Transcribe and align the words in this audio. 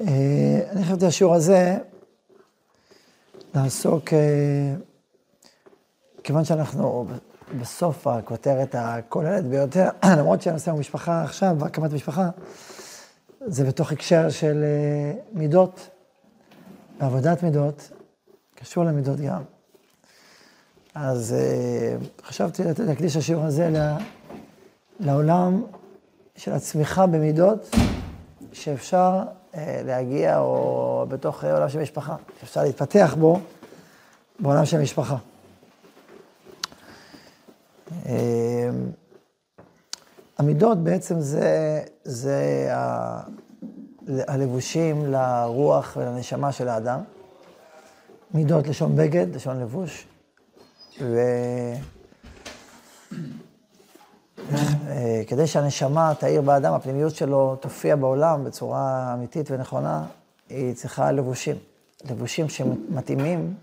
אה, 0.00 0.60
אני 0.70 0.84
חשבתי 0.84 1.06
השיעור 1.06 1.34
הזה 1.34 1.78
לעסוק, 3.54 4.12
אה, 4.12 4.74
כיוון 6.24 6.44
שאנחנו 6.44 7.06
בסוף 7.60 8.06
הכותרת 8.06 8.74
הכוללת 8.78 9.44
ביותר, 9.44 9.88
למרות 10.18 10.42
שהנושא 10.42 10.70
הוא 10.70 10.80
משפחה 10.80 11.22
עכשיו, 11.22 11.64
הקמת 11.64 11.92
משפחה, 11.92 12.30
זה 13.46 13.64
בתוך 13.64 13.92
הקשר 13.92 14.30
של 14.30 14.64
אה, 14.64 15.20
מידות, 15.32 15.88
עבודת 16.98 17.42
מידות, 17.42 17.90
קשור 18.54 18.84
למידות 18.84 19.20
גם. 19.20 19.42
אז 20.94 21.34
חשבתי 22.22 22.62
להקדיש 22.86 23.16
השיעור 23.16 23.44
הזה 23.44 23.70
לעולם 25.00 25.62
של 26.36 26.52
הצמיחה 26.52 27.06
במידות, 27.06 27.76
שאפשר 28.52 29.22
להגיע, 29.84 30.38
או 30.38 31.06
בתוך 31.08 31.44
עולם 31.44 31.68
של 31.68 31.80
משפחה, 31.80 32.16
שאפשר 32.40 32.62
להתפתח 32.62 33.16
בו, 33.18 33.40
בעולם 34.40 34.64
של 34.64 34.80
משפחה. 34.80 35.16
אה, 38.06 38.70
המידות 40.38 40.78
בעצם 40.78 41.20
זה, 41.20 41.82
זה 42.04 42.68
ה, 42.72 43.20
הלבושים 44.08 45.06
לרוח 45.06 45.96
ולנשמה 45.96 46.52
של 46.52 46.68
האדם. 46.68 47.00
מידות 48.34 48.68
לשון 48.68 48.96
בגד, 48.96 49.34
לשון 49.34 49.60
לבוש. 49.60 50.06
ו... 51.00 51.20
אה, 54.38 55.22
כדי 55.26 55.46
שהנשמה 55.46 56.12
תאיר 56.18 56.42
באדם, 56.42 56.74
הפנימיות 56.74 57.14
שלו 57.14 57.56
תופיע 57.60 57.96
בעולם 57.96 58.44
בצורה 58.44 59.14
אמיתית 59.14 59.50
ונכונה, 59.50 60.04
היא 60.48 60.74
צריכה 60.74 61.12
לבושים. 61.12 61.56
לבושים 62.10 62.48
שמתאימים 62.48 63.54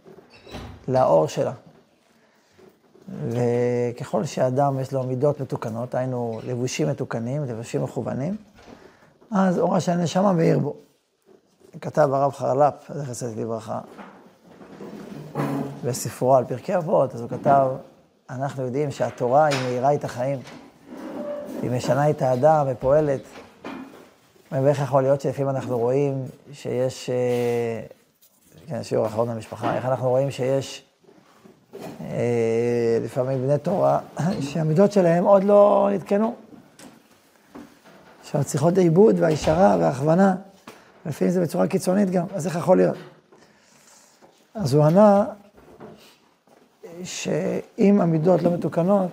לאור 0.87 1.27
שלה. 1.27 1.53
וככל 3.29 4.25
שאדם 4.25 4.79
יש 4.79 4.93
לו 4.93 5.03
מידות 5.03 5.39
מתוקנות, 5.39 5.95
היינו 5.95 6.39
לבושים 6.43 6.87
מתוקנים, 6.87 7.43
לבושים 7.43 7.83
מכוונים, 7.83 8.35
אז 9.31 9.59
אורה 9.59 9.79
של 9.79 9.91
הנשמה 9.91 10.33
מאיר 10.33 10.59
בו. 10.59 10.75
כתב 11.81 12.09
הרב 12.13 12.31
חרל"פ, 12.31 12.91
זכר 12.93 13.13
צדיק 13.13 13.37
לברכה, 13.37 13.79
בספרו 15.85 16.35
על 16.35 16.45
פרקי 16.45 16.75
אבות, 16.75 17.15
אז 17.15 17.21
הוא 17.21 17.29
כתב, 17.29 17.67
אנחנו 18.29 18.63
יודעים 18.63 18.91
שהתורה 18.91 19.45
היא 19.45 19.57
מאירה 19.63 19.93
את 19.93 20.03
החיים. 20.03 20.39
היא 21.63 21.71
משנה 21.71 22.09
את 22.09 22.21
האדם 22.21 22.65
ופועלת. 22.69 23.21
ואיך 24.51 24.81
יכול 24.81 25.01
להיות 25.01 25.21
שלפעמים 25.21 25.49
אנחנו 25.49 25.79
רואים 25.79 26.25
שיש, 26.53 27.09
אה, 27.09 27.15
כן, 28.67 28.83
שיעור 28.83 29.05
אחרון 29.05 29.29
במשפחה, 29.29 29.75
איך 29.75 29.85
אנחנו 29.85 30.09
רואים 30.09 30.31
שיש 30.31 30.85
אה, 32.01 32.97
לפעמים 33.01 33.41
בני 33.41 33.57
תורה 33.57 33.99
שהמידות 34.51 34.91
שלהם 34.91 35.23
עוד 35.23 35.43
לא 35.43 35.89
נתקנו. 35.93 36.35
שעוד 38.23 38.45
צריכות 38.45 38.77
העיבוד 38.77 39.15
והישרה 39.19 39.77
וההכוונה, 39.79 40.35
לפעמים 41.05 41.33
זה 41.33 41.41
בצורה 41.41 41.67
קיצונית 41.67 42.09
גם, 42.09 42.25
אז 42.35 42.47
איך 42.47 42.55
יכול 42.55 42.77
להיות? 42.77 42.97
אז 44.55 44.73
הוא 44.73 44.83
ענה 44.85 45.25
שאם 47.03 48.01
המידות 48.01 48.41
לא 48.41 48.51
מתוקנות, 48.51 49.11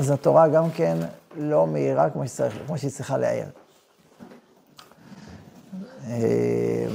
אז 0.00 0.10
התורה 0.10 0.48
גם 0.48 0.70
כן 0.70 0.96
לא 1.36 1.66
מאירה 1.66 2.10
כמו 2.10 2.28
שצריך, 2.28 2.58
כמו 2.66 2.78
שהיא 2.78 2.90
צריכה 2.90 3.18
להעיר. 3.18 3.46
אה, 6.06 6.86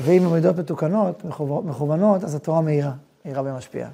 ואם 0.00 0.26
המידות 0.26 0.56
מתוקנות, 0.58 1.24
מכוונות, 1.64 2.24
אז 2.24 2.34
התורה 2.34 2.60
מאירה, 2.60 2.92
מאירה 3.24 3.42
ומשפיעה. 3.42 3.90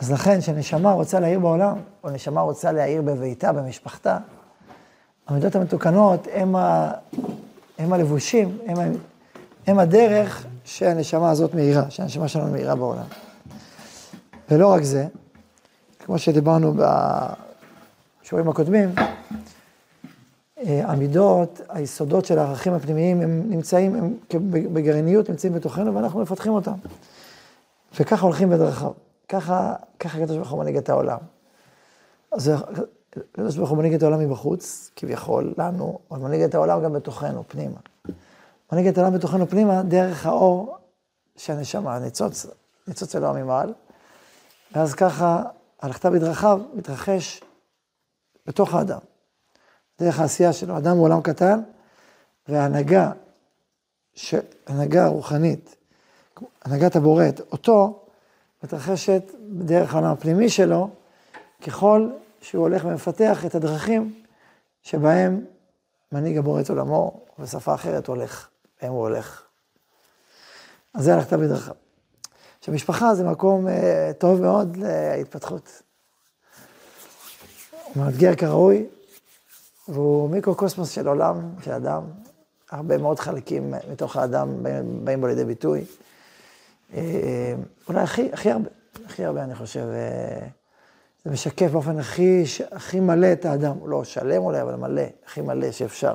אז 0.00 0.12
לכן, 0.12 0.40
כשנשמה 0.40 0.92
רוצה 0.92 1.20
להעיר 1.20 1.38
בעולם, 1.40 1.76
או 2.04 2.10
נשמה 2.10 2.40
רוצה 2.40 2.72
להעיר 2.72 3.02
בביתה, 3.02 3.52
במשפחתה, 3.52 4.18
המידות 5.26 5.56
המתוקנות 5.56 6.26
הם, 6.32 6.56
ה... 6.56 6.92
הם 7.78 7.92
הלבושים, 7.92 8.58
הם. 8.66 8.92
הם 9.66 9.78
הדרך 9.78 10.46
שהנשמה 10.64 11.30
הזאת 11.30 11.54
מאירה, 11.54 11.90
שהנשמה 11.90 12.28
שלנו 12.28 12.52
מאירה 12.52 12.74
בעולם. 12.74 13.04
ולא 14.50 14.68
רק 14.68 14.82
זה, 14.82 15.06
כמו 16.10 16.18
שדיברנו 16.18 16.74
בשיעורים 18.22 18.48
הקודמים, 18.48 18.94
אה, 20.58 20.82
המידות, 20.84 21.60
היסודות 21.68 22.24
של 22.24 22.38
הערכים 22.38 22.72
הפנימיים, 22.72 23.20
הם 23.20 23.42
נמצאים, 23.48 23.94
הם 23.94 24.16
בגרעיניות 24.72 25.30
נמצאים 25.30 25.52
בתוכנו 25.52 25.94
ואנחנו 25.94 26.20
מפתחים 26.20 26.52
אותם. 26.52 26.72
וככה 28.00 28.26
הולכים 28.26 28.50
בדרכיו. 28.50 28.90
ככה, 29.28 29.74
ככה 30.00 30.18
הקדוש 30.18 30.36
ברוך 30.36 30.50
הוא 30.50 30.58
מנהיג 30.58 30.76
את 30.76 30.88
העולם. 30.88 31.18
אז 32.32 32.52
הקדוש 33.32 33.56
ברוך 33.56 33.70
הוא 33.70 33.78
מנהיג 33.78 33.94
את 33.94 34.02
העולם 34.02 34.20
מבחוץ, 34.20 34.90
כביכול, 34.96 35.54
לנו, 35.58 35.98
אבל 36.10 36.20
מנהיג 36.20 36.42
את 36.42 36.54
העולם 36.54 36.82
גם 36.82 36.92
בתוכנו, 36.92 37.44
פנימה. 37.48 37.78
מנהיג 38.72 38.86
את 38.86 38.98
העולם 38.98 39.14
בתוכנו 39.14 39.48
פנימה 39.48 39.82
דרך 39.82 40.26
האור 40.26 40.76
שהנשמה, 41.36 41.98
ניצוץ, 41.98 42.46
ניצוץ 42.88 43.16
אלוהים 43.16 43.44
ממעל. 43.44 43.72
ואז 44.72 44.94
ככה 44.94 45.42
הלכת 45.80 46.06
בדרכיו 46.06 46.60
מתרחש 46.74 47.40
בתוך 48.46 48.74
האדם, 48.74 48.98
דרך 50.00 50.20
העשייה 50.20 50.52
שלו. 50.52 50.78
אדם 50.78 50.96
הוא 50.96 51.04
עולם 51.04 51.22
קטן, 51.22 51.60
והנהגה, 52.48 53.12
ש... 54.14 54.34
הנהגה 54.66 55.06
רוחנית, 55.06 55.76
הנהגת 56.62 56.96
הבוראת, 56.96 57.40
אותו, 57.40 58.04
מתרחשת 58.64 59.22
בדרך 59.40 59.94
העולם 59.94 60.10
הפנימי 60.10 60.48
שלו, 60.48 60.90
ככל 61.66 62.10
שהוא 62.40 62.62
הולך 62.62 62.84
ומפתח 62.84 63.46
את 63.46 63.54
הדרכים 63.54 64.22
שבהם 64.82 65.44
מנהיג 66.12 66.38
הבורא 66.38 66.62
עולמו, 66.68 67.20
בשפה 67.38 67.74
אחרת 67.74 68.06
הולך, 68.06 68.48
בהם 68.82 68.92
הוא 68.92 69.00
הולך. 69.00 69.42
אז 70.94 71.04
זה 71.04 71.14
הלכת 71.14 71.32
בדרכיו. 71.32 71.74
עכשיו, 72.60 72.74
משפחה 72.74 73.14
זה 73.14 73.24
מקום 73.24 73.66
uh, 73.66 73.70
טוב 74.18 74.40
מאוד 74.40 74.76
להתפתחות. 75.16 75.82
הוא 77.82 78.04
מאתגר 78.04 78.34
כראוי, 78.34 78.86
והוא 79.88 80.30
מיקרוקוסמוס 80.30 80.90
של 80.90 81.08
עולם, 81.08 81.40
של 81.62 81.72
אדם. 81.72 82.02
הרבה 82.70 82.98
מאוד 82.98 83.18
חלקים 83.18 83.74
מתוך 83.90 84.16
האדם 84.16 84.62
באים, 84.62 85.04
באים 85.04 85.20
בו 85.20 85.26
לידי 85.26 85.44
ביטוי. 85.44 85.84
Uh, 86.92 86.96
אולי 87.88 88.00
הכי, 88.00 88.32
הכי 88.32 88.50
הרבה, 88.50 88.68
הכי 89.06 89.24
הרבה, 89.24 89.42
אני 89.42 89.54
חושב, 89.54 89.84
uh, 89.84 90.44
זה 91.24 91.30
משקף 91.30 91.70
באופן 91.70 91.98
הכי, 91.98 92.44
הכי 92.72 93.00
מלא 93.00 93.32
את 93.32 93.44
האדם. 93.44 93.76
לא 93.86 94.04
שלם 94.04 94.42
אולי, 94.42 94.62
אבל 94.62 94.74
מלא, 94.74 95.02
הכי 95.26 95.40
מלא 95.40 95.72
שאפשר. 95.72 96.14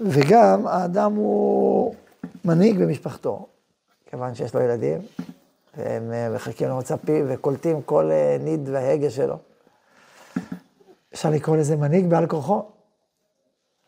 וגם 0.00 0.66
האדם 0.66 1.14
הוא 1.14 1.94
מנהיג 2.44 2.78
במשפחתו. 2.78 3.46
כיוון 4.10 4.34
שיש 4.34 4.54
לו 4.54 4.60
ילדים, 4.60 4.98
והם 5.76 6.12
אה, 6.12 6.30
מחכים 6.34 6.68
למוצא 6.68 6.96
וקולטים 7.28 7.82
כל 7.82 8.10
אה, 8.10 8.36
ניד 8.40 8.68
והגה 8.68 9.10
שלו. 9.10 9.36
אפשר 11.12 11.30
לקרוא 11.30 11.56
לזה 11.56 11.76
מנהיג 11.76 12.10
בעל 12.10 12.26
כורחו. 12.26 12.62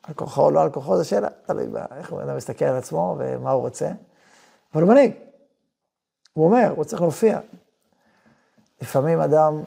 על 0.03 0.15
כורחו 0.15 0.43
או 0.43 0.51
לא 0.51 0.63
על 0.63 0.71
כורחו, 0.71 0.97
זו 0.97 1.09
שאלה, 1.09 1.29
תלוי 1.47 1.67
איך 1.97 2.13
הוא 2.13 2.23
מסתכל 2.37 2.65
על 2.65 2.77
עצמו 2.77 3.17
ומה 3.19 3.51
הוא 3.51 3.63
רוצה. 3.63 3.91
אבל 4.75 4.83
הוא 4.83 4.91
מנהיג. 4.91 5.13
הוא 6.33 6.45
אומר, 6.47 6.73
הוא 6.77 6.85
צריך 6.85 7.03
להופיע. 7.03 7.39
לפעמים 8.83 9.21
אדם 9.21 9.63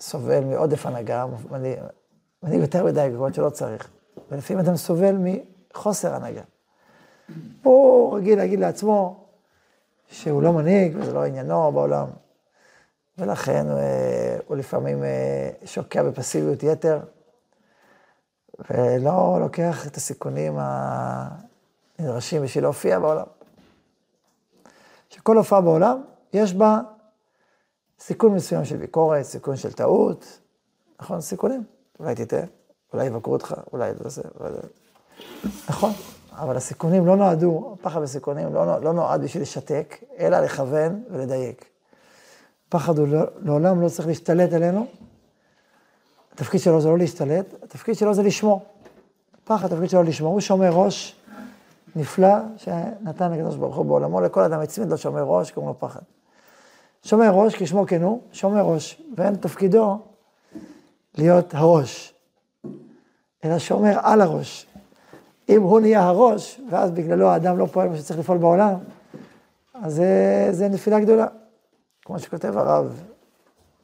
סובל 0.00 0.44
מעודף 0.44 0.86
הנהגה, 0.86 1.26
מנהיג 1.50 2.60
יותר 2.60 2.84
מדי 2.84 3.08
במקומות 3.10 3.34
שלא 3.34 3.50
צריך. 3.50 3.88
ולפעמים 4.30 4.64
אדם 4.64 4.76
סובל 4.76 5.16
מחוסר 5.18 6.14
הנהגה. 6.14 6.42
הוא 7.62 8.16
רגיל 8.16 8.38
להגיד 8.38 8.60
לעצמו, 8.60 9.27
שהוא 10.08 10.42
לא 10.42 10.52
מנהיג, 10.52 10.96
וזה 10.96 11.12
לא 11.12 11.24
עניינו 11.24 11.72
בעולם. 11.72 12.06
ולכן 13.18 13.66
אה, 13.70 14.36
הוא 14.46 14.56
לפעמים 14.56 15.04
אה, 15.04 15.50
שוקע 15.64 16.02
בפסיביות 16.02 16.62
יתר, 16.62 17.00
ולא 18.70 19.38
לוקח 19.40 19.86
את 19.86 19.96
הסיכונים 19.96 20.58
הנדרשים 20.58 22.42
בשביל 22.42 22.64
להופיע 22.64 22.98
בעולם. 22.98 23.26
שכל 25.10 25.36
הופעה 25.36 25.60
בעולם, 25.60 26.02
יש 26.32 26.54
בה 26.54 26.80
סיכון 28.00 28.34
מסוים 28.34 28.64
של 28.64 28.76
ביקורת, 28.76 29.22
סיכון 29.22 29.56
של 29.56 29.72
טעות, 29.72 30.38
נכון? 31.00 31.20
סיכונים. 31.20 31.64
אולי 32.00 32.14
תטעה, 32.14 32.40
אולי 32.92 33.06
יבקרו 33.06 33.32
אותך, 33.32 33.54
אולי 33.72 33.92
לא 34.04 34.10
זה, 34.10 34.22
נכון. 35.68 35.92
אבל 36.38 36.56
הסיכונים 36.56 37.06
לא 37.06 37.16
נועדו, 37.16 37.76
פחד 37.82 38.00
וסיכונים 38.02 38.54
לא, 38.54 38.82
לא 38.82 38.92
נועד 38.92 39.22
בשביל 39.22 39.42
לשתק, 39.42 39.96
אלא 40.18 40.40
לכוון 40.40 41.02
ולדייק. 41.10 41.64
פחד 42.68 42.98
הוא 42.98 43.08
לא, 43.08 43.20
לעולם 43.38 43.80
לא 43.80 43.88
צריך 43.88 44.08
להשתלט 44.08 44.52
עלינו, 44.52 44.86
התפקיד 46.32 46.60
שלו 46.60 46.80
זה 46.80 46.88
לא 46.88 46.98
להשתלט, 46.98 47.54
התפקיד 47.62 47.94
שלו 47.94 48.14
זה 48.14 48.22
לשמור. 48.22 48.62
הפחד, 49.42 49.72
התפקיד 49.72 49.90
שלו 49.90 50.02
לשמור, 50.02 50.32
הוא 50.32 50.40
שומר 50.40 50.70
ראש 50.72 51.16
נפלא 51.96 52.34
שנתן 52.56 53.32
לקדוש 53.32 53.56
ברוך 53.56 53.76
הוא 53.76 53.86
בעולמו, 53.86 54.20
לכל 54.20 54.42
אדם 54.42 54.60
הצמיד 54.60 54.88
לו 54.88 54.98
שומר 54.98 55.22
ראש, 55.22 55.50
קוראים 55.50 55.68
לו 55.68 55.78
פחד. 55.78 56.00
שומר 57.04 57.30
ראש, 57.30 57.54
כשמו 57.54 57.86
כן 57.86 58.02
הוא, 58.02 58.20
שומר 58.32 58.62
ראש, 58.62 59.02
ואין 59.16 59.34
תפקידו 59.34 59.98
להיות 61.14 61.54
הראש, 61.54 62.14
אלא 63.44 63.58
שומר 63.58 63.98
על 64.02 64.20
הראש. 64.20 64.67
אם 65.48 65.62
הוא 65.62 65.80
נהיה 65.80 66.02
הראש, 66.02 66.60
ואז 66.70 66.90
בגללו 66.90 67.28
האדם 67.28 67.58
לא 67.58 67.66
פועל 67.66 67.88
מה 67.88 67.96
שצריך 67.96 68.18
לפעול 68.18 68.38
בעולם, 68.38 68.74
אז 69.74 69.94
זה, 69.94 70.48
זה 70.50 70.68
נפילה 70.68 71.00
גדולה. 71.00 71.26
כמו 72.04 72.18
שכותב 72.18 72.58
הרב, 72.58 73.02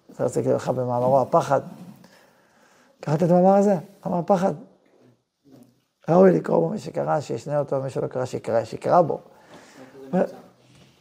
זה 0.08 0.24
רציתי 0.24 0.48
לך 0.48 0.68
במאמרו 0.68 1.20
הפחד. 1.20 1.60
קראת 3.00 3.22
את 3.22 3.30
המאמר 3.30 3.54
הזה? 3.54 3.76
אמר 4.06 4.20
פחד. 4.26 4.52
ראוי 6.08 6.32
לקרוא 6.32 6.58
בו 6.58 6.68
מי 6.68 6.78
שקרא, 6.78 7.20
שישנה 7.20 7.58
אותו, 7.58 7.80
מי 7.82 7.90
שלא 7.90 8.06
קרא, 8.06 8.24
שיקרא, 8.24 8.64
שיקרא 8.64 9.00
בו. 9.02 9.18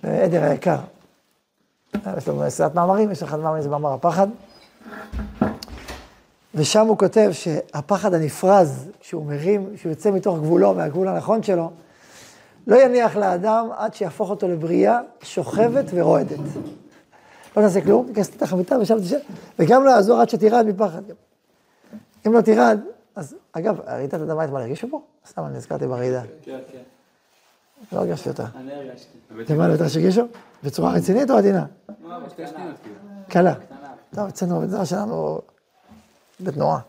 עדר 0.03 0.43
היקר. 0.43 0.79
יש 2.17 2.27
לו 2.27 2.43
סדרת 2.49 2.75
מאמרים, 2.75 3.11
יש 3.11 3.23
אחד 3.23 3.39
מאמרים, 3.39 3.61
זה 3.61 3.69
מאמר 3.69 3.93
הפחד. 3.93 4.27
ושם 6.55 6.87
הוא 6.87 6.97
כותב 6.97 7.29
שהפחד 7.31 8.13
הנפרז, 8.13 8.89
כשהוא 8.99 9.25
מרים, 9.25 9.69
כשהוא 9.75 9.89
יוצא 9.89 10.11
מתוך 10.11 10.37
גבולו, 10.37 10.73
מהגבול 10.73 11.07
הנכון 11.07 11.43
שלו, 11.43 11.71
לא 12.67 12.75
יניח 12.75 13.15
לאדם 13.15 13.67
עד 13.77 13.93
שיהפוך 13.93 14.29
אותו 14.29 14.47
לבריאה 14.47 14.99
שוכבת 15.21 15.85
ורועדת. 15.93 16.39
לא 17.57 17.61
תעשה 17.61 17.81
כלום, 17.81 18.07
תיכנס 18.07 18.35
לתחת 18.35 18.53
המיטה 18.53 18.79
ושם 18.79 18.99
תשב, 18.99 19.17
וגם 19.59 19.83
לא 19.83 19.89
יעזור 19.89 20.21
עד 20.21 20.29
שתירד 20.29 20.65
מפחד. 20.65 21.01
אם 22.27 22.33
לא 22.33 22.41
תירד, 22.41 22.79
אז 23.15 23.35
אגב, 23.51 23.79
רעידת 23.87 24.13
אדמה 24.13 24.45
אתמול 24.45 24.61
הרגישו 24.61 24.87
פה? 24.89 25.01
סתם, 25.27 25.45
אני 25.45 25.57
נזכרתי 25.57 25.87
ברעידה. 25.87 26.21
כן, 26.41 26.59
כן. 26.71 26.77
לא 27.91 27.99
הרגשתי 27.99 28.29
אותה. 28.29 28.45
אני 28.55 28.73
הרגשתי. 28.73 29.17
אתם 29.41 29.57
מה, 29.57 29.67
יותר 29.67 29.87
שהרגישו? 29.87 30.21
בצורה 30.63 30.93
רצינית 30.93 31.29
או 31.29 31.35
עדינה? 31.35 31.65
לא, 32.03 32.15
כאילו. 32.35 32.95
קלה. 33.29 33.53
טוב, 34.15 34.27
אצלנו 34.27 34.59
במדינה 34.59 34.85
שלנו 34.85 35.41
בתנועה. 36.43 36.79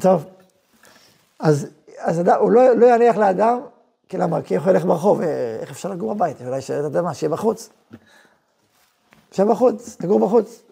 טוב, 0.00 0.24
אז, 1.38 1.66
אז 1.98 2.18
הוא 2.18 2.50
לא, 2.50 2.76
לא 2.76 2.86
יניח 2.86 3.16
לאדם, 3.16 3.60
כי 4.08 4.18
למה? 4.18 4.42
כי 4.42 4.54
איך 4.54 4.62
הוא 4.64 4.70
ילך 4.70 4.84
ברחוב, 4.84 5.20
אה, 5.20 5.56
איך 5.60 5.70
אפשר 5.70 5.88
לגור 5.88 6.14
בבית? 6.14 6.36
אולי 6.46 6.60
שאתה 6.60 6.86
יודע 6.86 7.02
מה, 7.02 7.14
שיהיה 7.14 7.30
בחוץ. 7.30 7.68
שיהיה 9.32 9.48
בחוץ, 9.48 9.96
תגור 9.96 10.20
בחוץ. 10.20 10.62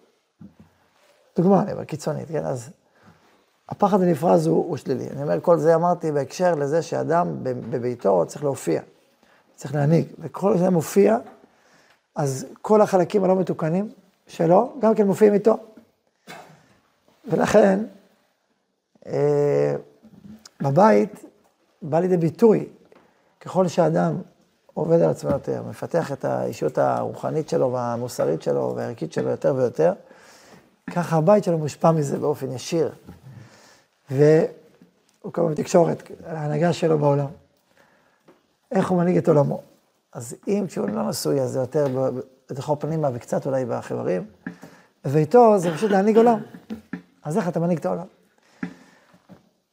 דוגמה, 1.37 1.61
אני 1.61 1.71
אומר, 1.71 1.83
קיצונית, 1.83 2.27
כן? 2.27 2.45
אז 2.45 2.69
הפחד 3.69 4.01
הנפרז 4.01 4.47
הוא, 4.47 4.65
הוא 4.67 4.77
שלילי. 4.77 5.09
אני 5.09 5.23
אומר, 5.23 5.39
כל 5.41 5.57
זה 5.57 5.75
אמרתי 5.75 6.11
בהקשר 6.11 6.55
לזה 6.55 6.81
שאדם 6.81 7.27
בביתו 7.43 8.25
צריך 8.27 8.43
להופיע, 8.43 8.81
צריך 9.55 9.75
להנהיג, 9.75 10.05
וכל 10.19 10.57
זה 10.57 10.69
מופיע, 10.69 11.17
אז 12.15 12.45
כל 12.61 12.81
החלקים 12.81 13.23
הלא 13.23 13.35
מתוקנים 13.35 13.89
שלו, 14.27 14.73
גם 14.79 14.95
כן 14.95 15.07
מופיעים 15.07 15.33
איתו. 15.33 15.57
ולכן, 17.25 17.79
אה, 19.05 19.75
בבית 20.61 21.25
בא 21.81 21.99
לידי 21.99 22.17
ביטוי, 22.17 22.69
ככל 23.39 23.67
שאדם 23.67 24.21
עובד 24.73 25.01
על 25.01 25.09
עצמו 25.09 25.29
יותר, 25.29 25.63
מפתח 25.69 26.11
את 26.11 26.25
האישיות 26.25 26.77
הרוחנית 26.77 27.49
שלו 27.49 27.71
והמוסרית 27.71 28.41
שלו 28.41 28.73
והערכית 28.75 29.13
שלו 29.13 29.29
יותר 29.29 29.55
ויותר, 29.55 29.93
ככה 30.91 31.17
הבית 31.17 31.43
שלו 31.43 31.57
מושפע 31.57 31.91
מזה 31.91 32.19
באופן 32.19 32.51
ישיר. 32.51 32.91
והוא 34.11 35.33
כמובן 35.33 35.51
בתקשורת, 35.51 36.11
ההנהגה 36.25 36.73
שלו 36.73 36.99
בעולם. 36.99 37.27
איך 38.71 38.89
הוא 38.89 38.97
מנהיג 38.97 39.17
את 39.17 39.27
עולמו. 39.27 39.61
אז 40.13 40.35
אם 40.47 40.65
כשהוא 40.67 40.89
לא 40.89 41.09
נשוי, 41.09 41.41
אז 41.41 41.51
זה 41.51 41.59
יותר 41.59 42.11
בתוכו 42.49 42.79
פנימה 42.79 43.09
וקצת 43.13 43.45
אולי 43.45 43.65
בחברים, 43.65 44.25
ואיתו 45.05 45.59
זה 45.59 45.73
פשוט 45.73 45.91
להנהיג 45.91 46.17
עולם. 46.17 46.39
אז 47.23 47.37
איך 47.37 47.47
אתה 47.47 47.59
מנהיג 47.59 47.77
את 47.77 47.85
העולם? 47.85 48.05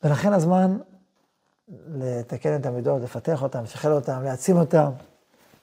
ולכן 0.03 0.33
הזמן 0.33 0.79
לתקן 1.89 2.57
את 2.57 2.67
המידות, 2.67 3.03
לפתח 3.03 3.43
אותם, 3.43 3.63
לשחרר 3.63 3.93
אותם, 3.93 4.23
להעצים 4.23 4.57
אותם, 4.57 4.91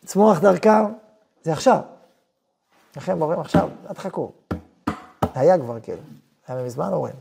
לצמוח 0.04 0.40
דרכם, 0.40 0.86
זה 1.44 1.54
עכשיו. 1.54 1.80
לכן 2.98 3.22
אומרים 3.22 3.40
עכשיו, 3.40 3.70
אל 3.90 3.94
תחכו. 3.94 4.32
היה 5.34 5.58
כבר 5.58 5.80
כאילו, 5.80 6.02
היה 6.48 6.66
מזמן 6.66 6.94
אומרים, 6.94 7.16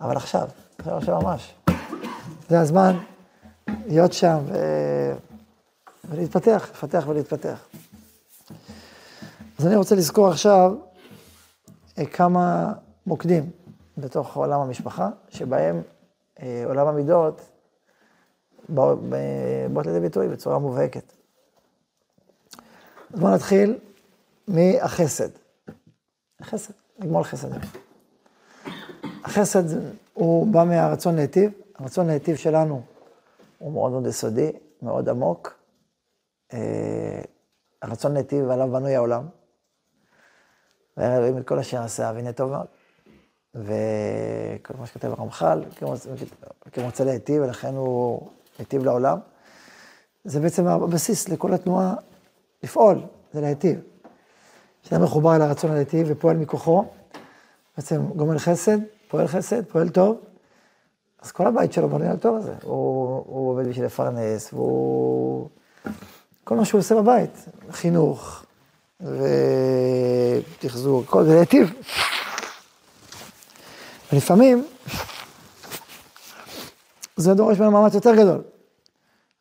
אבל 0.00 0.16
עכשיו, 0.16 0.48
עכשיו 0.78 0.96
עכשיו 0.96 1.20
ממש. 1.20 1.54
זה 2.48 2.60
הזמן 2.60 2.96
להיות 3.86 4.12
שם 4.12 4.38
ו... 4.46 4.56
ולהתפתח, 6.04 6.68
לפתח 6.72 7.04
ולהתפתח. 7.08 7.68
אז 9.58 9.66
אני 9.66 9.76
רוצה 9.76 9.94
לזכור 9.94 10.28
עכשיו 10.28 10.74
אה, 11.98 12.06
כמה 12.06 12.72
מוקדים 13.06 13.50
בתוך 13.98 14.36
עולם 14.36 14.60
המשפחה, 14.60 15.08
שבהם 15.28 15.82
אה, 16.42 16.62
עולם 16.66 16.86
המידות 16.86 17.40
באות 18.68 19.86
לידי 19.86 20.00
ביטוי 20.00 20.28
בצורה 20.28 20.58
מובהקת. 20.58 21.12
אז 23.14 23.20
בואו 23.20 23.34
נתחיל 23.34 23.78
מהחסד. 24.48 25.28
החסד, 26.40 26.72
נגמור 26.98 27.20
לחסד. 27.20 27.48
החסד 29.24 29.62
הוא 30.14 30.46
בא 30.52 30.64
מהרצון 30.64 31.16
להיטיב, 31.16 31.52
הרצון 31.78 32.06
להיטיב 32.06 32.36
שלנו 32.36 32.82
הוא 33.58 33.72
מאוד 33.72 33.92
מאוד 33.92 34.06
יסודי, 34.06 34.52
מאוד 34.82 35.08
עמוק. 35.08 35.54
אה, 36.52 37.22
הרצון 37.82 38.14
להיטיב 38.14 38.50
עליו 38.50 38.68
בנוי 38.72 38.96
העולם. 38.96 39.28
ורואים 40.96 41.38
את 41.38 41.48
כל 41.48 41.58
אשר 41.58 41.82
עשה, 41.82 42.12
והנה 42.14 42.32
טוב 42.32 42.50
מאוד. 42.50 42.66
וכמו 43.54 44.86
שכתב 44.86 45.12
הרמח"ל, 45.18 45.64
כמוצא 46.72 47.04
להיטיב, 47.04 47.42
ולכן 47.42 47.74
הוא 47.74 48.28
היטיב 48.58 48.84
לעולם. 48.84 49.18
זה 50.24 50.40
בעצם 50.40 50.66
הבסיס 50.66 51.28
לכל 51.28 51.54
התנועה 51.54 51.94
לפעול, 52.62 53.00
זה 53.32 53.40
להיטיב. 53.40 53.80
כשאדם 54.82 55.02
מחובר 55.02 55.36
אל 55.36 55.42
הרצון 55.42 55.72
להיטיב 55.72 56.06
ופועל 56.10 56.36
מכוחו, 56.36 56.84
בעצם 57.76 58.02
גומל 58.16 58.38
חסד, 58.38 58.78
פועל 59.08 59.26
חסד, 59.26 59.64
פועל 59.64 59.88
טוב, 59.88 60.20
אז 61.22 61.32
כל 61.32 61.46
הבית 61.46 61.72
שלו 61.72 61.88
בנוי 61.88 62.06
על 62.06 62.14
הטוב 62.14 62.36
הזה. 62.36 62.54
הוא, 62.62 63.24
הוא 63.26 63.50
עובד 63.50 63.68
בשביל 63.68 63.86
לפרנס, 63.86 64.52
והוא... 64.52 65.48
כל 66.44 66.56
מה 66.56 66.64
שהוא 66.64 66.78
עושה 66.78 66.94
בבית, 66.94 67.44
חינוך 67.70 68.44
ותחזור, 70.58 71.04
כל 71.06 71.24
זה 71.24 71.34
להיטיב. 71.34 71.72
ולפעמים 74.12 74.66
זה 77.16 77.34
דורש 77.34 77.58
ממנו 77.58 77.70
מאמץ 77.70 77.94
יותר 77.94 78.14
גדול, 78.14 78.42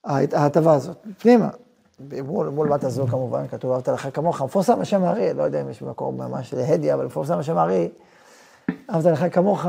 ההטבה 0.04 0.74
הזאת, 0.74 0.98
פנימה. 1.20 1.50
מול, 2.24 2.50
מול 2.50 2.70
בת 2.70 2.84
הזו 2.84 3.08
כמובן, 3.08 3.48
כתוב 3.48 3.72
אהבת 3.72 3.88
לך 3.88 4.08
כמוך, 4.14 4.42
מפורסם 4.42 4.82
השם 4.82 5.04
הארי, 5.04 5.34
לא 5.34 5.44
יודע 5.44 5.62
אם 5.62 5.70
יש 5.70 5.82
מקום 5.82 6.18
ממש 6.18 6.54
להדיא, 6.54 6.94
אבל 6.94 7.06
מפורסם 7.06 7.40
השם 7.40 7.58
הארי, 7.58 7.90
אהבת 8.90 9.06
לך 9.06 9.26
כמוך, 9.32 9.66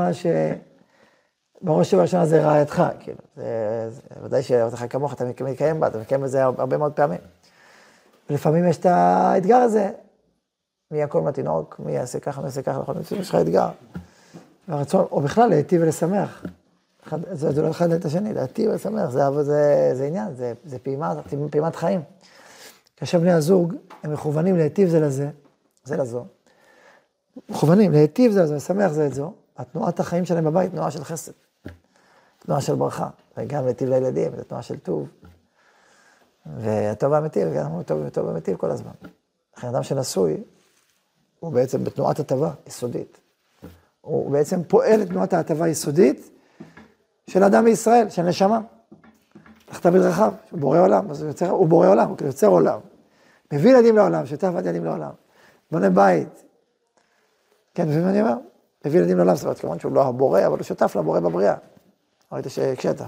שבראש 1.61 1.93
ובראשונה 1.93 2.25
זה 2.25 2.41
רעייתך, 2.41 2.83
כאילו, 2.99 3.17
זה, 3.35 3.89
זה 3.89 4.01
ודאי 4.23 4.43
שאהבת 4.43 4.73
לך 4.73 4.85
כמוך, 4.89 5.13
אתה 5.13 5.25
מקיים 5.45 5.79
בה, 5.79 5.87
אתה 5.87 5.97
מקיים 5.97 6.21
בזה 6.21 6.43
הרבה 6.43 6.77
מאוד 6.77 6.91
פעמים. 6.91 7.19
ולפעמים 8.29 8.67
יש 8.67 8.77
את 8.77 8.85
האתגר 8.85 9.55
הזה, 9.57 9.89
מי 10.91 11.01
יקום 11.01 11.27
לתינוק, 11.27 11.79
מי 11.79 11.91
יעשה 11.91 12.19
ככה, 12.19 12.41
מי 12.41 12.47
יעשה 12.47 12.61
ככה, 12.61 12.79
נכון, 12.79 12.95
יש 13.19 13.29
לך 13.29 13.35
אתגר. 13.35 13.69
והרצון, 14.67 15.05
או 15.11 15.21
בכלל 15.21 15.49
להיטיב 15.49 15.81
ולשמח. 15.81 16.45
זה, 17.31 17.51
זה 17.51 17.61
לא 17.61 17.71
אחד 17.71 17.91
את 17.91 18.05
השני, 18.05 18.33
להיטיב 18.33 18.71
ולשמח, 18.71 19.09
זה, 19.09 19.43
זה, 19.43 19.91
זה 19.93 20.05
עניין, 20.05 20.35
זה, 20.35 20.53
זה 20.65 20.79
פעימה, 20.79 21.13
פעימת 21.51 21.75
חיים. 21.75 22.01
כאשר 22.97 23.19
בני 23.19 23.31
הזוג, 23.31 23.73
הם 24.03 24.13
מכוונים 24.13 24.57
להיטיב 24.57 24.89
זה 24.89 24.99
לזה, 24.99 25.29
זה 25.83 25.97
לזו. 25.97 26.25
מכוונים 27.49 27.91
להיטיב 27.91 28.31
זה 28.31 28.43
לזה, 28.43 28.55
לשמח 28.55 28.91
זה 28.91 29.07
את 29.07 29.13
זו. 29.13 29.33
התנועת 29.57 29.99
החיים 29.99 30.25
שלהם 30.25 30.45
בבית, 30.45 30.71
תנועה 30.71 30.91
של 30.91 31.03
חסד. 31.03 31.31
תנועה 32.39 32.61
של 32.61 32.75
ברכה. 32.75 33.09
וגם 33.37 33.65
להיטיב 33.65 33.89
לילדים, 33.89 34.35
זו 34.35 34.43
תנועה 34.43 34.63
של 34.63 34.79
טוב. 34.79 35.07
והטוב 36.45 37.13
האמיתי, 37.13 37.39
וגם 37.45 37.71
הוא 37.71 37.83
טוב 37.83 38.01
וטוב 38.05 38.29
אמיתי 38.29 38.53
כל 38.57 38.71
הזמן. 38.71 38.91
לכן 39.57 39.67
אדם 39.67 39.83
שנשוי, 39.83 40.43
הוא 41.39 41.53
בעצם 41.53 41.83
בתנועת 41.83 42.19
הטבה 42.19 42.53
יסודית. 42.67 43.20
הוא 44.01 44.31
בעצם 44.31 44.63
פועל 44.63 45.01
את 45.01 45.07
תנועת 45.07 45.33
ההטבה 45.33 45.65
היסודית 45.65 46.29
של 47.27 47.43
אדם 47.43 47.65
בישראל, 47.65 48.09
של 48.09 48.21
נשמה. 48.21 48.59
תחת 49.65 49.85
בדרכיו, 49.85 50.33
הוא 50.51 50.59
בורא 50.59 50.79
עולם, 50.79 51.11
אז 51.11 51.21
הוא, 51.21 51.27
יוצר, 51.27 51.49
הוא 51.49 51.67
בורא 51.67 51.87
עולם, 51.87 52.09
הוא 52.09 52.17
יוצר 52.25 52.47
עולם. 52.47 52.79
מביא 53.51 53.71
ילדים 53.71 53.95
לעולם, 53.95 54.25
שותף 54.25 54.51
עד 54.57 54.65
ילדים 54.65 54.85
לעולם. 54.85 55.11
בונה 55.71 55.89
בית. 55.89 56.43
כן, 57.75 57.87
מבין 57.87 58.03
מה 58.03 58.09
אני 58.09 58.21
אומר? 58.21 58.35
מביא 58.85 58.99
ילדים 58.99 59.17
לעולם, 59.17 59.35
זאת 59.35 59.43
אומרת, 59.43 59.59
כמובן 59.59 59.79
שהוא 59.79 59.91
לא 59.91 60.07
הבורא, 60.07 60.47
אבל 60.47 60.57
הוא 60.57 60.63
שותף 60.63 60.95
לבורא 60.95 61.19
בבריאה. 61.19 61.55
ראית 62.31 62.45
שהקשית. 62.49 63.01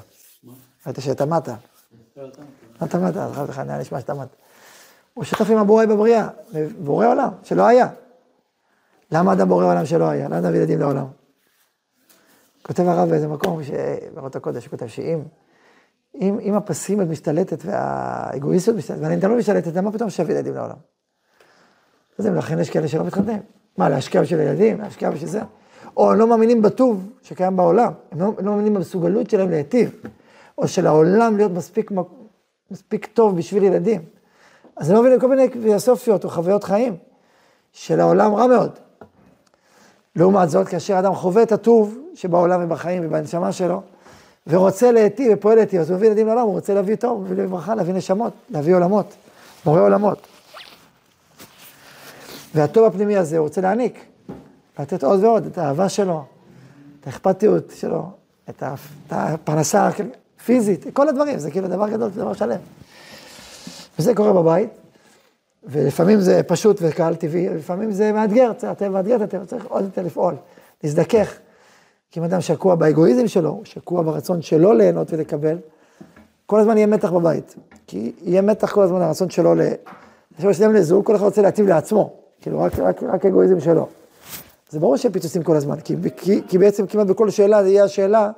ראית 0.85 0.99
שאתה 0.99 1.25
מטה. 1.25 1.55
אתה 2.83 2.99
מטה, 2.99 3.25
אז 3.25 3.49
כך 3.49 3.59
נראה 3.59 3.77
נשמע 3.77 3.99
שאתה 3.99 4.13
מטה. 4.13 4.35
הוא 5.13 5.23
שותף 5.23 5.49
עם 5.49 5.57
הבורא 5.57 5.85
בבריאה, 5.85 6.27
בורא 6.79 7.07
עולם, 7.07 7.29
שלא 7.43 7.67
היה. 7.67 7.87
למה 9.13 9.33
אדם 9.33 9.49
בורא 9.49 9.65
עולם 9.65 9.85
שלא 9.85 10.09
היה? 10.09 10.25
למה 10.25 10.37
אדם 10.37 10.55
ילדים 10.55 10.79
לעולם? 10.79 11.05
כותב 12.61 12.83
הרב 12.87 13.09
באיזה 13.09 13.27
מקום, 13.27 13.59
בארות 14.13 14.35
הקודש, 14.35 14.65
הוא 14.65 14.71
כותב 14.71 14.87
שאם 14.87 15.19
אם, 16.21 16.39
אם 16.41 16.53
הפסימיות 16.53 17.09
משתלטת 17.09 17.65
והאגואיסטיות 17.65 18.77
משתלטת, 18.77 19.01
והנהנתנות 19.01 19.31
לא 19.31 19.37
משתלטת, 19.37 19.75
למה 19.75 19.91
פתאום 19.91 20.09
שווה 20.09 20.33
ילדים 20.33 20.53
לעולם? 20.53 20.75
אז 22.19 22.25
לכן 22.25 22.59
יש 22.59 22.69
כאלה 22.69 22.87
שלא 22.87 23.03
מתחתנים. 23.03 23.41
מה, 23.77 23.89
להשקיע 23.89 24.21
בשביל 24.21 24.39
ילדים? 24.39 24.81
להשקיע 24.81 25.09
בשביל 25.09 25.29
זה? 25.29 25.41
או 25.97 26.11
הם 26.11 26.19
לא 26.19 26.27
מאמינים 26.27 26.61
בטוב 26.61 27.09
שקיים 27.21 27.55
בעולם, 27.55 27.93
הם 28.11 28.19
לא, 28.19 28.33
לא 28.39 28.51
מאמינים 28.51 28.73
במסוגלות 28.73 29.29
שלהם 29.29 29.49
להיטיב, 29.49 30.01
או 30.57 30.67
של 30.67 30.87
העולם 30.87 31.37
להיות 31.37 31.51
מספיק, 31.51 31.91
מספיק 32.71 33.05
טוב 33.05 33.37
בשביל 33.37 33.63
ילדים. 33.63 34.01
אז 34.75 34.89
הם 34.89 34.95
לא 34.95 35.01
מבינים 35.01 35.19
כל 35.19 35.27
מיני 35.27 35.49
פילוסופיות 35.49 36.23
או 36.23 36.29
חוויות 36.29 36.63
חיים 36.63 36.97
של 37.71 37.99
העולם 37.99 38.33
רע 38.33 38.47
מאוד. 38.47 38.79
לעומת 40.15 40.49
זאת, 40.49 40.67
כאשר 40.67 40.99
אדם 40.99 41.15
חווה 41.15 41.43
את 41.43 41.51
הטוב 41.51 41.97
שבעולם 42.15 42.63
ובחיים 42.63 43.05
ובנשמה 43.05 43.51
שלו, 43.51 43.81
ורוצה 44.47 44.91
להיטיב 44.91 45.31
ופועל 45.33 45.55
להיטיב, 45.55 45.81
אז 45.81 45.89
הוא 45.89 45.97
מביא 45.97 46.07
ילדים 46.07 46.27
לעולם, 46.27 46.41
הוא 46.41 46.53
רוצה 46.53 46.73
להביא 46.73 46.95
טוב, 46.95 47.23
להביא 47.27 47.43
לברכה, 47.43 47.75
להביא 47.75 47.93
נשמות, 47.93 48.33
להביא 48.49 48.75
עולמות, 48.75 49.13
בורא 49.65 49.81
עולמות. 49.81 50.27
והטוב 52.55 52.85
הפנימי 52.85 53.17
הזה 53.17 53.37
הוא 53.37 53.43
רוצה 53.43 53.61
להעניק, 53.61 54.05
לתת 54.79 55.03
עוד 55.03 55.23
ועוד, 55.23 55.45
את 55.45 55.57
האהבה 55.57 55.89
שלו, 55.89 56.23
את 57.01 57.07
האכפתיות 57.07 57.71
שלו, 57.75 58.09
את 58.49 58.63
הפרנסה 59.11 59.89
הפיזית, 60.37 60.85
כל 60.93 61.09
הדברים, 61.09 61.39
זה 61.39 61.51
כאילו 61.51 61.67
דבר 61.67 61.89
גדול, 61.89 62.11
זה 62.11 62.21
דבר 62.21 62.33
שלם. 62.33 62.59
וזה 63.99 64.15
קורה 64.15 64.33
בבית, 64.33 64.69
ולפעמים 65.65 66.19
זה 66.19 66.43
פשוט 66.43 66.77
וקהל 66.81 67.15
טבעי, 67.15 67.49
לפעמים 67.49 67.91
זה 67.91 68.11
מאתגר, 68.11 68.51
הטבע 68.67 68.89
מאתגר 68.89 69.15
את 69.15 69.21
הטבע, 69.21 69.45
צריך 69.45 69.65
עוד 69.65 69.83
יותר 69.83 70.01
לפעול, 70.01 70.35
להזדכך. 70.83 71.37
כי 72.11 72.19
אם 72.19 72.25
אדם 72.25 72.41
שקוע 72.41 72.75
באגואיזם 72.75 73.27
שלו, 73.27 73.61
שקוע 73.63 74.01
ברצון 74.01 74.41
שלו 74.41 74.73
ליהנות 74.73 75.13
ולקבל, 75.13 75.57
כל 76.45 76.59
הזמן 76.59 76.77
יהיה 76.77 76.87
מתח 76.87 77.11
בבית. 77.11 77.55
כי 77.87 78.11
יהיה 78.21 78.41
מתח 78.41 78.71
כל 78.71 78.83
הזמן, 78.83 79.01
הרצון 79.01 79.29
שלו 79.29 79.55
ל... 79.55 79.61
עכשיו 80.35 80.49
יש 80.49 80.61
להם 80.61 80.73
לזוג, 80.73 81.05
כל 81.05 81.15
אחד 81.15 81.25
רוצה 81.25 81.41
להטיב 81.41 81.67
לעצמו, 81.67 82.13
כאילו 82.41 82.59
רק, 82.59 82.79
רק, 82.79 83.03
רק 83.03 83.25
אגואיזם 83.25 83.59
שלו. 83.59 83.87
זה 84.69 84.79
ברור 84.79 84.97
שיהיה 84.97 85.13
פיצוצים 85.13 85.43
כל 85.43 85.55
הזמן, 85.55 85.79
כי, 85.79 85.95
כי, 86.17 86.41
כי 86.47 86.57
בעצם 86.57 86.87
כמעט 86.87 87.07
בכל 87.07 87.29
שאלה 87.29 87.63
זה 87.63 87.69
יהיה 87.69 87.83
השאלה, 87.83 88.31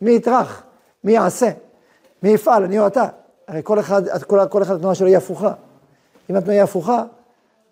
מי 0.00 0.10
יטרח, 0.10 0.62
מי 1.04 1.12
יעשה, 1.12 1.50
מי 2.22 2.28
יפעל, 2.28 2.64
אני 2.64 2.78
או 2.78 2.86
אתה. 2.86 3.06
הרי 3.48 3.60
כל 3.64 3.80
אחד, 3.80 4.22
כל, 4.22 4.46
כל 4.50 4.62
אחד 4.62 4.74
התנועה 4.74 4.94
שלו 4.94 5.06
היא 5.06 5.16
הפוכה. 5.16 5.52
אם 6.30 6.36
היא 6.48 6.62
הפוכה, 6.62 7.04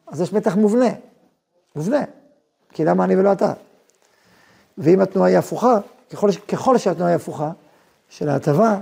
אז 0.07 0.21
יש 0.21 0.33
מתח 0.33 0.57
מובנה, 0.57 0.91
מובנה. 1.77 2.05
כי 2.73 2.85
למה 2.85 3.05
אני 3.05 3.17
ולא 3.17 3.33
אתה? 3.33 3.53
ואם 4.79 5.01
התנועה 5.01 5.29
היא 5.29 5.39
הפוכה, 5.39 5.79
ככל, 6.11 6.31
ככל 6.49 6.79
שהתנועה 6.79 7.11
היא 7.11 7.17
הפוכה, 7.17 7.51
של 8.09 8.29
ההטבה, 8.29 8.79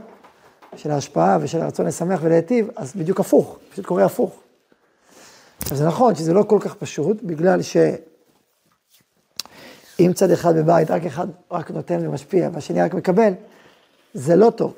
של 0.77 0.91
ההשפעה 0.91 1.39
ושל 1.41 1.61
הרצון 1.61 1.87
לשמח 1.87 2.21
ולהיטיב, 2.23 2.69
אז 2.77 2.93
בדיוק 2.97 3.21
הפוך, 3.21 3.59
פשוט 3.71 3.87
קורה 3.87 4.05
הפוך. 4.05 4.41
אז 5.71 5.79
זה 5.79 5.87
נכון 5.87 6.15
שזה 6.15 6.33
לא 6.33 6.43
כל 6.43 6.59
כך 6.61 6.75
פשוט, 6.75 7.23
בגלל 7.23 7.63
שאם 7.63 7.83
צד 10.15 10.31
אחד 10.31 10.57
בבית, 10.57 10.91
רק 10.91 11.07
אחד 11.07 11.27
רק 11.51 11.71
נותן 11.71 12.07
ומשפיע, 12.07 12.51
והשני 12.53 12.83
רק 12.83 12.95
מקבל, 12.95 13.33
זה 14.15 14.37
לא 14.37 14.51
טוב. 14.51 14.75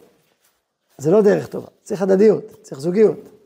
זה 0.98 1.10
לא 1.10 1.22
דרך 1.22 1.46
טובה. 1.46 1.68
צריך 1.82 2.02
הדדיות, 2.02 2.44
צריך 2.62 2.80
זוגיות. 2.80 3.39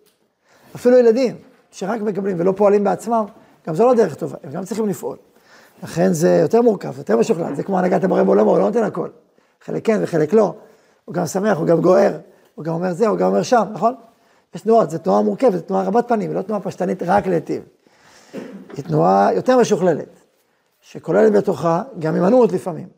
אפילו 0.75 0.99
ילדים 0.99 1.37
שרק 1.71 2.01
מקבלים 2.01 2.37
ולא 2.41 2.53
פועלים 2.57 2.85
בעצמם, 2.85 3.25
גם 3.69 3.75
זו 3.75 3.87
לא 3.87 3.95
דרך 3.95 4.15
טובה, 4.15 4.37
הם 4.45 4.51
גם 4.51 4.65
צריכים 4.65 4.89
לפעול. 4.89 5.17
לכן 5.83 6.13
זה 6.13 6.39
יותר 6.43 6.63
מורכב, 6.63 6.99
יותר 6.99 7.17
משוכלל, 7.17 7.55
זה 7.55 7.63
כמו 7.63 7.79
הנהגת 7.79 8.05
הבורא 8.05 8.23
בעולמו, 8.23 8.51
הוא 8.51 8.59
לא 8.59 8.65
נותן 8.65 8.83
הכל. 8.83 9.09
חלק 9.65 9.87
כן 9.87 9.99
וחלק 10.03 10.33
לא, 10.33 10.55
הוא 11.05 11.15
גם 11.15 11.27
שמח, 11.27 11.59
הוא 11.59 11.67
גם 11.67 11.81
גוער, 11.81 12.19
הוא 12.55 12.65
גם 12.65 12.75
אומר 12.75 12.93
זה, 12.93 13.09
הוא 13.09 13.19
גם 13.19 13.27
אומר 13.27 13.43
שם, 13.43 13.65
נכון? 13.73 13.95
יש 14.55 14.61
תנועות, 14.61 14.91
זו 14.91 14.99
תנועה 14.99 15.23
מורכבת, 15.23 15.53
זו 15.53 15.61
תנועה 15.61 15.85
רבת 15.85 16.09
פנים, 16.09 16.31
היא 16.31 16.37
לא 16.37 16.43
תנועה 16.43 16.61
פשטנית 16.61 17.03
רק 17.03 17.27
להיטיב. 17.27 17.63
היא 18.77 18.85
תנועה 18.85 19.35
יותר 19.35 19.59
משוכללת, 19.59 20.09
שכוללת 20.81 21.33
בתוכה 21.33 21.83
גם 21.99 22.15
הימנעות 22.15 22.53
לפעמים, 22.53 22.89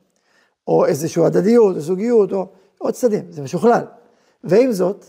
או 0.69 0.87
איזושהי 0.87 1.25
הדדיות, 1.25 1.77
או 1.77 1.81
זוגיות, 1.81 2.33
או 2.33 2.47
עוד 2.79 2.95
צדדים, 2.95 3.25
זה 3.31 3.43
משוכלל. 3.43 3.85
ועם 4.45 4.73
זאת, 4.73 5.05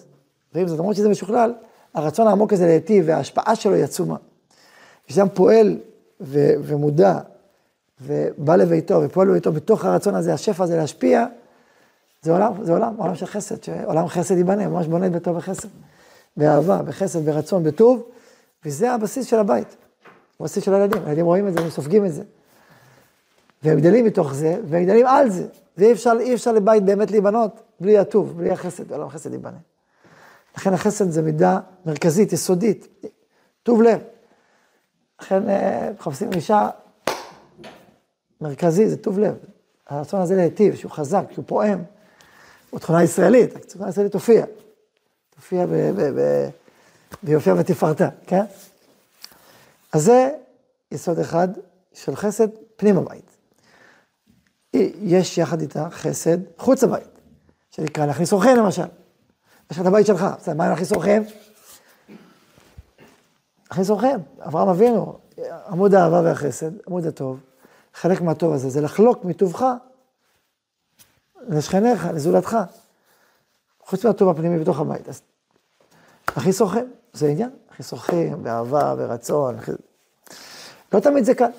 ועם 0.53 0.67
זאת, 0.67 0.79
למרות 0.79 0.95
שזה 0.95 1.09
משוכלל, 1.09 1.53
הרצון 1.93 2.27
העמוק 2.27 2.53
הזה 2.53 2.65
להיטיב 2.65 3.05
וההשפעה 3.07 3.55
שלו 3.55 3.73
היא 3.73 3.83
עצומה. 3.83 4.15
כשאדם 5.07 5.27
פועל 5.33 5.77
ו- 6.21 6.53
ומודע 6.63 7.19
ובא 8.01 8.55
לביתו 8.55 9.01
ופועל 9.03 9.27
בביתו 9.27 9.51
בתוך 9.51 9.85
הרצון 9.85 10.15
הזה, 10.15 10.33
השפע 10.33 10.63
הזה 10.63 10.77
להשפיע, 10.77 11.25
זה 12.21 12.31
עולם, 12.31 12.63
זה 12.63 12.71
עולם, 12.71 12.95
עולם 12.97 13.15
של 13.15 13.25
חסד, 13.25 13.63
שעולם 13.63 14.07
חסד 14.07 14.37
ייבנה, 14.37 14.67
ממש 14.67 14.87
בונה 14.87 15.07
את 15.07 15.11
ביתו 15.11 15.33
בחסד, 15.33 15.67
באהבה, 16.37 16.81
בחסד, 16.81 17.25
ברצון, 17.25 17.63
בטוב, 17.63 18.03
וזה 18.65 18.91
הבסיס 18.91 19.25
של 19.25 19.39
הבית, 19.39 19.75
הבסיס 20.39 20.63
של 20.63 20.73
הילדים, 20.73 21.01
הילדים 21.05 21.25
רואים 21.25 21.47
את 21.47 21.53
זה, 21.53 21.59
הם 21.59 21.69
סופגים 21.69 22.05
את 22.05 22.13
זה. 22.13 22.23
והם 23.63 23.79
גדלים 23.79 24.05
מתוך 24.05 24.33
זה, 24.33 24.57
והם 24.69 24.83
גדלים 24.83 25.05
על 25.07 25.29
זה, 25.29 25.45
ואי 25.77 25.91
אפשר, 25.91 26.13
אפשר 26.33 26.51
לבית 26.51 26.83
באמת 26.83 27.11
להיבנות 27.11 27.51
בלי 27.79 27.97
הטוב, 27.97 28.37
בלי 28.37 28.51
החסד, 28.51 28.91
עולם 28.91 29.09
חסד 29.09 29.33
ייבנה. 29.33 29.57
לכן 30.57 30.73
החסד 30.73 31.09
זה 31.09 31.21
מידה 31.21 31.59
מרכזית, 31.85 32.33
יסודית, 32.33 32.87
טוב 33.63 33.81
לב. 33.81 33.99
לכן 35.21 35.49
אה, 35.49 35.89
מחפשים 35.99 36.33
אישה 36.33 36.69
מרכזי, 38.41 38.89
זה 38.89 38.97
טוב 38.97 39.19
לב. 39.19 39.35
הרצון 39.87 40.21
הזה 40.21 40.35
להיטיב, 40.35 40.75
שהוא 40.75 40.91
חזק, 40.91 41.23
שהוא 41.31 41.45
פועם, 41.47 41.83
הוא 42.69 42.79
תכונה 42.79 43.03
ישראלית, 43.03 43.55
התכונה 43.55 43.85
הישראלית 43.85 44.11
תופיע. 44.11 44.45
תופיע 45.35 45.65
ביופיע 47.23 47.53
ותפארתה, 47.57 48.09
כן? 48.27 48.43
אז 49.93 50.03
זה 50.03 50.29
יסוד 50.91 51.19
אחד 51.19 51.47
של 51.93 52.15
חסד 52.15 52.47
פנים 52.75 52.97
הבית. 52.97 53.31
יש 55.01 55.37
יחד 55.37 55.61
איתה 55.61 55.89
חסד 55.89 56.37
חוץ 56.57 56.83
הבית, 56.83 57.19
שנקרא 57.71 58.05
להכניס 58.05 58.33
אורחים 58.33 58.57
למשל. 58.57 58.87
יש 59.71 59.77
לך 59.77 59.81
את 59.81 59.85
הבית 59.85 60.05
שלך, 60.05 60.25
בסדר, 60.37 60.55
מה 60.55 60.63
עם 60.63 60.69
להכניס 60.69 60.91
אורחים? 60.91 61.23
להכניס 63.69 63.89
אורחים, 63.89 64.19
אברהם 64.39 64.67
אבינו, 64.67 65.17
עמוד 65.67 65.93
האהבה 65.93 66.21
והחסד, 66.23 66.71
עמוד 66.87 67.05
הטוב, 67.05 67.39
חלק 67.93 68.21
מהטוב 68.21 68.53
הזה 68.53 68.69
זה 68.69 68.81
לחלוק 68.81 69.25
מטובך 69.25 69.65
לשכניך, 71.49 72.07
לזולתך. 72.13 72.57
חוץ 73.79 74.05
מהטוב 74.05 74.29
הפנימי 74.29 74.59
בתוך 74.59 74.79
הבית. 74.79 75.09
אז 75.09 75.21
הכי 76.27 76.53
סוחם, 76.53 76.85
זה 77.13 77.27
עניין. 77.27 77.49
הכי 77.69 77.83
סוחם, 77.83 78.43
באהבה, 78.43 78.95
ברצון. 78.95 79.55
הכי... 79.55 79.71
לא 80.93 80.99
תמיד 80.99 81.23
זה 81.23 81.35
קל. 81.35 81.49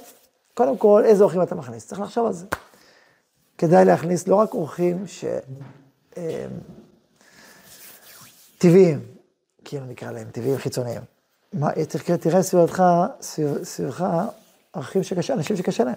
קודם 0.55 0.77
כל, 0.77 1.03
איזה 1.05 1.23
אורחים 1.23 1.43
אתה 1.43 1.55
מכניס? 1.55 1.87
צריך 1.87 2.01
לחשוב 2.01 2.27
על 2.27 2.33
זה. 2.33 2.47
כדאי 3.59 3.85
להכניס 3.85 4.29
לא 4.29 4.35
רק 4.35 4.55
אורחים 4.55 5.07
ש... 5.07 5.25
טבעיים, 8.59 9.01
כאילו 9.65 9.87
נקרא 9.87 10.11
להם, 10.11 10.31
טבעיים 10.31 10.59
חיצוניים. 10.59 11.03
מה, 11.53 11.69
תראה, 11.73 12.19
תראה 12.19 12.43
סביבך, 12.43 12.83
סביבך 13.63 14.05
ערכים 14.73 15.03
שקשה, 15.03 15.35
אנשים 15.35 15.57
שקשה 15.57 15.85
להם. 15.85 15.95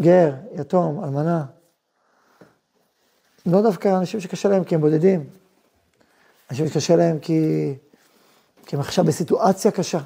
גר, 0.00 0.34
יתום, 0.54 1.04
אלמנה. 1.04 1.44
לא 3.46 3.62
דווקא 3.62 3.98
אנשים 3.98 4.20
שקשה 4.20 4.48
להם 4.48 4.64
כי 4.64 4.74
הם 4.74 4.80
בודדים. 4.80 5.24
אנשים 6.50 6.68
שקשה 6.68 6.96
להם 6.96 7.18
כי, 7.18 7.74
כי 8.66 8.76
הם 8.76 8.80
עכשיו 8.80 9.04
בסיטואציה 9.04 9.70
קשה, 9.70 9.98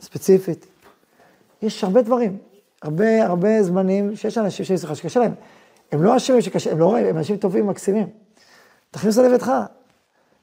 ספציפית. 0.00 0.66
יש 1.62 1.84
הרבה 1.84 2.02
דברים, 2.02 2.38
הרבה 2.82 3.24
הרבה 3.24 3.62
זמנים 3.62 4.16
שיש 4.16 4.38
אנשים 4.38 4.64
שיש 4.64 4.84
לך 4.84 4.96
שקשה 4.96 5.20
להם. 5.20 5.34
הם 5.92 6.02
לא 6.02 6.16
אשמים 6.16 6.40
שקשה, 6.40 6.72
הם 6.72 6.78
לא 6.78 6.86
רואים, 6.86 7.06
הם 7.06 7.18
אנשים 7.18 7.36
טובים, 7.36 7.66
מקסימים. 7.66 8.10
תכניס 8.90 9.16
לביתך, 9.18 9.52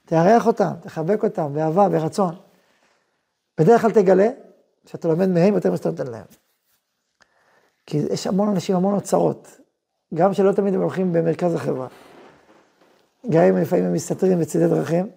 תארח 0.06 0.46
אותם, 0.46 0.72
תחבק 0.80 1.24
אותם, 1.24 1.54
באהבה, 1.54 1.88
ברצון. 1.88 2.34
בדרך 3.58 3.80
כלל 3.80 3.90
תגלה 3.90 4.28
שאתה 4.86 5.08
לומד 5.08 5.28
מהם 5.28 5.54
יותר 5.54 5.68
ממה 5.68 5.76
שאתה 5.76 5.90
נותן 5.90 6.06
להם. 6.06 6.24
כי 7.86 7.96
יש 7.96 8.26
המון 8.26 8.48
אנשים, 8.48 8.76
המון 8.76 8.94
אוצרות, 8.94 9.60
גם 10.14 10.34
שלא 10.34 10.52
תמיד 10.52 10.74
הם 10.74 10.80
הולכים 10.80 11.12
במרכז 11.12 11.54
החברה. 11.54 11.88
גם 13.30 13.42
אם 13.42 13.56
לפעמים 13.56 13.84
הם 13.84 13.92
מסתתרים 13.92 14.40
בצדי 14.40 14.68
דרכים, 14.68 15.10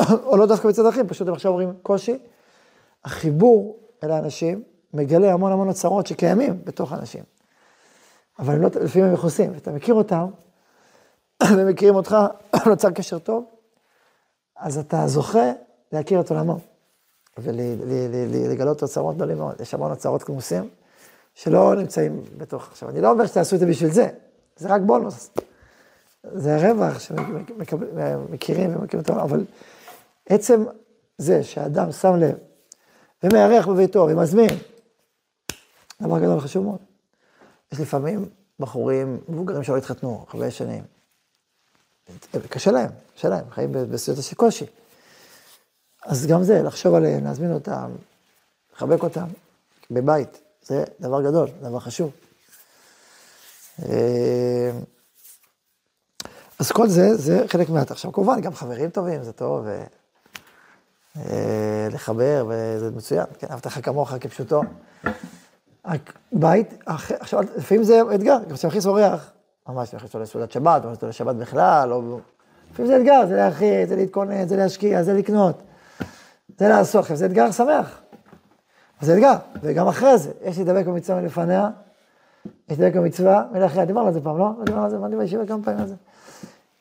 או 0.26 0.36
לא 0.36 0.46
דווקא 0.46 0.68
בצדי 0.68 0.82
דרכים, 0.82 1.08
פשוט 1.08 1.28
הם 1.28 1.34
עכשיו 1.34 1.50
אומרים 1.50 1.72
קושי. 1.82 2.18
החיבור 3.04 3.80
אל 4.04 4.10
האנשים 4.10 4.62
מגלה 4.94 5.32
המון 5.32 5.52
המון 5.52 5.68
אוצרות 5.68 6.06
שקיימים 6.06 6.64
בתוך 6.64 6.92
האנשים. 6.92 7.24
אבל 8.38 8.58
לא, 8.58 8.68
לפעמים 8.84 9.08
הם 9.08 9.14
מכוסים, 9.14 9.52
ואתה 9.54 9.72
מכיר 9.72 9.94
אותם, 9.94 10.26
ומכירים 11.56 11.94
אותך, 11.94 12.16
נוצר 12.66 12.90
קשר 12.90 13.18
טוב, 13.18 13.44
אז 14.58 14.78
אתה 14.78 15.06
זוכה 15.06 15.52
להכיר 15.92 16.20
את 16.20 16.30
עולמו, 16.30 16.58
ולגלות 17.38 18.82
אוצרות 18.82 19.16
גדולים 19.16 19.38
מאוד. 19.38 19.60
יש 19.60 19.74
המון 19.74 19.90
אוצרות 19.90 20.22
כמוסים, 20.22 20.68
שלא 21.34 21.74
נמצאים 21.74 22.22
בתוך... 22.38 22.68
עכשיו, 22.70 22.88
אני 22.88 23.00
לא 23.00 23.10
אומר 23.10 23.26
שתעשו 23.26 23.54
את 23.54 23.60
זה 23.60 23.66
בשביל 23.66 23.90
זה, 23.90 24.08
זה 24.56 24.68
רק 24.68 24.80
בונוס. 24.86 25.30
זה 26.32 26.56
הרווח 26.56 26.98
שמכירים 26.98 28.76
ומכירים 28.76 29.02
את 29.02 29.10
העולם, 29.10 29.24
אבל 29.24 29.44
עצם 30.28 30.64
זה 31.18 31.44
שאדם 31.44 31.92
שם 31.92 32.16
לב 32.16 32.38
ומארח 33.22 33.68
בביתו 33.68 34.06
ומזמין, 34.10 34.50
דבר 36.02 36.18
גדול 36.18 36.40
חשוב 36.40 36.64
מאוד. 36.64 36.78
יש 37.72 37.80
לפעמים 37.80 38.28
בחורים 38.60 39.20
מבוגרים 39.28 39.62
שלא 39.62 39.76
התחתנו 39.76 40.24
הרבה 40.28 40.50
שנים. 40.50 40.97
קשה 42.48 42.70
להם, 42.70 42.90
קשה 43.16 43.28
להם, 43.28 43.44
חיים 43.50 43.72
בסיוטה 43.72 44.22
של 44.22 44.36
קושי. 44.36 44.66
אז 46.06 46.26
גם 46.26 46.42
זה, 46.42 46.62
לחשוב 46.62 46.94
עליהם, 46.94 47.24
להזמין 47.24 47.52
אותם, 47.52 47.90
לחבק 48.74 49.02
אותם 49.02 49.26
בבית, 49.90 50.40
זה 50.62 50.84
דבר 51.00 51.22
גדול, 51.22 51.48
דבר 51.62 51.80
חשוב. 51.80 52.10
אה, 53.82 54.70
אז 56.58 56.72
כל 56.72 56.88
זה, 56.88 57.16
זה 57.16 57.44
חלק 57.48 57.68
מהת... 57.68 57.90
עכשיו, 57.90 58.12
כמובן, 58.12 58.40
גם 58.40 58.54
חברים 58.54 58.90
טובים, 58.90 59.22
זה 59.22 59.32
טוב, 59.32 59.62
ו... 59.64 59.84
אה, 61.16 61.88
לחבר, 61.90 62.46
וזה 62.48 62.90
מצוין, 62.90 63.26
כן, 63.38 63.46
לך 63.66 63.84
כמוך 63.84 64.12
כפשוטו. 64.20 64.62
בית, 66.32 66.74
עכשיו, 66.86 67.40
לפעמים 67.56 67.84
זה 67.84 68.00
אתגר, 68.14 68.38
גם 68.48 68.54
כשאתה 68.54 68.68
מכניס 68.68 68.86
אורח, 68.86 69.30
ממש 69.68 69.94
מכניס 69.94 70.14
אותו 70.14 70.22
לסעודת 70.22 70.52
שבת, 70.52 70.84
או 70.84 71.08
לשבת 71.08 71.34
בכלל, 71.34 71.92
או... 71.92 72.18
לפעמים 72.72 72.92
זה 72.92 72.96
אתגר, 72.96 73.26
זה 73.26 73.36
להכין, 73.36 73.86
זה 73.86 73.96
להתכונן, 73.96 74.48
זה 74.48 74.56
להשקיע, 74.56 75.02
זה 75.02 75.14
לקנות, 75.14 75.62
זה 76.58 76.68
לעשות, 76.68 77.04
זה 77.14 77.26
אתגר 77.26 77.50
שמח. 77.50 78.00
זה 79.00 79.14
אתגר, 79.14 79.34
וגם 79.62 79.88
אחרי 79.88 80.18
זה, 80.18 80.32
יש 80.42 80.56
להידבק 80.56 80.86
במצווה 80.86 81.20
מלפניה, 81.20 81.70
יש 82.68 82.78
להידבק 82.78 82.96
במצווה 82.96 83.44
מלאחריה, 83.52 83.84
דיברנו 83.84 84.06
על 84.06 84.12
זה 84.12 84.20
פעם, 84.20 84.38
לא? 84.38 84.52
לא 84.58 84.64
דיברנו 84.64 84.84
על 84.84 84.90
זה, 84.90 84.96
אמרתי 84.96 85.16
בישיבה 85.16 85.46
כמה 85.46 85.62
פעמים 85.62 85.80
על 85.80 85.86
זה. 85.86 85.94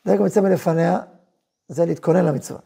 להידבק 0.06 0.22
במצווה 0.22 0.50
מלפניה, 0.50 1.00
זה 1.67 1.86
להתכונן 1.86 2.25
למצווה. 2.25 2.60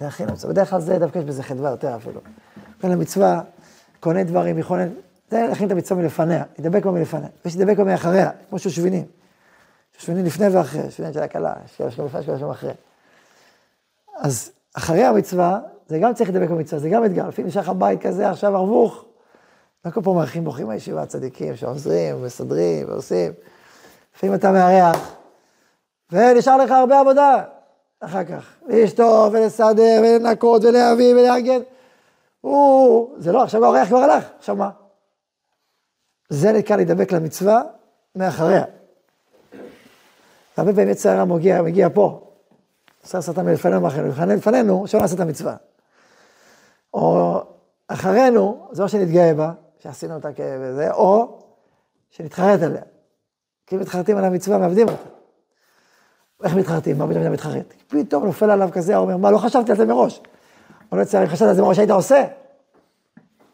להכין 0.00 0.28
למצווה, 0.28 0.52
בדרך 0.52 0.70
כלל 0.70 0.80
זה 0.80 0.98
דווקא 0.98 1.18
יש 1.18 1.24
בזה 1.24 1.42
חדווה 1.42 1.70
יותר 1.70 1.96
אפילו. 1.96 2.20
להתכונן 2.72 2.92
למצווה, 2.94 3.40
קונה 4.00 4.24
דברים, 4.24 4.58
יכונן, 4.58 4.88
זה 5.30 5.46
להכין 5.48 5.66
את 5.66 5.72
המצווה 5.72 6.02
מלפניה, 6.02 6.44
להידבק 6.58 6.84
בה 6.84 6.90
מלפניה, 6.90 7.28
ויש 7.44 7.56
להידבק 7.56 7.76
בה 7.76 7.84
מאחריה, 7.84 8.30
כמו 8.48 8.58
שושבינים. 8.58 9.04
שושבינים 9.98 10.24
לפני 10.24 10.48
ואחרי, 10.48 10.82
שושבינים 10.82 11.12
של 11.12 11.22
הכלה, 11.22 11.52
יש 11.64 11.76
כאלה 11.76 11.90
שלום 11.90 12.06
לפני, 12.06 12.20
יש 12.20 12.26
כאלה 12.26 12.38
שלום 12.38 12.50
אחרי. 12.50 12.72
אז 14.16 14.50
אחרי 14.74 15.04
המצווה, 15.04 15.60
זה 15.86 15.98
גם 15.98 16.14
צריך 16.14 16.30
לדבק 16.30 16.48
במצווה, 16.48 16.80
זה 16.80 16.88
גם 16.88 17.04
אתגר. 17.04 17.28
לפעמים 17.28 17.48
נשאר 17.48 17.62
לך 17.62 17.68
בית 17.68 18.02
כזה 18.02 18.30
עכשיו 18.30 18.56
ערבוך. 18.56 19.04
לא 19.84 19.90
כל 19.90 20.02
פעם 20.02 20.14
מארחים 20.14 20.44
בוכים 20.44 20.68
בישיבה 20.68 21.02
הצדיקים 21.02 21.56
שעוזרים, 21.56 22.24
מסדרים 22.24 22.88
ועושים. 22.88 23.32
לפעמים 24.16 24.34
אתה 24.34 24.52
מארח, 24.52 25.14
ונשאר 26.12 26.56
לך 26.56 26.70
הרבה 26.70 27.00
עבודה 27.00 27.44
אחר 28.00 28.24
כך. 28.24 28.46
לשטוף 28.66 29.32
ולסדר 29.32 30.02
ולנקות 30.02 30.64
ולהביא 30.64 31.14
ולארגן. 31.14 31.60
הוא, 32.40 33.14
זה 33.18 33.32
לא, 33.32 33.42
עכשיו 33.42 33.64
האורח 33.64 33.88
כבר 33.88 33.98
הלך, 33.98 34.24
עכשיו 34.38 34.56
מה? 34.56 34.70
זה 36.28 36.52
נקרא 36.52 36.76
להידבק 36.76 37.12
למצווה 37.12 37.62
מאחריה. 38.16 38.64
הרבה 40.56 40.72
פעמים 40.72 40.88
יצר 40.88 41.10
הרע 41.10 41.24
מגיע, 41.24 41.62
מגיע 41.62 41.88
פה. 41.94 42.20
עשה 43.04 43.22
שטן 43.22 43.46
מלפנינו 43.46 43.80
מאחרינו, 43.80 44.34
לפנינו, 44.36 44.86
שלא 44.86 45.00
נעשה 45.00 45.14
את 45.14 45.20
המצווה. 45.20 45.56
או 46.94 47.40
אחרינו, 47.88 48.68
זו 48.72 48.88
שנתגאה 48.88 49.34
בה, 49.34 49.52
שעשינו 49.78 50.14
אותה 50.14 50.32
כזה, 50.32 50.90
או 50.92 51.38
שנתחרט 52.10 52.62
עליה. 52.62 52.82
כי 53.66 53.76
מתחרטים 53.76 54.16
על 54.16 54.24
המצווה, 54.24 54.58
מאבדים 54.58 54.88
אותה. 54.88 55.08
איך 56.44 56.54
מתחרטים? 56.54 56.98
מה 56.98 57.08
פתאום 57.08 57.32
מתחרט? 57.32 57.74
פתאום 57.88 58.24
נופל 58.24 58.50
עליו 58.50 58.68
כזה, 58.72 58.96
אומר, 58.96 59.16
מה, 59.16 59.30
לא 59.30 59.38
חשבתי 59.38 59.70
על 59.70 59.76
זה 59.76 59.84
מראש. 59.84 60.20
או 60.92 60.96
לא 60.96 61.04
צריך, 61.04 61.30
חשבתי 61.30 61.48
על 61.48 61.54
זה 61.54 61.62
מראש, 61.62 61.78
היית 61.78 61.90
עושה? 61.90 62.24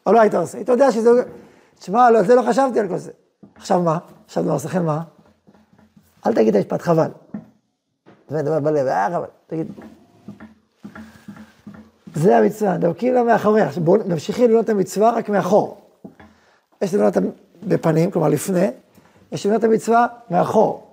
או 0.06 0.12
לא 0.12 0.20
היית 0.20 0.34
עושה? 0.34 0.58
היית 0.58 0.68
יודע 0.68 0.92
שזה... 0.92 1.10
תשמע, 1.78 2.10
לא, 2.10 2.22
זה 2.22 2.34
לא 2.34 2.42
חשבתי 2.48 2.80
על 2.80 2.88
כל 2.88 2.96
זה. 2.96 3.12
עכשיו 3.54 3.80
מה? 3.80 3.98
עכשיו 4.26 4.44
מה, 4.44 4.56
לכן 4.64 4.82
מה? 4.82 5.02
אל 6.26 6.34
תגיד 6.34 6.48
את 6.48 6.54
המשפט 6.54 6.82
חבל. 6.82 7.10
זה 8.28 8.42
מדבר 8.42 8.60
בלב, 8.60 8.86
אה 8.86 9.08
חבל. 9.10 9.26
תגיד, 9.46 9.66
זה 12.14 12.36
המצווה, 12.36 12.78
דבקים 12.78 13.14
לה 13.14 13.22
מאחוריה. 13.22 13.66
עכשיו 13.66 13.82
בואו 13.82 14.02
נמשיכי 14.06 14.48
ללמוד 14.48 14.64
את 14.64 14.70
המצווה 14.70 15.10
רק 15.10 15.28
מאחור. 15.28 15.80
יש 16.82 16.94
ללמוד 16.94 17.16
אותה 17.16 17.28
בפנים, 17.62 18.10
כלומר 18.10 18.28
לפני, 18.28 18.68
יש 19.32 19.46
ללמוד 19.46 19.64
את 19.64 19.70
המצווה 19.70 20.06
מאחור. 20.30 20.86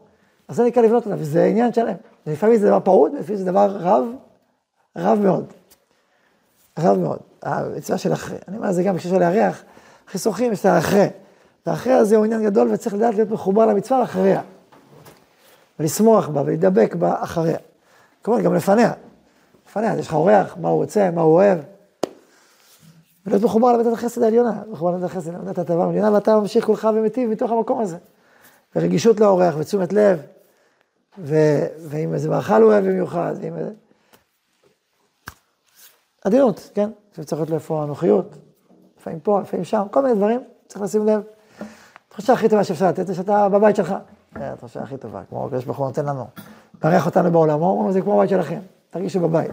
אז 0.47 0.55
זה 0.55 0.63
נקרא 0.63 0.81
לבנות 0.81 1.05
אותה, 1.05 1.15
וזה 1.19 1.43
עניין 1.43 1.73
שלם. 1.73 1.93
לפעמים 2.27 2.57
זה 2.57 2.67
דבר 2.67 2.79
פעוט, 2.83 3.11
ולפעמים 3.13 3.37
זה 3.37 3.45
דבר 3.45 3.77
רב, 3.79 4.03
רב 4.97 5.19
מאוד. 5.19 5.45
רב 6.79 6.97
מאוד. 6.97 7.19
המצווה 7.43 7.97
של 7.97 8.13
אחרי. 8.13 8.37
אני 8.47 8.57
אומר, 8.57 8.71
זה 8.71 8.83
גם 8.83 8.97
כשיש 8.97 9.11
לארח, 9.11 9.63
חיסוכים 10.07 10.53
יש 10.53 10.59
את 10.59 10.65
האחרי. 10.65 11.07
והאחרי 11.65 11.93
הזה 11.93 12.15
הוא 12.15 12.25
עניין 12.25 12.43
גדול, 12.43 12.69
וצריך 12.71 12.95
לדעת 12.95 13.15
להיות 13.15 13.31
מחובר 13.31 13.65
למצווה 13.65 13.99
לאחריה. 13.99 14.41
ולשמוח 15.79 16.27
בה, 16.27 16.41
ולהידבק 16.41 16.95
בה 16.95 17.23
אחריה. 17.23 17.57
כמובן, 18.23 18.43
גם 18.43 18.53
לפניה. 18.53 18.93
לפניה, 19.69 19.99
יש 19.99 20.07
לך 20.07 20.13
אורח, 20.13 20.57
מה 20.61 20.69
הוא 20.69 20.77
רוצה, 20.77 21.11
מה 21.11 21.21
הוא 21.21 21.33
אוהב. 21.33 21.59
ולהיות 23.25 23.43
מחובר 23.43 23.73
למידת 23.73 23.93
החסד 23.93 24.23
העליונה, 24.23 24.61
מחובר 24.71 24.91
למידת 24.91 25.09
החסד, 25.09 25.33
למידת 25.33 25.57
הטבה 25.57 25.83
העליונה, 25.83 26.11
ואתה 26.11 26.39
ממשיך 26.39 26.65
כולך 26.65 26.87
ומטיב 26.95 27.29
מתוך 27.29 27.51
המקום 27.51 27.79
הזה. 27.81 27.97
ורגישות 28.75 29.19
לאורח, 29.19 29.55
ותשומת 29.57 29.93
לב, 29.93 30.21
ו... 31.19 31.35
ואם 31.87 32.13
איזה 32.13 32.29
מאכל 32.29 32.61
הוא 32.61 32.71
אוהב 32.71 32.85
במיוחד, 32.85 33.33
ואם 33.41 33.57
איזה... 33.57 33.71
עדינות, 36.23 36.69
כן? 36.73 36.89
צריך 37.25 37.33
להיות 37.33 37.49
לאיפה 37.49 37.83
הנוחיות, 37.83 38.35
לפעמים 38.99 39.19
פה, 39.19 39.41
לפעמים 39.41 39.65
שם, 39.65 39.83
כל 39.91 40.01
מיני 40.01 40.15
דברים, 40.15 40.41
צריך 40.67 40.81
לשים 40.81 41.05
לב. 41.05 41.21
התחושה 42.07 42.33
הכי 42.33 42.49
טובה 42.49 42.63
שאפשר 42.63 42.87
לתת 42.87 43.07
זה 43.07 43.15
שאתה 43.15 43.49
בבית 43.49 43.75
שלך. 43.75 43.95
התחושה 44.41 44.81
הכי 44.81 44.97
טובה, 44.97 45.21
כמו 45.29 45.45
הקדוש 45.45 45.65
ברוך 45.65 45.77
הוא 45.77 45.87
נותן 45.87 46.05
לנו. 46.05 46.27
מארח 46.83 47.05
אותנו 47.05 47.31
בעולמו, 47.31 47.69
אומרים 47.69 47.91
זה 47.91 48.01
כמו 48.01 48.15
בבית 48.15 48.29
שלכם. 48.29 48.59
תרגישו 48.89 49.19
בבית. 49.19 49.51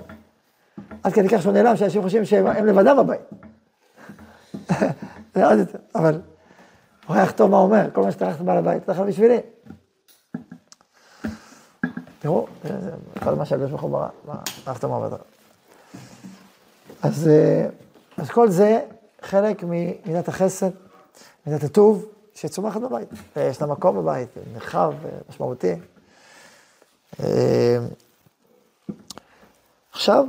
עד 1.02 1.12
כדי 1.12 1.28
כך 1.28 1.42
שהוא 1.42 1.52
נעלם, 1.52 1.76
שאנשים 1.76 2.02
חושבים 2.02 2.24
שהם 2.24 2.66
לבדם 2.66 2.96
בבית. 2.96 3.20
זה 5.34 5.46
עוד 5.46 5.58
יותר, 5.58 5.78
אבל 5.94 6.20
אורח 7.08 7.30
טוב 7.30 7.50
מה 7.50 7.56
אומר, 7.56 7.90
כל 7.92 8.02
מה 8.02 8.12
שטרחת 8.12 8.40
בעל 8.40 8.58
הבית, 8.58 8.82
אתה 8.82 8.92
יכול 8.92 9.06
בשבילי. 9.06 9.38
תראו, 12.18 12.46
כל 13.24 13.34
מה 13.34 13.44
שהקדוש 13.44 13.70
ברוך 13.70 13.82
הוא 13.82 13.90
ברא, 13.90 14.08
מה 14.24 14.34
אורח 14.66 14.78
טוב 14.78 14.90
מה. 14.90 15.16
אז, 17.02 17.28
אה, 17.28 17.66
אז 18.16 18.30
כל 18.30 18.48
זה 18.48 18.80
חלק 19.22 19.64
ממידת 19.66 20.28
החסד, 20.28 20.70
מידת 21.46 21.62
הטוב, 21.62 22.06
שצומחת 22.34 22.80
בבית. 22.80 23.08
יש 23.36 23.60
לה 23.60 23.66
מקום 23.66 23.96
בבית, 23.96 24.28
נרחב, 24.52 24.92
משמעותי. 25.28 25.74
אה, 27.20 27.78
עכשיו, 29.92 30.24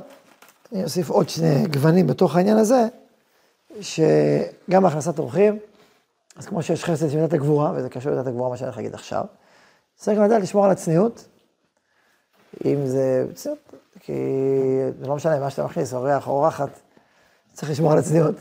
אני 0.71 0.83
אוסיף 0.83 1.09
עוד 1.09 1.29
שני 1.29 1.67
גוונים 1.67 2.07
בתוך 2.07 2.35
העניין 2.35 2.57
הזה, 2.57 2.87
שגם 3.81 4.85
הכנסת 4.85 5.19
אורחים, 5.19 5.59
אז 6.35 6.45
כמו 6.45 6.63
שיש 6.63 6.83
חסד 6.83 7.09
של 7.09 7.17
מידת 7.17 7.33
הגבורה, 7.33 7.71
וזה 7.75 7.89
קשור 7.89 8.11
למידת 8.11 8.27
הגבורה, 8.27 8.49
מה 8.49 8.57
שאני 8.57 8.65
הולך 8.65 8.77
להגיד 8.77 8.93
עכשיו, 8.93 9.25
צריך 9.95 10.19
לדעת 10.19 10.41
לשמור 10.41 10.65
על 10.65 10.71
הצניעות, 10.71 11.27
אם 12.65 12.87
זה 12.87 13.25
צניעות, 13.33 13.59
כי 13.99 14.13
זה 14.99 15.07
לא 15.07 15.15
משנה 15.15 15.39
מה 15.39 15.49
שאתה 15.49 15.65
מכניס, 15.65 15.93
אורח 15.93 16.27
או 16.27 16.31
אורחת, 16.31 16.69
צריך 17.53 17.71
לשמור 17.71 17.91
על 17.91 17.97
הצניעות. 17.97 18.35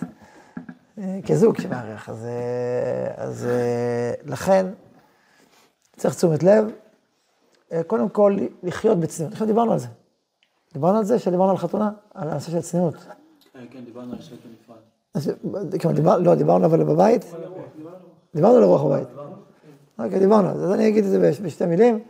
כזוג 1.27 1.61
שמארח, 1.61 2.09
אז, 2.09 2.27
אז 3.17 3.49
לכן 4.25 4.67
צריך 5.97 6.15
תשומת 6.15 6.43
לב, 6.43 6.65
קודם 7.87 8.09
כל 8.09 8.37
לחיות 8.63 9.01
בצניעות, 9.01 9.33
עכשיו 9.33 9.47
דיברנו 9.47 9.73
על 9.73 9.79
זה. 9.79 9.89
דיברנו 10.75 10.99
על 10.99 11.05
זה, 11.05 11.19
שדיברנו 11.19 11.51
על 11.51 11.57
חתונה, 11.57 11.91
על 12.15 12.29
הנושא 12.29 12.51
של 12.51 12.61
צניעות. 12.61 12.95
אה, 13.57 13.61
כן, 13.71 13.85
דיברנו 13.85 14.13
על 14.13 14.21
שקל 14.21 14.49
נפרד. 14.53 16.25
לא, 16.25 16.35
דיברנו 16.35 16.67
אבל 16.67 16.85
בבית? 16.85 17.25
דיברנו 18.35 18.57
על 18.57 18.65
רוח 18.65 18.83
בבית. 18.83 19.09
אוקיי, 19.99 20.19
דיברנו, 20.19 20.49
אז 20.49 20.73
אני 20.73 20.89
אגיד 20.89 21.05
את 21.05 21.11
זה 21.11 21.33
בשתי 21.43 21.67
מילים. 21.67 22.05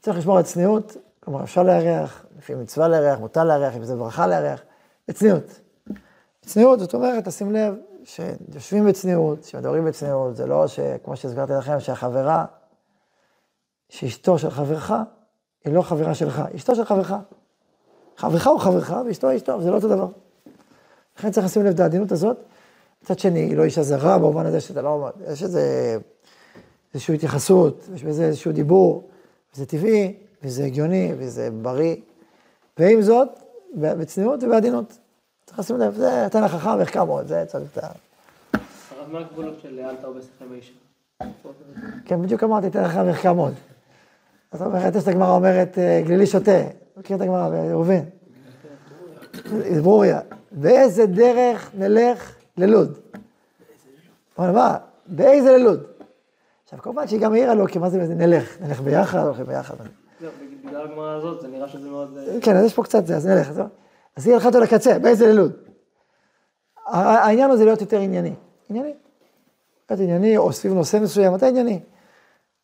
צריך 0.00 0.18
לשמור 0.18 0.36
על 0.36 0.42
צניעות, 0.42 0.96
כלומר, 1.20 1.42
אפשר 1.42 1.62
לארח, 1.62 2.26
לפי 2.38 2.54
מצווה 2.54 2.88
לארח, 2.88 3.18
מותר 3.18 3.44
לארח, 3.44 3.76
אם 3.76 3.84
זה 3.84 3.96
ברכה 3.96 4.26
לארח, 4.26 4.62
בצניעות. 5.08 5.60
צניעות, 6.40 6.80
זאת 6.80 6.94
אומרת, 6.94 7.28
תשים 7.28 7.52
לב, 7.52 7.74
שיושבים 8.04 8.86
בצניעות, 8.86 9.44
שמדברים 9.44 9.84
בצניעות, 9.84 10.36
זה 10.36 10.46
לא 10.46 10.66
שכמו 10.66 11.16
שהסברתי 11.16 11.52
לכם, 11.52 11.80
שהחברה, 11.80 12.44
שאשתו 13.88 14.38
של 14.38 14.50
חברך, 14.50 14.92
היא 15.64 15.74
לא 15.74 15.82
חברה 15.82 16.14
שלך, 16.14 16.42
אשתו 16.56 16.74
של 16.74 16.84
חברך. 16.84 17.12
חברך 18.16 18.46
הוא 18.46 18.58
חברך 18.58 18.94
ואשתו 19.06 19.36
אשתו, 19.36 19.62
זה 19.62 19.70
לא 19.70 19.74
אותו 19.74 19.88
דבר. 19.88 20.08
לכן 21.18 21.30
צריך 21.30 21.46
לשים 21.46 21.62
לב 21.64 21.74
את 21.74 21.80
העדינות 21.80 22.12
הזאת. 22.12 22.36
מצד 23.02 23.18
שני, 23.18 23.40
היא 23.40 23.56
לא 23.56 23.64
אישה 23.64 23.82
זרה 23.82 24.18
במובן 24.18 24.46
הזה 24.46 24.60
שאתה 24.60 24.82
לא... 24.82 25.08
יש 25.32 25.42
איזה... 25.42 25.96
איזושהי 26.94 27.14
התייחסות, 27.14 27.88
יש 27.94 28.04
בזה 28.04 28.24
איזשהו 28.24 28.52
דיבור, 28.52 29.08
וזה 29.54 29.66
טבעי, 29.66 30.16
וזה 30.42 30.64
הגיוני, 30.64 31.12
וזה 31.18 31.48
בריא. 31.62 31.96
ועם 32.78 33.02
זאת, 33.02 33.28
בצניעות 33.74 34.42
ובעדינות. 34.42 34.98
צריך 35.56 35.60
לשים 35.60 35.76
לב, 35.76 35.94
זה 35.94 36.26
תן 36.30 36.44
לחכם 36.44 36.78
ויחכם 36.78 37.08
עוד, 37.08 37.26
זה 37.26 37.44
צריך 37.46 37.64
את 37.72 37.84
ה... 37.84 37.86
הרב, 37.86 39.12
מה 39.12 39.18
הגבולות 39.18 39.54
של 39.62 39.80
אל 39.80 39.96
תרבה 39.96 40.20
שיחה 40.22 40.44
עם 40.44 40.52
האישה? 40.52 40.72
כן, 42.04 42.22
בדיוק 42.22 42.42
אמרתי, 42.42 42.70
תן 42.70 43.00
ויחכם 43.06 43.36
עוד. 43.36 43.54
זאת 44.52 44.62
אומרת, 44.62 44.94
יש 44.96 45.02
את 45.02 45.08
הגמרא 45.08 45.34
אומרת, 45.34 45.78
אה, 45.78 46.02
גלילי 46.06 46.26
שותה. 46.26 46.60
מכיר 46.96 47.16
את 47.16 47.22
הגמרא, 47.22 47.48
ראובן? 47.48 48.00
ברוריה. 49.82 50.20
באיזה 50.52 51.06
דרך 51.06 51.70
נלך 51.78 52.34
ללוד? 52.56 52.98
אבל 54.38 54.50
מה, 54.50 54.76
באיזה 55.06 55.52
ללוד? 55.52 55.84
עכשיו, 56.64 56.78
כמובן 56.78 57.08
שהיא 57.08 57.20
גם 57.20 57.32
העירה 57.32 57.54
לו, 57.54 57.66
כי 57.66 57.78
מה 57.78 57.90
זה 57.90 57.98
נלך? 57.98 58.56
נלך 58.60 58.80
ביחד, 58.80 59.24
הולכים 59.24 59.44
ביחד. 59.46 59.74
זהו, 60.20 60.30
בגלל 60.66 60.82
הגמרא 60.90 61.10
הזאת, 61.10 61.40
זה 61.40 61.48
נראה 61.48 61.68
שזה 61.68 61.88
מאוד... 61.90 62.18
אה, 62.18 62.38
כן, 62.40 62.56
אז 62.56 62.64
יש 62.64 62.74
פה 62.74 62.82
קצת 62.82 63.06
זה, 63.06 63.16
אז 63.16 63.26
נלך. 63.26 63.52
אז- 64.16 64.26
היא 64.26 64.34
הלכה 64.34 64.46
אותו 64.48 64.60
לקצה, 64.60 64.98
באיזה 64.98 65.26
ללוד? 65.26 65.52
העניין 66.86 67.50
הוא 67.50 67.56
זה 67.58 67.64
להיות 67.64 67.80
יותר 67.80 67.98
ענייני. 68.00 68.34
ענייני. 68.70 68.92
להיות 69.90 70.00
ענייני, 70.00 70.36
או 70.36 70.52
סביב 70.52 70.72
נושא 70.72 70.96
מסוים, 70.96 71.34
אתה 71.34 71.46
ענייני. 71.46 71.80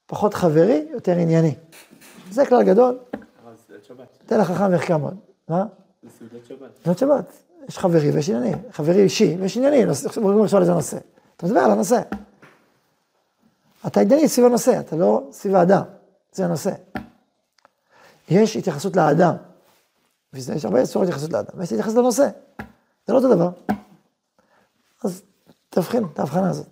פחות 0.07 0.35
חברי, 0.35 0.87
יותר 0.91 1.13
ענייני. 1.13 1.55
זה 2.31 2.47
כלל 2.47 2.63
גדול, 2.63 2.99
אבל 3.15 3.53
סעודת 3.67 3.85
שבת. 3.85 4.07
תן 4.27 4.41
לחכם 4.41 4.71
ויחכם 4.71 5.01
עוד. 5.01 5.17
מה? 5.49 5.67
זה 6.03 6.09
סעודת 6.19 6.45
שבת. 6.47 6.71
זאת 6.85 6.99
שבת. 6.99 7.33
יש 7.69 7.79
חברי 7.79 8.11
ויש 8.11 8.31
ענייני. 8.31 8.57
חברי 8.73 9.03
אישי 9.03 9.37
ויש 9.41 9.57
ענייני. 9.57 9.85
נושא- 9.85 10.09
עכשיו 10.45 10.61
איזה 10.61 10.73
נושא. 10.75 10.99
אתה 11.37 11.47
מדבר 11.47 11.61
על 11.61 11.71
הנושא. 11.71 12.01
אתה 13.87 14.01
ענייני 14.01 14.29
סביב 14.29 14.47
הנושא, 14.47 14.81
אתה 14.81 14.97
לא 14.97 15.23
סביב 15.33 15.55
האדם. 15.55 15.83
זה 16.33 16.45
הנושא. 16.45 16.71
יש 18.29 18.57
התייחסות 18.57 18.97
לאדם. 18.97 19.35
יש 20.35 20.65
הרבה 20.65 20.87
צורות 20.87 21.09
התייחסות 21.09 21.33
לאדם. 21.33 21.51
ויש 21.55 21.73
התייחסות 21.73 21.97
לנושא. 21.97 22.29
זה 23.07 23.13
לא 23.13 23.19
אותו 23.19 23.35
דבר. 23.35 23.51
אז 25.05 25.23
תבחין 25.71 26.05
את 26.13 26.19
ההבחנה 26.19 26.51
הזאת. 26.51 26.67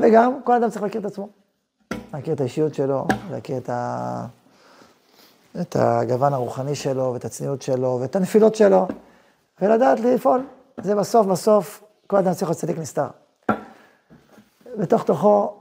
וגם, 0.00 0.42
כל 0.44 0.52
אדם 0.54 0.70
צריך 0.70 0.82
להכיר 0.82 1.00
את 1.00 1.06
עצמו. 1.06 1.28
להכיר 2.14 2.34
את 2.34 2.40
האישיות 2.40 2.74
שלו, 2.74 3.06
להכיר 3.30 3.56
את 3.56 3.68
ה... 3.70 4.26
את 5.60 5.76
הגוון 5.76 6.34
הרוחני 6.34 6.74
שלו, 6.74 7.10
ואת 7.12 7.24
הצניעות 7.24 7.62
שלו, 7.62 7.98
ואת 8.00 8.16
הנפילות 8.16 8.54
שלו, 8.54 8.88
ולדעת 9.60 10.00
לפעול. 10.00 10.46
זה 10.82 10.94
בסוף, 10.94 11.26
בסוף, 11.26 11.84
כל 12.06 12.16
אדם 12.16 12.34
צריך 12.34 12.48
להיות 12.50 12.60
צדיק 12.60 12.78
נסתר. 12.78 13.08
בתוך 14.78 15.04
תוכו, 15.04 15.54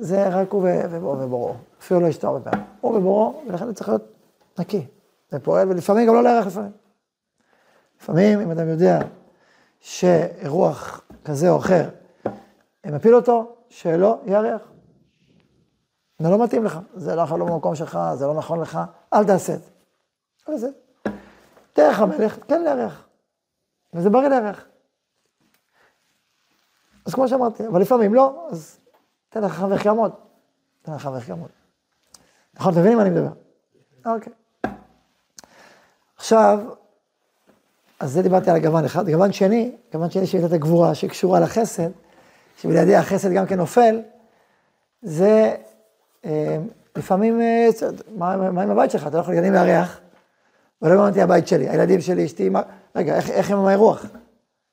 זה 0.00 0.28
רק 0.28 0.50
הוא 0.52 0.62
ו- 0.62 0.82
ובו- 0.90 1.16
ובוראו. 1.20 1.54
אפילו 1.80 2.00
לא 2.00 2.08
אשתו 2.10 2.28
הרבה 2.28 2.50
פעמים. 2.50 2.66
הוא 2.80 2.96
ובוראו, 2.96 3.42
ולכן 3.48 3.64
הוא 3.64 3.72
צריך 3.72 3.88
להיות 3.88 4.15
נקי. 4.58 4.86
ופועל, 5.32 5.68
ולפעמים 5.68 6.08
גם 6.08 6.14
לא 6.14 6.22
להיערך 6.22 6.46
לפעמים. 6.46 6.72
לפעמים, 8.00 8.40
אם 8.40 8.50
אדם 8.50 8.68
יודע 8.68 8.98
שאירוח 9.80 11.04
כזה 11.24 11.50
או 11.50 11.56
אחר 11.58 11.88
מפיל 12.92 13.14
אותו, 13.14 13.56
שלא 13.68 14.20
יארח. 14.24 14.62
זה 16.18 16.28
לא 16.28 16.44
מתאים 16.44 16.64
לך, 16.64 16.78
זה 16.94 17.14
לא 17.14 17.22
יכול 17.22 17.40
במקום 17.40 17.74
שלך, 17.74 17.98
זה 18.14 18.26
לא 18.26 18.34
נכון 18.34 18.60
לך, 18.60 18.78
אל 19.14 19.24
תעשה 19.24 19.54
את 19.54 19.60
זה. 19.62 19.70
אל. 20.48 20.70
דרך 21.76 22.00
המלך, 22.00 22.38
כן 22.48 22.64
לארח. 22.64 23.08
וזה 23.94 24.10
בריא 24.10 24.28
לארח. 24.28 24.64
אז 27.06 27.14
כמו 27.14 27.28
שאמרתי, 27.28 27.66
אבל 27.66 27.80
לפעמים 27.80 28.14
לא, 28.14 28.48
אז 28.50 28.78
תן 29.28 29.42
לך 29.42 29.52
חבר 29.52 29.76
יעמוד. 29.84 30.12
תן 30.82 30.92
לך 30.92 31.02
חבר 31.02 31.18
יעמוד. 31.28 31.50
נכון, 32.54 32.72
אתם 32.72 32.80
מבינים 32.80 32.98
מה 32.98 33.04
אני 33.04 33.10
מדבר? 33.10 33.32
אוקיי. 34.06 34.32
עכשיו, 36.26 36.60
אז 38.00 38.12
זה 38.12 38.22
דיברתי 38.22 38.50
על 38.50 38.56
הגוון 38.56 38.84
אחד. 38.84 39.08
גוון 39.08 39.32
שני, 39.32 39.72
גוון 39.92 40.10
שני 40.10 40.26
של 40.26 40.38
מידת 40.38 40.52
הגבורה, 40.52 40.94
שקשורה 40.94 41.40
לחסד, 41.40 41.88
שבלעדי 42.58 42.96
החסד 42.96 43.32
גם 43.32 43.46
כן 43.46 43.56
נופל, 43.56 44.00
זה 45.02 45.54
אה, 46.24 46.58
לפעמים, 46.96 47.40
אה, 47.40 47.68
מה, 48.16 48.50
מה 48.50 48.62
עם 48.62 48.70
הבית 48.70 48.90
שלך? 48.90 49.06
אתה 49.06 49.16
לא 49.16 49.20
יכול 49.20 49.34
לגנים 49.34 49.52
לארח, 49.52 50.00
ולא 50.82 50.94
הבנתי 50.94 51.22
הבית 51.22 51.48
שלי, 51.48 51.68
הילדים 51.68 52.00
שלי, 52.00 52.26
אשתי, 52.26 52.50
רגע, 52.96 53.16
איך, 53.16 53.30
איך 53.30 53.50
הם 53.50 53.58
עם 53.58 53.66
האירוח? 53.66 54.06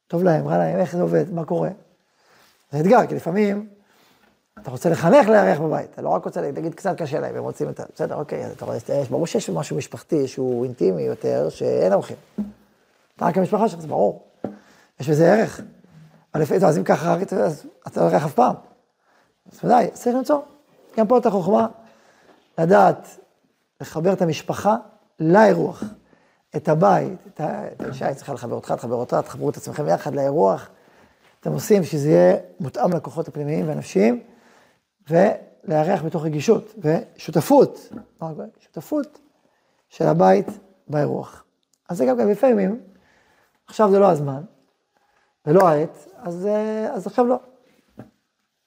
טוב 0.08 0.24
להם, 0.24 0.48
רע 0.48 0.58
להם, 0.58 0.80
איך 0.80 0.96
זה 0.96 1.02
עובד, 1.02 1.34
מה 1.34 1.46
קורה? 1.46 1.70
זה 2.72 2.80
אתגר, 2.80 3.08
כי 3.08 3.16
לפעמים 3.16 3.68
אתה 4.62 4.72
רוצה 4.72 4.90
לחנך 4.90 5.28
לארח 5.28 5.60
בבית, 5.60 5.90
אתה 5.94 6.02
לא 6.02 6.10
רק 6.10 6.26
רוצה 6.26 6.42
להגיד, 6.42 6.76
קצת 6.76 6.98
קשה 6.98 7.20
להם, 7.20 7.36
הם 7.36 7.44
רוצים 7.44 7.70
את 7.70 7.80
ה... 7.80 7.84
בסדר, 7.96 8.16
אוקיי, 8.16 8.46
אז 8.46 8.52
אתה 8.52 8.66
רואה, 8.66 8.78
ברור 9.10 9.28
שיש 9.28 9.50
משהו 9.50 9.78
משפחתי 9.78 10.28
שהוא 10.28 10.66
אינטימי 10.66 11.02
יותר, 11.02 11.50
שאין 11.50 11.94
אורחים. 11.94 12.18
אתה 13.16 13.26
רק 13.26 13.38
המשפחה 13.38 13.70
שלך, 13.70 13.80
זה 13.80 13.88
ברור. 13.88 14.24
יש 15.00 15.10
בזה 15.10 15.34
ערך. 15.34 15.62
אבל 16.34 16.42
לפעמים, 16.42 16.66
אז 16.66 16.78
אם 16.78 16.84
ככה, 16.84 17.18
אז 17.44 17.66
אתה 17.88 18.02
לא 18.02 18.10
הולך 18.10 18.26
אף 18.26 18.34
פעם. 18.34 18.56
אז 19.52 19.60
ודאי, 19.64 19.88
צריך 19.94 20.16
למצוא. 20.16 20.42
גם 20.98 21.08
פה 21.08 21.18
את 21.18 21.26
החוכמה, 21.26 21.68
לדעת 22.58 23.08
לחבר 23.82 24.14
את 24.14 24.22
המשפחה 24.22 24.76
לאירוח. 25.20 25.84
את 26.56 26.70
הבית, 26.70 27.28
את 27.28 27.42
האישה, 27.82 28.08
היא 28.08 28.16
צריכה 28.16 28.34
לחבר 28.34 28.56
אותך, 28.56 28.72
תחבר 28.72 28.96
אותה, 28.96 29.22
תחברו 29.22 29.50
את 29.50 29.58
עצמכם 29.58 29.88
יחד 29.88 30.16
לאירוח. 30.16 30.70
אתם 31.40 31.54
עושים 31.54 31.84
שזה 31.84 32.10
יהיה 32.10 32.36
מותאם 32.60 32.94
לכוחות 32.94 33.28
הפנימיים 33.28 33.68
והנפשיים, 33.68 34.20
ולארח 35.10 36.04
מתוך 36.04 36.24
רגישות 36.24 36.76
ושותפות, 36.78 37.90
שותפות 38.60 39.20
של 39.90 40.08
הבית 40.08 40.48
באירוח. 40.88 41.44
אז 41.90 41.98
זה 41.98 42.06
גם 42.06 42.18
כן 42.18 42.28
לפעמים, 42.28 42.82
עכשיו 43.68 43.92
זה 43.92 44.00
לא 44.00 44.12
הזמן, 44.12 44.44
ולא 45.46 45.68
העת, 45.68 46.08
אז, 46.16 46.46
אה, 46.46 46.94
אז 46.94 47.08
עכשיו 47.08 47.26
לא. 47.26 47.40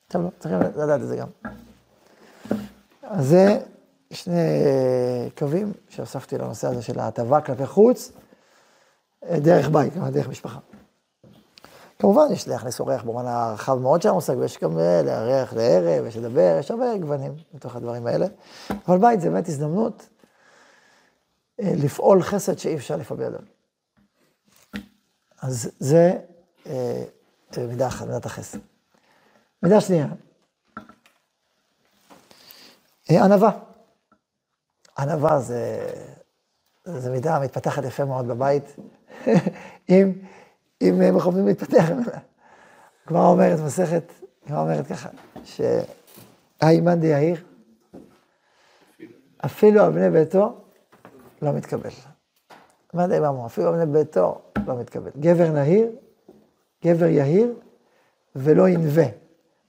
עכשיו 0.07 0.23
לא, 0.23 0.29
צריכים 0.39 0.61
לדעת 0.61 1.01
את 1.01 1.09
זה 1.09 1.17
גם. 1.17 1.29
אז 3.03 3.27
זה 3.27 3.61
שני 4.11 4.43
קווים 5.39 5.73
שהוספתי 5.89 6.39
לנושא 6.39 6.69
הזה 6.69 6.83
של 6.83 6.99
ההטבה 6.99 7.41
כלפי 7.41 7.67
חוץ, 7.67 8.13
דרך 9.25 9.69
בית, 9.69 9.93
דרך 9.97 10.29
משפחה. 10.29 10.59
כמובן, 11.99 12.27
יש 12.33 12.49
להכניס 12.49 12.81
אורח 12.81 13.03
במובן 13.03 13.27
הרחב 13.27 13.79
מאוד 13.79 14.03
של 14.03 14.09
המושג, 14.09 14.37
ויש 14.39 14.59
גם 14.59 14.79
אה, 14.79 15.03
לארח 15.03 15.53
לערב, 15.53 16.07
יש 16.07 16.17
לדבר, 16.17 16.57
יש 16.61 16.71
הרבה 16.71 16.99
גוונים 16.99 17.35
בתוך 17.55 17.77
הדברים 17.77 18.07
האלה. 18.07 18.27
אבל 18.89 18.99
בית 18.99 19.21
זה 19.21 19.31
באמת 19.31 19.49
הזדמנות 19.49 20.09
אה, 21.61 21.73
לפעול 21.77 22.23
חסד 22.23 22.59
שאי 22.59 22.77
אפשר 22.77 22.97
לפעול 22.97 23.19
בידם. 23.19 23.45
אז 25.43 25.71
זה 25.79 26.19
אה, 26.67 27.05
אה, 27.59 27.67
מידה 27.67 27.87
אחת, 27.89 28.07
מידת 28.07 28.27
החסד. 28.27 28.59
מידה 29.63 29.81
שנייה, 29.81 30.07
ענווה. 33.11 33.51
ענווה 34.99 35.41
זה, 35.41 35.91
זה 36.85 37.11
מידה 37.11 37.41
מתפתחת 37.41 37.85
יפה 37.85 38.05
מאוד 38.05 38.29
בבית, 38.29 38.77
אם, 39.89 40.13
אם 40.83 41.03
אה, 41.03 41.13
מכוונים 41.13 41.47
להתפתח 41.47 41.91
ממנה. 41.91 42.19
הגמרא 43.07 43.27
אומרת, 43.27 43.61
מסכת, 43.61 44.13
הגמרא 44.47 44.61
אומרת 44.61 44.87
ככה, 44.87 45.09
שהאימן 45.45 47.01
די 47.01 47.07
יאיר, 47.07 47.45
אפילו 49.45 49.83
על 49.83 49.93
בני 49.93 50.11
ביתו 50.11 50.61
לא 51.43 51.53
מתקבל. 51.53 51.91
מה 52.95 53.07
די 53.07 53.19
אמרו? 53.19 53.47
אפילו 53.47 53.69
על 53.69 53.75
בני 53.75 53.87
ביתו 53.87 54.41
לא 54.67 54.77
מתקבל. 54.77 55.11
גבר 55.21 55.51
נהיר, 55.51 55.91
גבר 56.85 57.07
יהיר, 57.07 57.55
ולא 58.37 58.69
ינווה. 58.69 59.07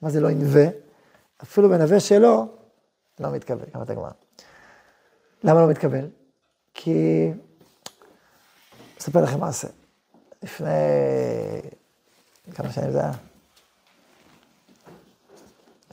מה 0.01 0.09
זה 0.09 0.19
לא 0.19 0.31
ינווה? 0.31 0.65
אפילו 1.43 1.69
בנווה 1.69 1.99
שלו 1.99 2.47
לא 3.19 3.31
מתקבל, 3.31 3.65
גם 3.73 3.81
את 3.81 3.89
הגמרא. 3.89 4.11
למה 5.43 5.61
לא 5.61 5.67
מתקבל? 5.67 6.07
כי... 6.73 7.31
אספר 8.99 9.23
לכם 9.23 9.39
מעשה. 9.39 9.67
לפני... 10.43 10.69
כמה 12.55 12.71
שנים 12.71 12.91
זה 12.91 12.99
היה? 12.99 13.11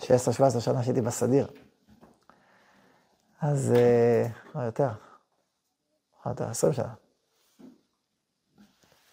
16-17 0.01 0.61
שנה 0.61 0.83
שהייתי 0.83 1.01
בסדיר. 1.01 1.47
אז... 3.41 3.75
לא 4.55 4.61
יותר. 4.61 4.89
יותר, 6.27 6.51
20 6.51 6.73
שנה. 6.73 6.95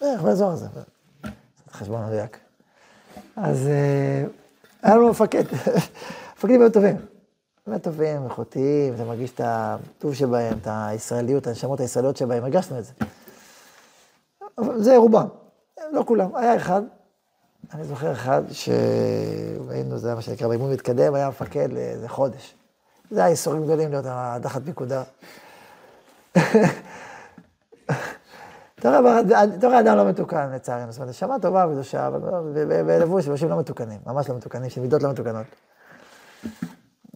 בערך 0.02 0.22
באזור 0.22 0.52
הזה. 0.52 0.68
קצת 1.22 1.72
חשבון 1.72 2.06
מדויק. 2.06 2.40
אז 3.36 3.68
אה, 3.68 4.24
היה 4.82 4.96
לנו 4.96 5.10
מפקד. 5.10 5.44
מפקדים 6.38 6.62
היו 6.62 6.72
טובים. 6.72 6.96
באמת 7.68 7.84
טובים, 7.84 8.24
איכותיים, 8.24 8.94
אתה 8.94 9.04
מרגיש 9.04 9.32
את 9.32 9.42
הטוב 9.44 10.14
שבהם, 10.14 10.58
את 10.58 10.68
הישראליות, 10.72 11.48
הנשמות 11.48 11.80
הישראליות 11.80 12.18
שבהם, 12.18 12.44
הרגשנו 12.44 12.80
את 12.80 12.86
זה. 12.86 12.94
זה 14.76 14.98
רובם, 14.98 15.28
לא 15.92 16.04
כולם. 16.08 16.36
היה 16.36 16.56
אחד, 16.56 16.82
אני 17.74 17.84
זוכר 17.84 18.12
אחד 18.12 18.44
שהיינו, 18.52 19.98
זה 19.98 20.08
היה 20.08 20.16
מה 20.16 20.22
שנקרא, 20.22 20.48
באימון 20.48 20.72
מתקדם, 20.72 21.14
היה 21.14 21.30
מפקד 21.30 21.74
לאיזה 21.74 22.10
חודש. 22.10 22.56
זה 23.12 23.20
היה 23.20 23.30
ייסורים 23.30 23.64
גדולים 23.64 23.90
להיות 23.90 24.06
הדחת 24.08 24.62
פיקודה. 24.66 25.04
אתה 28.80 29.00
רואה 29.64 29.80
אדם 29.80 29.98
לא 29.98 30.10
מתוקן, 30.10 30.52
לצערנו. 30.54 30.92
זאת 30.92 31.00
אומרת, 31.00 31.10
נשמה 31.10 31.40
טובה 31.40 31.68
וקדושה, 31.68 32.10
ולבוש, 32.54 33.28
אנשים 33.28 33.50
לא 33.50 33.60
מתוקנים, 33.60 34.00
ממש 34.06 34.30
לא 34.30 34.36
מתוקנים, 34.36 34.70
של 34.70 34.82
מידות 34.82 35.04
לא 35.04 35.12
מתוקנות. 35.12 35.46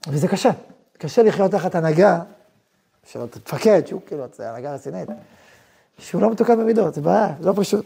וזה 0.08 0.28
קשה. 0.28 0.52
קשה 0.98 1.24
לחיות 1.24 1.52
תחת 1.52 1.76
הנהגה, 1.76 2.22
שלא 3.04 3.26
תפקד, 3.26 3.88
שהוא 3.88 4.02
כאילו, 4.06 4.26
זה 4.36 4.50
הנהגה 4.50 4.74
רצינית, 4.74 5.10
שהוא 5.98 6.22
לא 6.22 6.32
מתוקן 6.32 6.60
במידות, 6.60 6.94
זה 6.94 7.02
בעיה, 7.02 7.34
זה 7.40 7.50
לא 7.50 7.54
פשוט. 7.56 7.86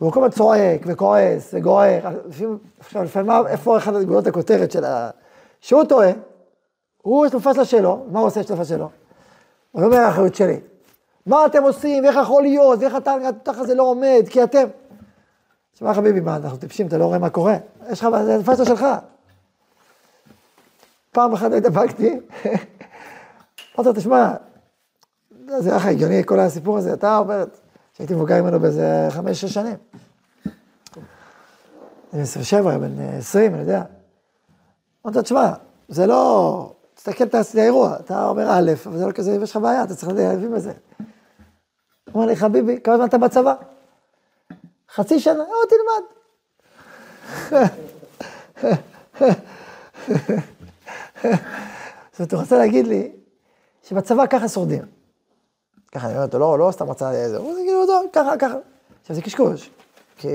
והוא 0.00 0.12
כל 0.12 0.20
הזמן 0.20 0.30
צועק 0.30 0.80
וכועס 0.86 1.50
וגוער. 1.54 2.00
עכשיו, 2.80 3.04
לפעמים, 3.04 3.46
איפה 3.46 3.76
אחת 3.76 3.94
הגבולות 3.94 4.26
הכותרת 4.26 4.70
של 4.70 4.84
ה... 4.84 5.10
שהוא 5.60 5.84
טועה, 5.84 6.10
הוא 7.02 7.26
יש 7.26 7.34
לו 7.34 7.40
פסלה 7.40 7.64
שלו, 7.64 8.04
מה 8.10 8.18
הוא 8.18 8.26
עושה 8.26 8.40
יש 8.40 8.50
לו 8.50 8.56
פסלה 8.56 8.76
שלו? 8.76 8.88
הוא 9.72 9.84
אומר, 9.84 9.96
האחריות 9.96 10.34
שלי. 10.34 10.60
מה 11.26 11.46
אתם 11.46 11.62
עושים, 11.62 12.04
ואיך 12.04 12.16
יכול 12.22 12.42
להיות, 12.42 12.78
ואיך 12.80 12.96
אתה, 12.96 13.14
התותח 13.28 13.58
הזה 13.58 13.74
לא 13.74 13.82
עומד, 13.82 14.22
כי 14.30 14.42
אתם... 14.42 14.64
תשמע 15.74 15.94
חביבי, 15.94 16.20
מה, 16.20 16.36
אנחנו 16.36 16.58
טיפשים, 16.58 16.86
אתה 16.86 16.98
לא 16.98 17.04
רואה 17.04 17.18
מה 17.18 17.30
קורה? 17.30 17.56
יש 17.90 18.00
לך, 18.00 18.08
זה 18.24 18.38
פסלה 18.44 18.64
שלך. 18.64 18.86
פעם 21.12 21.32
אחת 21.32 21.52
התאפקתי, 21.52 22.10
אמרתי 23.78 23.88
לו, 23.88 23.92
תשמע, 23.92 24.34
זה 25.58 25.68
היה 25.68 25.76
לך 25.76 25.86
הגיוני, 25.86 26.24
כל 26.24 26.40
הסיפור 26.40 26.78
הזה, 26.78 26.92
אתה 26.92 27.18
אומר, 27.18 27.44
שהייתי 27.92 28.14
מבוגר 28.14 28.42
ממנו 28.42 28.60
באיזה 28.60 29.06
חמש-שש 29.10 29.54
שנים. 29.54 29.76
בן 32.12 32.20
27, 32.20 32.78
בן 32.78 33.00
20, 33.18 33.54
אני 33.54 33.60
יודע. 33.60 33.82
אמרתי 35.04 35.18
לו, 35.18 35.22
תשמע, 35.22 35.52
זה 35.88 36.06
לא... 36.06 36.70
תסתכל 36.94 37.24
את 37.24 37.34
האירוע, 37.54 37.96
אתה 38.00 38.26
אומר 38.26 38.50
א', 38.50 38.72
אבל 38.86 38.98
זה 38.98 39.06
לא 39.06 39.12
כזה, 39.12 39.38
יש 39.42 39.50
לך 39.50 39.56
בעיה, 39.56 39.84
אתה 39.84 39.94
צריך 39.94 40.12
להבין 40.12 40.54
בזה. 40.54 40.72
הוא 40.98 42.14
אומר 42.14 42.26
לי, 42.26 42.36
חביבי, 42.36 42.80
כמה 42.84 42.96
זמן 42.96 43.06
אתה 43.06 43.18
בצבא? 43.18 43.54
חצי 44.94 45.20
שנה, 45.20 45.42
או, 45.42 45.66
תלמד. 45.68 46.02
זאת 52.12 52.20
אומרת, 52.20 52.32
הוא 52.32 52.40
רוצה 52.40 52.58
להגיד 52.58 52.86
לי 52.86 53.12
שבצבא 53.82 54.26
ככה 54.26 54.48
שורדים. 54.48 54.82
ככה 55.94 56.06
אני 56.06 56.14
אומר 56.14 56.26
אותו, 56.26 56.38
לא, 56.38 56.58
לא 56.58 56.70
סתם 56.70 56.90
רצה 56.90 57.12
איזה, 57.12 57.36
הוא 57.36 57.54
כאילו 57.54 57.80
אותו, 57.80 58.00
ככה, 58.12 58.36
ככה. 58.38 58.56
עכשיו 59.00 59.16
זה 59.16 59.22
קשקוש, 59.22 59.70
כי 60.16 60.28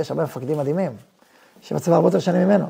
יש 0.00 0.10
הרבה 0.10 0.22
מפקדים 0.22 0.58
מדהימים, 0.58 0.92
שבצבא 1.60 1.94
הרבה 1.94 2.08
יותר 2.08 2.18
שנים 2.18 2.48
ממנו, 2.48 2.66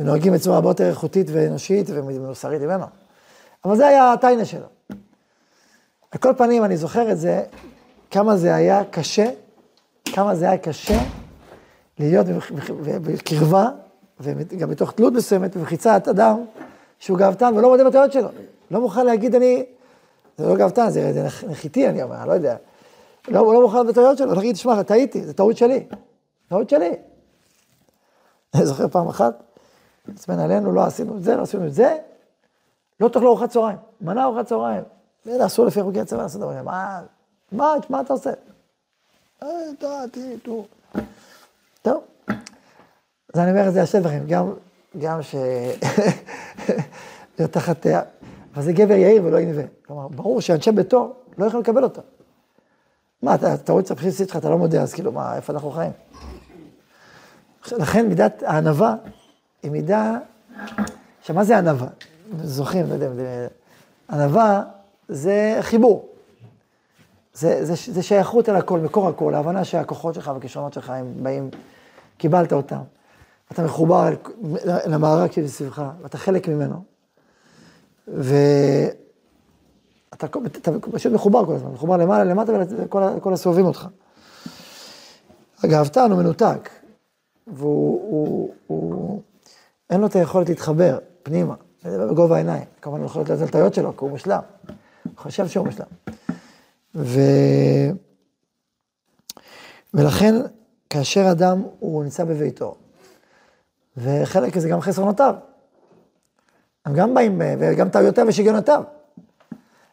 ונוהגים 0.00 0.32
בצורה 0.32 0.56
הרבה 0.56 0.70
יותר 0.70 0.88
איכותית 0.88 1.26
ואנושית 1.32 1.86
ומוסרית 1.90 2.62
ממנו. 2.62 2.84
אבל 3.64 3.76
זה 3.76 3.86
היה 3.86 4.12
הטיינה 4.12 4.44
שלו. 4.44 4.66
על 6.10 6.20
כל 6.20 6.32
פנים, 6.36 6.64
אני 6.64 6.76
זוכר 6.76 7.12
את 7.12 7.18
זה, 7.18 7.42
כמה 8.10 8.36
זה 8.36 8.54
היה 8.54 8.82
קשה, 8.90 9.30
כמה 10.04 10.34
זה 10.34 10.48
היה 10.48 10.58
קשה 10.58 10.98
להיות 11.98 12.26
בקרבה, 12.82 13.68
וגם 14.20 14.70
בתוך 14.70 14.92
תלות 14.92 15.12
מסוימת, 15.12 15.56
במחיצת 15.56 16.08
אדם 16.10 16.44
שהוא 16.98 17.18
גאוותן 17.18 17.54
ולא 17.56 17.68
מודה 17.70 17.84
בטעויות 17.84 18.12
שלו. 18.12 18.28
לא 18.70 18.80
מוכן 18.80 19.06
להגיד, 19.06 19.34
אני, 19.34 19.64
זה 20.38 20.46
לא 20.46 20.56
גאוותן, 20.56 20.90
זה, 20.90 21.28
נחיתי, 21.48 21.88
אני 21.88 22.02
אומר, 22.02 22.26
לא 22.26 22.32
יודע. 22.32 22.56
לא, 23.28 23.54
לא 23.54 23.62
מוכן 23.62 23.86
בטעויות 23.86 24.18
שלו, 24.18 24.34
להגיד, 24.34 24.56
שמע, 24.56 24.82
טעיתי, 24.82 25.24
זה 25.24 25.34
טעות 25.34 25.56
שלי. 25.56 25.86
טעות 26.48 26.70
שלי. 26.70 26.90
אני 28.54 28.66
זוכר 28.66 28.88
פעם 28.88 29.08
אחת, 29.08 29.42
עצמן 30.14 30.38
עלינו, 30.38 30.72
לא 30.72 30.84
עשינו 30.84 31.16
את 31.16 31.22
זה, 31.22 31.36
לא 31.36 31.42
עשינו 31.42 31.66
את 31.66 31.74
זה, 31.74 31.96
לא 33.00 33.08
תאכלו 33.08 33.28
ארוחת 33.28 33.50
צהריים, 33.50 33.78
מנה 34.00 34.24
ארוחת 34.24 34.46
צהריים. 34.46 34.82
זה 35.24 35.46
אסור 35.46 35.66
לפי 35.66 35.82
חוקי 35.82 36.00
הצבא 36.00 36.22
לעשות 36.22 36.40
דברים, 36.40 36.64
מה, 36.64 37.00
מה, 37.52 37.74
מה 37.90 38.00
אתה 38.00 38.12
עושה? 38.12 38.30
אה, 39.42 39.48
טוב. 41.82 42.04
אז 43.34 43.40
אני 43.40 43.50
אומר 43.50 43.68
את 43.68 43.72
זה 43.72 43.80
על 43.80 43.86
שני 43.86 44.00
דברים, 44.00 44.26
גם, 44.26 44.52
גם 44.98 45.22
ש... 45.22 45.34
להיות 47.38 47.52
תחת... 47.52 47.86
אבל 48.54 48.62
זה 48.62 48.72
גבר 48.72 48.94
יאיר 48.94 49.24
ולא 49.24 49.40
ינווה. 49.40 49.64
כלומר, 49.86 50.08
ברור 50.08 50.40
שאנשי 50.40 50.72
ביתו 50.72 51.12
לא 51.38 51.46
יכולים 51.46 51.62
לקבל 51.62 51.84
אותו. 51.84 52.02
מה, 53.22 53.34
אתה, 53.34 53.54
אתה 53.54 53.72
רואה 53.72 53.84
את 53.84 53.90
הבסיסית 53.90 54.28
שלך, 54.28 54.36
אתה 54.36 54.50
לא 54.50 54.58
מודה, 54.58 54.82
אז 54.82 54.92
כאילו, 54.92 55.12
מה, 55.12 55.36
איפה 55.36 55.52
אנחנו 55.52 55.70
חיים? 55.70 55.92
לכן 57.72 58.08
מידת 58.08 58.42
הענווה 58.42 58.94
היא 59.62 59.70
מידה... 59.70 60.18
עכשיו, 61.20 61.36
מה 61.36 61.44
זה 61.44 61.58
ענווה? 61.58 61.88
זוכרים, 62.42 62.86
לא 62.88 62.94
יודע, 62.94 63.08
ענווה 64.10 64.62
זה 65.08 65.58
חיבור. 65.60 66.08
זה, 67.34 67.64
זה, 67.64 67.92
זה 67.92 68.02
שייכות 68.02 68.48
אל 68.48 68.56
הכל, 68.56 68.80
מקור 68.80 69.08
הכל, 69.08 69.34
ההבנה 69.34 69.64
שהכוחות 69.64 70.14
שלך 70.14 70.30
והכישרונות 70.34 70.72
שלך 70.72 70.90
הם 70.90 71.14
באים, 71.22 71.50
קיבלת 72.18 72.52
אותם. 72.52 72.80
אתה 73.52 73.62
מחובר 73.62 74.08
למארג 74.86 75.32
שבסביבך, 75.32 75.82
ואתה 76.02 76.18
חלק 76.18 76.48
ממנו. 76.48 76.93
ואתה 78.08 78.96
פשוט 80.92 81.12
מחובר 81.12 81.46
כל 81.46 81.54
הזמן, 81.54 81.70
מחובר 81.70 81.96
למעלה, 81.96 82.24
למטה 82.24 82.52
ולכל 82.52 83.32
הסובבים 83.32 83.66
אותך. 83.66 83.88
הגאוותן 85.62 86.10
הוא 86.10 86.18
מנותק, 86.18 86.70
והוא, 87.46 88.00
הוא, 88.10 88.54
הוא, 88.66 89.22
אין 89.90 90.00
לו 90.00 90.06
את 90.06 90.16
היכולת 90.16 90.48
להתחבר 90.48 90.98
פנימה, 91.22 91.54
בגובה 91.84 92.34
העיניים. 92.34 92.64
כמובן 92.82 92.98
הוא 92.98 93.06
יכול 93.06 93.24
להיות 93.28 93.42
על 93.42 93.48
טעויות 93.48 93.74
שלו, 93.74 93.96
כי 93.96 93.98
הוא 94.04 94.10
מושלם. 94.10 94.40
הוא 95.04 95.12
חושב 95.16 95.48
שהוא 95.48 95.66
מושלם. 95.66 95.86
ו... 96.94 97.20
ולכן, 99.94 100.34
כאשר 100.90 101.30
אדם 101.30 101.62
הוא 101.78 102.04
נמצא 102.04 102.24
בביתו, 102.24 102.74
וחלק 103.96 104.58
זה 104.58 104.68
גם 104.68 104.80
חסרונותיו, 104.80 105.34
הם 106.84 106.94
גם 106.94 107.14
באים, 107.14 107.42
וגם 107.58 107.88
טעויותיו 107.88 108.26
ושגיונותיו. 108.28 108.82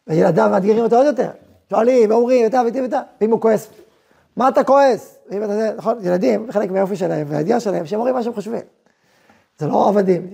וילדיו 0.06 0.48
מאתגרים 0.50 0.84
אותו 0.84 0.96
עוד 0.96 1.06
יותר. 1.06 1.30
שואלים 1.70 2.10
ואומרים, 2.10 2.44
ואתה 2.44 2.62
ואתה 2.66 2.82
ואתה, 2.82 3.00
ואם 3.20 3.30
הוא 3.30 3.40
כועס, 3.40 3.68
מה 4.36 4.48
אתה 4.48 4.64
כועס? 4.64 5.18
ואם 5.30 5.44
אתה 5.44 5.72
נכון, 5.76 5.98
ילדים, 6.00 6.52
חלק 6.52 6.70
מהיופי 6.70 6.96
שלהם 6.96 7.26
והידיעה 7.30 7.60
שלהם, 7.60 7.86
שהם 7.86 7.98
אומרים 7.98 8.14
מה 8.14 8.22
שהם 8.22 8.34
חושבים. 8.34 8.60
זה 9.58 9.66
לא 9.66 9.88
עבדים. 9.88 10.26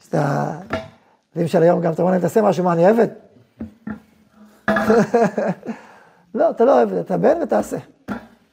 יש 0.00 0.08
את 0.08 0.14
הילדים 0.14 1.48
של 1.48 1.62
היום, 1.62 1.80
גם 1.80 1.92
אתה 1.92 2.02
אומר 2.02 2.12
להם, 2.12 2.20
תעשה 2.20 2.42
משהו, 2.42 2.64
מה, 2.64 2.72
אני 2.72 2.86
עבד? 2.86 3.08
לא, 6.34 6.50
אתה 6.50 6.64
לא 6.64 6.80
עבד, 6.80 6.96
אתה 6.96 7.16
בן 7.16 7.42
ותעשה. 7.42 7.76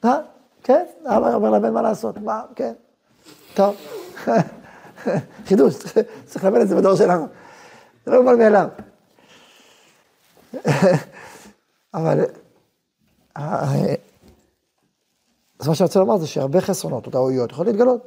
אה? 0.04 0.18
כן? 0.62 0.84
אבא 1.06 1.34
אומר 1.34 1.50
לבן 1.50 1.72
מה 1.72 1.82
לעשות, 1.82 2.18
מה, 2.18 2.42
כן. 2.54 2.72
טוב. 3.54 3.76
חידוש, 5.46 5.74
צריך 6.24 6.44
ללמד 6.44 6.60
את 6.60 6.68
זה 6.68 6.76
בדור 6.76 6.96
שלנו. 6.96 7.26
זה 8.06 8.10
לא 8.10 8.22
מובן 8.22 8.38
מאליו. 8.38 8.68
אבל 11.94 12.24
אז 15.58 15.68
מה 15.68 15.74
שאני 15.74 15.86
רוצה 15.86 16.00
לומר 16.00 16.16
זה 16.16 16.26
שהרבה 16.26 16.60
חסרונות 16.60 17.06
או 17.06 17.10
טעויות 17.10 17.50
יכולות 17.50 17.72
להתגלות. 17.72 18.06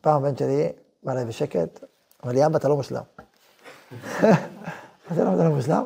פעם 0.00 0.24
הבן 0.24 0.36
שלי 0.36 0.68
בא 1.02 1.12
אליי 1.12 1.24
בשקט, 1.24 1.84
לי, 2.24 2.46
אבא, 2.46 2.56
אתה 2.56 2.68
לא 2.68 2.76
מושלם. 2.76 3.02
אתה 5.12 5.24
לא 5.24 5.50
מושלם? 5.50 5.84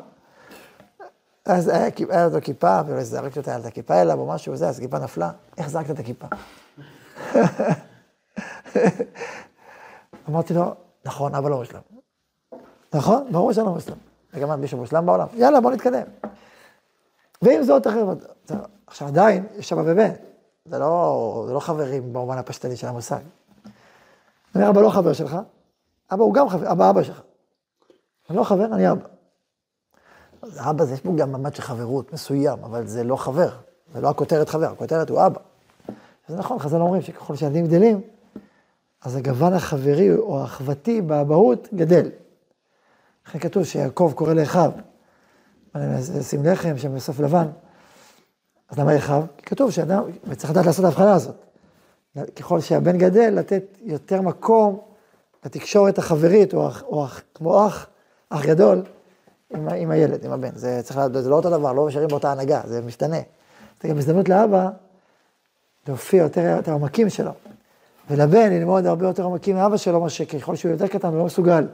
אז 1.45 1.67
היה 1.67 2.27
לו 2.27 2.41
כיפה, 2.41 2.81
ואולי 2.87 3.05
זרקתי 3.05 3.39
אותה 3.39 3.55
על 3.55 3.65
הכיפה 3.65 4.01
אליו 4.01 4.19
או 4.19 4.27
משהו 4.27 4.53
וזה, 4.53 4.69
אז 4.69 4.77
הכיפה 4.77 4.99
נפלה. 4.99 5.31
איך 5.57 5.69
זרקת 5.69 5.89
את 5.89 5.99
הכיפה? 5.99 6.27
אמרתי 10.29 10.53
לו, 10.53 10.73
נכון, 11.05 11.35
אבא 11.35 11.49
לא 11.49 11.57
מושלם. 11.57 11.81
נכון? 12.93 13.27
ברור 13.31 13.53
שאני 13.53 13.65
לא 13.65 13.71
מושלם. 13.71 13.97
וגם 14.33 14.61
מישהו 14.61 14.77
מושלם 14.77 15.05
בעולם. 15.05 15.27
יאללה, 15.33 15.61
בוא 15.61 15.71
נתקדם. 15.71 16.03
ועם 17.41 17.63
זאת, 17.63 17.87
עכשיו 18.87 19.07
עדיין, 19.07 19.47
יש 19.55 19.73
אבא 19.73 19.81
ובן. 19.85 20.11
זה 20.65 20.79
לא, 20.79 21.43
זה 21.47 21.53
לא 21.53 21.59
חברים 21.59 22.13
במובן 22.13 22.37
הפשטני 22.37 22.75
של 22.75 22.87
המושג. 22.87 23.19
אני 24.55 24.63
אומר, 24.63 24.69
אבא 24.69 24.81
לא 24.81 24.89
חבר 24.89 25.13
שלך, 25.13 25.37
אבא 26.13 26.23
הוא 26.23 26.33
גם 26.33 26.49
חבר, 26.49 26.71
אבא 26.71 26.89
אבא 26.89 27.03
שלך. 27.03 27.21
אני 28.29 28.37
לא 28.37 28.43
חבר, 28.43 28.65
אני 28.65 28.91
אבא. 28.91 29.05
אז 30.41 30.59
אבא, 30.69 30.85
זה 30.85 30.93
יש 30.93 31.01
פה 31.01 31.13
גם 31.17 31.31
ממד 31.31 31.55
של 31.55 31.61
חברות 31.61 32.13
מסוים, 32.13 32.63
אבל 32.63 32.87
זה 32.87 33.03
לא 33.03 33.15
חבר. 33.15 33.49
זה 33.93 34.01
לא 34.01 34.09
הכותרת 34.09 34.49
חבר, 34.49 34.71
הכותרת 34.71 35.09
הוא 35.09 35.25
אבא. 35.25 35.39
זה 36.27 36.37
נכון, 36.37 36.59
חז"ל 36.59 36.81
אומרים 36.81 37.01
שככל 37.01 37.35
שהילדים 37.35 37.67
גדלים, 37.67 38.01
אז 39.01 39.15
הגוון 39.15 39.53
החברי 39.53 40.15
או 40.15 40.41
האחוותי 40.41 41.01
באבהות 41.01 41.67
גדל. 41.73 42.09
לכן 43.27 43.39
כתוב 43.39 43.63
שיעקב 43.63 44.11
קורא 44.15 44.33
לאחיו, 44.33 44.71
שים 46.21 46.45
לחם 46.45 46.77
שם 46.77 46.95
בסוף 46.95 47.19
לבן. 47.19 47.47
אז 48.69 48.79
למה 48.79 48.97
אחיו? 48.97 49.23
כי 49.37 49.45
כתוב 49.45 49.71
שאדם, 49.71 50.03
וצריך 50.27 50.51
לדעת 50.51 50.65
לעשות 50.65 50.79
את 50.79 50.85
ההבחנה 50.85 51.13
הזאת. 51.13 51.35
ככל 52.35 52.61
שהבן 52.61 52.97
גדל, 52.97 53.33
לתת 53.37 53.63
יותר 53.81 54.21
מקום 54.21 54.79
לתקשורת 55.45 55.97
החברית, 55.97 56.53
או, 56.53 56.69
או 56.83 57.05
כמו 57.33 57.67
אח, 57.67 57.87
אח 58.29 58.45
גדול, 58.45 58.83
עם, 59.49 59.69
עם 59.69 59.91
הילד, 59.91 60.25
עם 60.25 60.31
הבן. 60.31 60.55
זה 60.55 60.81
צריך 60.83 60.99
זה 61.13 61.29
לא 61.29 61.35
אותו 61.35 61.49
דבר, 61.49 61.73
לא 61.73 61.87
נשארים 61.87 62.07
באותה 62.07 62.31
הנהגה, 62.31 62.61
זה 62.65 62.81
משתנה. 62.81 63.17
זה 63.81 63.87
גם 63.87 63.97
הזדמנות 63.97 64.29
לאבא 64.29 64.69
להופיע 65.87 66.23
יותר, 66.23 66.41
יותר 66.41 66.73
עמקים 66.73 67.09
שלו. 67.09 67.31
ולבן 68.09 68.49
ללמוד 68.53 68.85
הרבה 68.85 69.07
יותר 69.07 69.25
עמקים 69.25 69.55
מאבא 69.55 69.77
שלו, 69.77 70.01
מה 70.01 70.09
שככל 70.09 70.55
שהוא 70.55 70.71
יותר 70.71 70.87
קטן 70.87 71.07
הוא 71.07 71.17
לא 71.17 71.25
מסוגל 71.25 71.67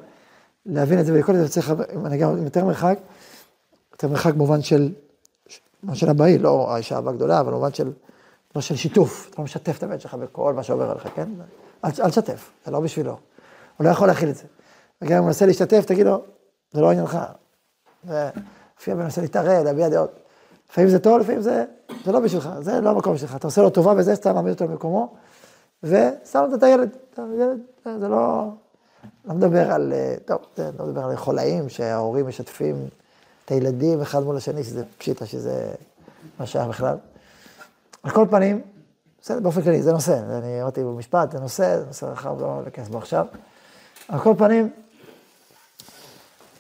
להבין 0.66 1.00
את 1.00 1.06
זה 1.06 1.14
ולכל 1.14 1.36
זה 1.36 1.50
צריך 1.50 1.74
עם 1.94 2.44
יותר 2.44 2.66
מרחק, 2.66 3.00
יותר 3.92 4.08
מרחק 4.08 4.34
במובן 4.34 4.62
של, 4.62 4.94
במובן 5.84 5.96
של 5.96 6.10
הבאי, 6.10 6.38
לא 6.38 6.74
האישה 6.74 6.96
אהבה 6.96 7.12
גדולה, 7.12 7.40
אבל 7.40 7.52
במובן 7.52 7.74
של, 7.74 7.92
לא 8.56 8.62
של 8.62 8.76
שיתוף, 8.76 9.28
אתה 9.30 9.36
לא 9.38 9.44
משתף 9.44 9.78
את 9.78 9.84
הבן 9.84 10.00
שלך 10.00 10.14
בכל 10.14 10.54
מה 10.54 10.64
שעובר 10.64 10.92
עליך, 10.92 11.08
כן? 11.16 11.30
אל, 11.86 11.90
אל 12.04 12.10
תשתף, 12.10 12.52
זה 12.66 12.72
לא 12.72 12.80
בשבילו, 12.80 13.18
הוא 13.78 13.86
לא 13.86 13.90
יכול 13.90 14.08
להכיל 14.08 14.30
את 14.30 14.36
זה. 14.36 14.44
וגם 15.02 15.12
אם 15.12 15.18
הוא 15.18 15.28
מנסה 15.28 15.46
להשתתף, 15.46 15.86
תגיד 15.86 16.06
לו, 16.06 16.22
זה 16.72 16.82
לא 16.82 16.92
עניינך. 16.92 17.18
לפעמים 18.04 18.28
הוא 18.88 19.04
מנסה 19.04 19.22
להתערב, 19.22 19.64
להביע 19.64 19.90
דעות. 19.90 20.20
לפעמים 20.70 20.90
זה 20.90 21.00
טוב, 21.00 21.20
לפעמים 21.20 21.42
זה, 21.42 21.66
זה 22.06 22.12
לא 22.12 22.20
בשבילך, 22.20 22.50
זה 22.60 22.82
לא 22.82 22.90
המקום 22.90 23.18
שלך. 23.18 23.36
אתה 23.36 23.48
עושה 23.48 23.62
לו 23.62 23.70
טובה 23.70 23.94
בזה, 23.94 24.16
סתם 24.16 24.34
מעמיד 24.34 24.54
אותו 24.54 24.68
במקומו, 24.68 25.14
ושם 25.84 26.46
את 26.54 26.64
הילד. 26.64 26.90
ילד, 27.18 27.60
זה 28.00 28.08
לא, 28.08 28.50
לא 29.26 29.34
מדבר 29.34 29.72
על, 29.72 29.94
טוב, 30.26 30.38
זה 30.56 30.70
לא 30.80 30.86
מדבר 30.86 31.04
על 31.04 31.16
חולאים 31.16 31.70
שההורים 31.70 32.28
משתפים 32.28 32.76
את 33.46 33.52
הילדים 33.52 34.02
אחד 34.02 34.24
מול 34.24 34.38
השני, 34.38 34.64
שזה 34.64 34.84
פשיטה, 34.98 35.26
שזה 35.26 35.72
לא 36.40 36.46
שייך 36.46 36.68
בכלל. 36.68 36.98
על 38.04 38.12
כל 38.12 38.28
פנים, 38.30 38.62
בסדר, 39.22 39.40
באופן 39.40 39.62
כללי, 39.62 39.82
זה 39.82 39.92
נושא, 39.92 40.20
אני 40.38 40.62
אמרתי 40.62 40.84
במשפט, 40.84 41.32
זה 41.32 41.40
נושא, 41.40 41.80
זה 41.80 41.86
נושא 41.86 42.06
רחב, 42.06 42.42
לא 42.42 42.62
ניכנס 42.66 42.90
בו 42.90 42.98
עכשיו. 42.98 43.26
על 44.08 44.20
כל 44.20 44.34
פנים, 44.38 44.70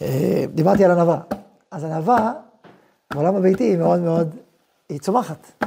אה, 0.01 0.45
דיברתי 0.53 0.85
על 0.85 0.91
ענווה. 0.91 1.19
אז 1.71 1.83
ענווה, 1.83 2.33
בעולם 3.13 3.35
הביתי 3.35 3.63
היא 3.63 3.77
מאוד 3.77 3.99
מאוד, 3.99 4.35
היא 4.89 4.99
צומחת. 4.99 5.63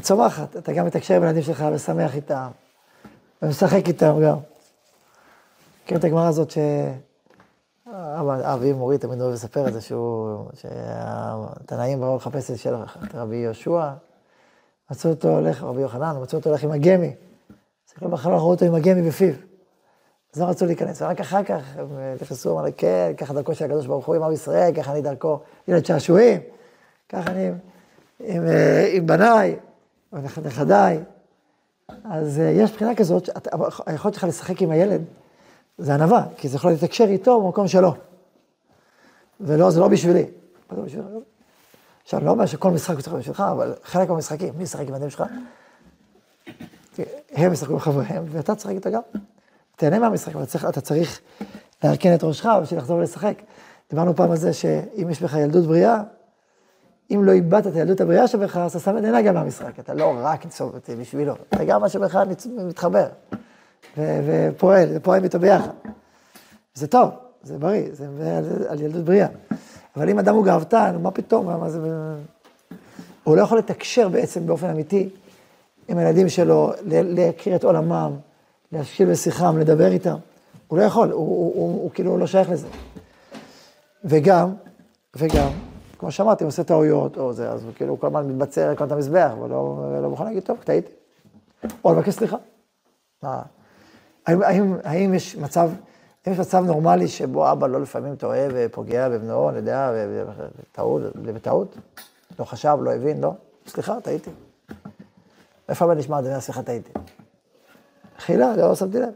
היא 0.00 0.04
צומחת, 0.04 0.56
אתה 0.56 0.72
גם 0.72 0.86
מתקשר 0.86 1.14
עם 1.14 1.22
הילדים 1.22 1.42
שלך 1.42 1.64
ושמח 1.72 2.14
איתם, 2.14 2.48
ומשחק 3.42 3.88
איתם 3.88 4.20
גם. 4.24 4.36
מכיר 5.84 5.98
את 5.98 6.04
הגמרא 6.04 6.28
הזאת 6.28 6.50
ש... 6.50 6.58
אבי 8.44 8.72
מורי 8.72 8.98
תמיד 8.98 9.20
אוהב 9.20 9.32
לספר 9.32 9.68
את 9.68 9.72
זה, 9.72 9.80
שהוא, 9.80 10.44
שהתנאים 10.54 12.00
באו 12.00 12.16
לחפש 12.16 12.50
את 12.50 13.14
רבי 13.14 13.36
יהושע, 13.36 13.90
מצאו 14.90 15.10
אותו 15.10 15.28
הולך, 15.28 15.62
רבי 15.62 15.80
יוחנן, 15.80 16.16
מצאו 16.22 16.38
אותו 16.38 16.50
הולך 16.50 16.64
עם 16.64 16.70
הגמי. 16.70 17.14
הסתכלו 17.86 18.10
בחלון, 18.10 18.38
ראו 18.38 18.50
אותו 18.50 18.64
עם 18.64 18.74
הגמי 18.74 19.08
בפיו. 19.08 19.34
אז 20.34 20.40
לא 20.40 20.46
רצו 20.46 20.66
להיכנס, 20.66 21.02
ורק 21.02 21.20
אחר 21.20 21.44
כך 21.44 21.62
הם 21.76 21.88
נכנסו, 22.22 22.58
אמרו 22.58 22.72
כן, 22.76 23.12
ככה 23.16 23.34
דרכו 23.34 23.54
של 23.54 23.64
הקדוש 23.64 23.86
ברוך 23.86 24.06
הוא 24.06 24.14
עם 24.14 24.22
עם 24.22 24.32
ישראל, 24.32 24.74
ככה 24.74 24.92
אני 24.92 25.02
דרכו 25.02 25.40
ילד 25.68 25.86
שעשועים, 25.86 26.40
ככה 27.08 27.30
אני 27.30 27.48
עם, 27.48 27.54
עם, 28.20 28.46
אה, 28.46 28.90
עם 28.92 29.06
בניי, 29.06 29.56
ונכדיי. 30.12 31.00
אז 32.04 32.40
אה, 32.40 32.44
יש 32.44 32.72
בחינה 32.72 32.94
כזאת, 32.94 33.28
היכולת 33.86 34.14
שלך 34.14 34.24
לשחק 34.24 34.62
עם 34.62 34.70
הילד, 34.70 35.00
זה 35.78 35.94
ענווה, 35.94 36.24
כי 36.36 36.48
זה 36.48 36.56
יכול 36.56 36.72
לתקשר 36.72 37.04
איתו 37.04 37.42
במקום 37.42 37.68
שלו. 37.68 37.94
ולא, 39.40 39.70
זה 39.70 39.80
לא 39.80 39.88
בשבילי. 39.88 40.24
עכשיו, 42.02 42.24
לא 42.24 42.30
אומר 42.30 42.46
שכל 42.46 42.70
משחק 42.70 42.94
הוא 42.94 43.00
צריך 43.00 43.12
להיות 43.12 43.22
בשבילך, 43.22 43.40
אבל 43.40 43.74
חלק 43.82 44.08
מהמשחקים, 44.08 44.54
מי 44.56 44.62
ישחק 44.62 44.80
עם 44.80 44.94
הילדים 44.94 45.10
שלך? 45.10 45.24
הם 47.32 47.52
ישחקו 47.52 47.72
עם 47.72 47.78
חבריהם, 47.78 48.24
ואתה 48.28 48.54
תשחק 48.54 48.70
איתה 48.70 48.90
גם. 48.90 49.00
תהנה 49.76 49.98
מהמשחק, 49.98 50.36
אבל 50.36 50.44
צריך, 50.44 50.64
אתה 50.64 50.80
צריך 50.80 51.20
להרכן 51.84 52.14
את 52.14 52.24
ראשך 52.24 52.48
בשביל 52.62 52.80
לחזור 52.80 53.00
לשחק. 53.00 53.34
דיברנו 53.90 54.16
פעם 54.16 54.30
על 54.30 54.36
זה 54.36 54.52
שאם 54.52 55.10
יש 55.10 55.22
בך 55.22 55.34
ילדות 55.34 55.64
בריאה, 55.66 56.02
אם 57.10 57.24
לא 57.24 57.32
איבדת 57.32 57.66
את 57.66 57.74
הילדות 57.74 58.00
הבריאה 58.00 58.28
שבך, 58.28 58.56
אז 58.56 58.70
אתה 58.70 58.80
שם 58.80 58.98
את 58.98 59.04
עיניי 59.04 59.22
גם 59.22 59.34
מהמשחק. 59.34 59.78
אתה 59.78 59.94
לא 59.94 60.14
רק 60.22 60.44
ניצוב 60.44 60.74
אותי 60.74 60.96
בשבילו, 60.96 61.34
אתה 61.48 61.64
גם 61.64 61.80
מה 61.80 61.88
שבך 61.88 62.18
מתחבר 62.68 63.06
ופועל, 63.96 64.88
ופועל 64.94 65.24
איתו 65.24 65.38
ביחד. 65.38 65.70
זה 66.74 66.86
טוב, 66.86 67.10
זה 67.42 67.58
בריא, 67.58 67.82
זה 67.92 68.06
על, 68.68 68.80
ילדות 68.80 69.04
בריאה. 69.04 69.28
אבל 69.96 70.08
אם 70.08 70.18
אדם 70.18 70.34
הוא 70.34 70.44
גאוותן, 70.44 70.96
מה 71.02 71.10
פתאום, 71.10 71.46
מה 71.46 71.70
זה... 71.70 71.78
הוא 73.24 73.36
לא 73.36 73.42
יכול 73.42 73.58
לתקשר 73.58 74.08
בעצם 74.08 74.46
באופן 74.46 74.70
אמיתי 74.70 75.08
עם 75.88 75.98
הילדים 75.98 76.28
שלו, 76.28 76.72
להכיר 76.86 77.56
את 77.56 77.64
עולמם, 77.64 78.12
להשקיל 78.72 79.10
בשיחם, 79.10 79.58
לדבר 79.58 79.92
איתם. 79.92 80.16
הוא 80.68 80.78
לא 80.78 80.82
יכול, 80.82 81.10
הוא, 81.10 81.18
הוא, 81.18 81.52
הוא, 81.54 81.82
הוא 81.82 81.90
כאילו 81.94 82.18
לא 82.18 82.26
שייך 82.26 82.50
לזה. 82.50 82.66
וגם, 84.04 84.54
וגם, 85.16 85.48
כמו 86.00 86.10
שאמרתי, 86.10 86.44
הוא 86.44 86.48
עושה 86.48 86.64
טעויות, 86.64 87.18
או 87.18 87.32
זה, 87.32 87.50
אז 87.50 87.64
הוא 87.64 87.72
כאילו 87.74 88.00
כל 88.00 88.06
הזמן 88.06 88.28
מתבצר, 88.28 88.74
כל 88.76 88.84
את 88.84 88.92
המזבח, 88.92 89.30
ולא 89.42 90.00
לא 90.02 90.10
מוכן 90.10 90.24
להגיד, 90.24 90.42
טוב, 90.42 90.58
טעיתי. 90.64 90.92
או 91.84 91.92
לבקש 91.92 92.14
סליחה. 92.14 92.36
מה? 93.22 93.42
האם, 94.26 94.42
האם, 94.42 94.76
האם 94.84 95.14
יש 95.14 95.36
מצב, 95.36 95.70
האם 96.26 96.34
יש 96.34 96.40
מצב 96.40 96.64
נורמלי 96.64 97.08
שבו 97.08 97.52
אבא 97.52 97.66
לא 97.66 97.80
לפעמים 97.80 98.16
טועה 98.16 98.46
ופוגע 98.52 99.08
בבנו, 99.08 99.48
אני 99.48 99.56
יודע, 99.56 99.92
בטעות, 100.72 101.02
בטעות? 101.16 101.76
לא 102.38 102.44
חשב, 102.44 102.76
לא 102.80 102.94
הבין, 102.94 103.20
לא? 103.20 103.32
סליחה, 103.66 104.00
טעיתי. 104.00 104.30
איפה 105.68 105.84
הבן 105.84 105.98
נשמע, 105.98 106.18
אדוני, 106.18 106.40
סליחה, 106.40 106.62
טעיתי. 106.62 106.92
חילה, 108.18 108.56
לא 108.56 108.74
שמתי 108.74 108.98
לב. 108.98 109.12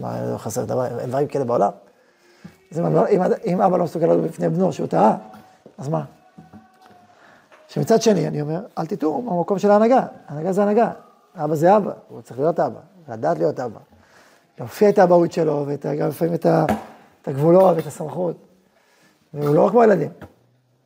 מה, 0.00 0.32
לא 0.32 0.38
חסר 0.38 0.64
דבר, 0.64 1.06
דברים 1.06 1.28
כאלה 1.28 1.44
בעולם. 1.44 1.70
אם, 2.78 2.86
אם, 2.86 3.22
אם 3.46 3.60
אבא 3.60 3.76
לא 3.76 3.84
מסתכל 3.84 4.04
עליו 4.04 4.22
בפני 4.22 4.48
בנו 4.48 4.72
שהוא 4.72 4.86
טעה, 4.86 5.16
אז 5.80 5.88
מה? 5.88 6.04
שמצד 7.68 8.02
שני, 8.02 8.28
אני 8.28 8.40
אומר, 8.40 8.60
אל 8.78 8.86
תטעו 8.86 9.22
במקום 9.22 9.58
של 9.58 9.70
ההנהגה. 9.70 10.06
ההנהגה 10.28 10.52
זה 10.52 10.62
הנהגה. 10.62 10.90
אבא 11.36 11.54
זה 11.54 11.76
אבא, 11.76 11.92
הוא 12.08 12.20
צריך 12.20 12.40
להיות 12.40 12.60
אבא, 12.60 12.80
לדעת 13.08 13.38
להיות 13.38 13.60
אבא. 13.60 13.80
להופיע 14.58 14.88
את 14.88 14.98
האבהות 14.98 15.32
שלו, 15.32 15.66
וגם 15.66 16.08
לפעמים 16.08 16.34
את, 16.34 16.46
את 17.22 17.28
הגבולות 17.28 17.76
ואת 17.76 17.86
הסמכות. 17.86 18.36
והוא 19.34 19.54
לא 19.54 19.68
כמו 19.70 19.84
ילדים. 19.84 20.10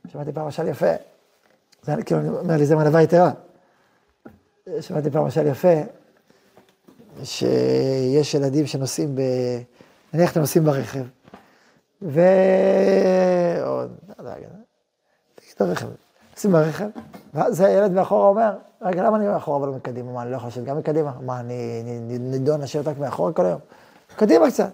שמעתי 0.08 0.32
פעם 0.32 0.46
משל 0.46 0.68
יפה, 0.68 0.92
זה 1.82 2.02
כאילו, 2.02 2.20
אני 2.20 2.28
אומר 2.28 2.56
לי, 2.56 2.66
זה 2.66 2.76
מענווה 2.76 3.02
יתרה. 3.02 3.30
שמעתי 4.80 5.10
פעם 5.10 5.26
משל 5.26 5.46
יפה, 5.46 5.74
שיש 7.24 8.34
ילדים 8.34 8.66
שנוסעים 8.66 9.14
ב... 9.14 9.20
נניח 10.14 10.32
אתם 10.32 10.40
נוסעים 10.40 10.64
ברכב, 10.64 11.04
ו... 12.02 12.20
או... 13.66 13.82
לא 14.18 14.30
יודע, 14.30 14.34
תגיד 15.54 15.68
הרכב, 15.68 15.86
נוסעים 16.32 16.52
ברכב, 16.52 16.88
ואז 17.34 17.60
הילד 17.60 17.92
מאחורה 17.92 18.28
אומר, 18.28 18.56
רגע, 18.82 19.02
למה 19.02 19.16
אני 19.16 19.26
מאחורה 19.26 19.58
ולא 19.62 19.72
מקדימה? 19.72 20.12
מה, 20.12 20.22
אני 20.22 20.30
לא 20.30 20.36
יכול 20.36 20.48
לשבת 20.48 20.64
גם 20.64 20.78
מקדימה? 20.78 21.12
מה, 21.20 21.40
אני 21.40 21.82
נידון 22.18 22.60
לשבת 22.60 22.88
רק 22.88 22.98
מאחורה 22.98 23.32
כל 23.32 23.46
היום? 23.46 23.60
קדימה 24.16 24.50
קצת. 24.50 24.70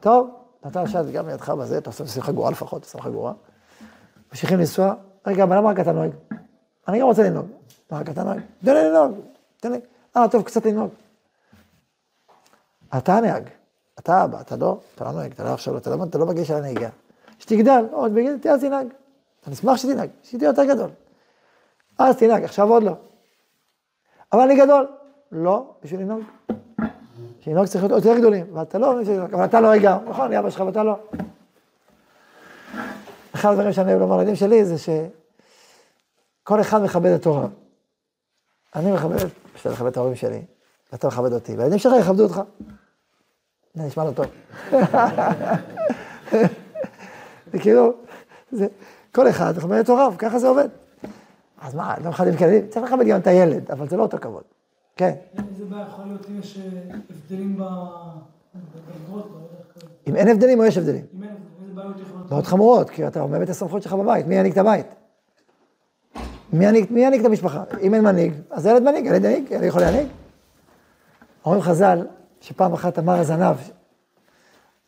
טוב, 0.00 0.30
נתן 0.64 0.82
לשבת 0.82 1.12
גם 1.12 1.28
לידך 1.28 1.50
בזה, 1.50 1.78
אתה 1.78 1.90
עושה 1.90 2.20
לך 2.20 2.30
גרורה 2.30 2.50
לפחות, 2.50 2.82
עושה 2.82 2.98
לך 2.98 3.06
גרורה. 3.06 3.32
ממשיכים 4.30 4.58
לנסוע, 4.58 4.94
רגע, 5.26 5.42
אבל 5.42 5.56
למה 5.56 5.70
רק 5.70 5.80
אתה 5.80 5.92
נוהג? 5.92 6.10
אני 6.88 7.00
גם 7.00 7.06
רוצה 7.06 7.22
לנהוג. 7.22 7.46
מה 7.90 7.98
רק 7.98 8.08
אתה 8.08 8.24
נוהג? 8.24 8.40
תן 8.64 8.74
לי 8.74 8.88
לנהוג, 8.88 9.12
תן 9.60 9.72
לי. 9.72 9.80
אה, 10.16 10.28
טוב, 10.28 10.42
קצת 10.42 10.66
לנהוג. 10.66 10.90
אתה 12.98 13.16
הנהג, 13.16 13.48
אתה 13.98 14.24
אבא, 14.24 14.40
אתה 14.40 14.56
לא, 14.56 14.78
אתה 14.94 15.04
לא 15.04 15.12
נוהג, 15.12 15.32
אתה 15.32 15.44
לא 15.44 15.48
עכשיו, 15.48 15.76
אתה 15.76 15.96
לא, 15.96 16.04
אתה 16.04 16.18
לא 16.18 16.44
של 16.44 16.54
הנהיגה. 16.54 16.88
שתגדל, 17.38 17.84
עוד 17.92 18.14
בגיל, 18.14 18.36
אז 18.52 18.60
תנהג. 18.60 18.86
אני 19.46 19.54
אשמח 19.54 19.76
שתנהג, 19.76 20.10
שתהיה 20.22 20.48
יותר 20.48 20.64
גדול. 20.64 20.90
אז 21.98 22.16
תנהג, 22.16 22.44
עכשיו 22.44 22.68
עוד 22.68 22.82
לא. 22.82 22.94
אבל 24.32 24.40
אני 24.40 24.56
גדול. 24.56 24.86
לא, 25.32 25.74
בשביל 25.82 26.00
לנהוג. 26.00 26.22
לנהוג 27.46 27.66
צריך 27.66 27.84
להיות 27.84 28.04
יותר 28.04 28.18
גדולים, 28.18 28.56
ואתה 28.56 28.78
לא, 28.78 28.94
אבל 29.32 29.44
אתה 29.44 29.60
לא 29.60 29.68
רגע, 29.68 29.98
נכון, 30.08 30.26
אני 30.26 30.38
אבא 30.38 30.50
שלך 30.50 30.60
ואתה 30.60 30.82
לא. 30.82 30.96
אחד 33.34 33.50
הדברים 33.50 33.72
שאני 33.72 33.90
אוהב 33.90 34.00
לומר 34.00 34.16
לילדים 34.16 34.36
שלי 34.36 34.64
זה 34.64 34.78
שכל 34.78 36.60
אחד 36.60 36.82
מכבד 36.82 37.10
את 37.10 37.26
הוריו. 37.26 37.48
אני 38.74 38.92
מכבד, 38.92 39.16
בשביל 39.54 39.72
לכבד 39.72 39.86
את 39.90 39.96
ההורים 39.96 40.14
שלי, 40.14 40.42
ואתה 40.92 41.06
מכבד 41.06 41.32
אותי, 41.32 41.56
והילדים 41.56 41.78
שלך 41.78 41.92
יכבדו 42.00 42.22
אותך. 42.22 42.40
זה 43.74 43.82
נשמע 43.82 44.04
לא 44.04 44.10
טוב. 44.10 44.26
זה 47.52 47.58
כאילו, 47.58 47.92
זה, 48.50 48.66
כל 49.14 49.28
אחד 49.28 49.54
מכבד 49.56 49.78
את 49.78 49.88
הוריו, 49.88 50.14
ככה 50.18 50.38
זה 50.38 50.48
עובד. 50.48 50.68
אז 51.60 51.74
מה, 51.74 51.94
לא 52.04 52.10
מכבדים 52.10 52.36
כילדים? 52.36 52.68
צריך 52.68 52.86
לכבד 52.86 53.06
גם 53.06 53.20
את 53.20 53.26
הילד, 53.26 53.70
אבל 53.70 53.88
זה 53.88 53.96
לא 53.96 54.02
אותו 54.02 54.18
כבוד. 54.20 54.42
כן. 54.96 55.14
איזה 55.38 55.64
בעיה 55.64 55.86
יכול 55.88 56.04
להיות 56.04 56.26
אם 56.30 56.38
יש 56.38 56.58
אה, 56.58 56.94
הבדלים 57.10 57.56
בדרגות, 57.56 59.30
לא. 59.34 59.88
אם 60.06 60.16
אין 60.16 60.28
הבדלים 60.28 60.60
או 60.60 60.64
יש 60.64 60.78
הבדלים? 60.78 61.04
אם 61.14 61.22
אין 61.22 61.30
הבדלים, 61.30 61.50
איזה 61.62 61.74
בעיות 61.74 61.96
מאוד 62.30 62.44
חמורות, 62.44 62.90
כי 62.90 63.06
אתה 63.06 63.26
מאבד 63.26 63.42
את 63.42 63.48
הסמכות 63.48 63.82
שלך 63.82 63.92
בבית, 63.92 64.26
מי 64.26 64.34
ינהיג 64.34 64.52
את 64.52 64.58
הבית? 64.58 64.86
מי 66.52 66.66
ינהיג, 66.66 66.86
מי 66.90 67.04
ינהיג 67.04 67.20
את 67.20 67.26
המשפחה? 67.26 67.64
אם 67.80 67.94
אין 67.94 68.04
מנהיג, 68.04 68.32
אז 68.50 68.66
הילד 68.66 68.82
מנהיג, 68.82 69.06
ילד 69.06 69.24
ינהיג, 69.24 69.50
ילד 69.50 69.64
יכול 69.64 69.80
להנהיג. 69.80 70.08
אומרים 71.44 71.62
חז"ל, 71.62 72.06
שפעם 72.40 72.72
אחת 72.72 72.98
אמר 72.98 73.14
הזנב 73.14 73.56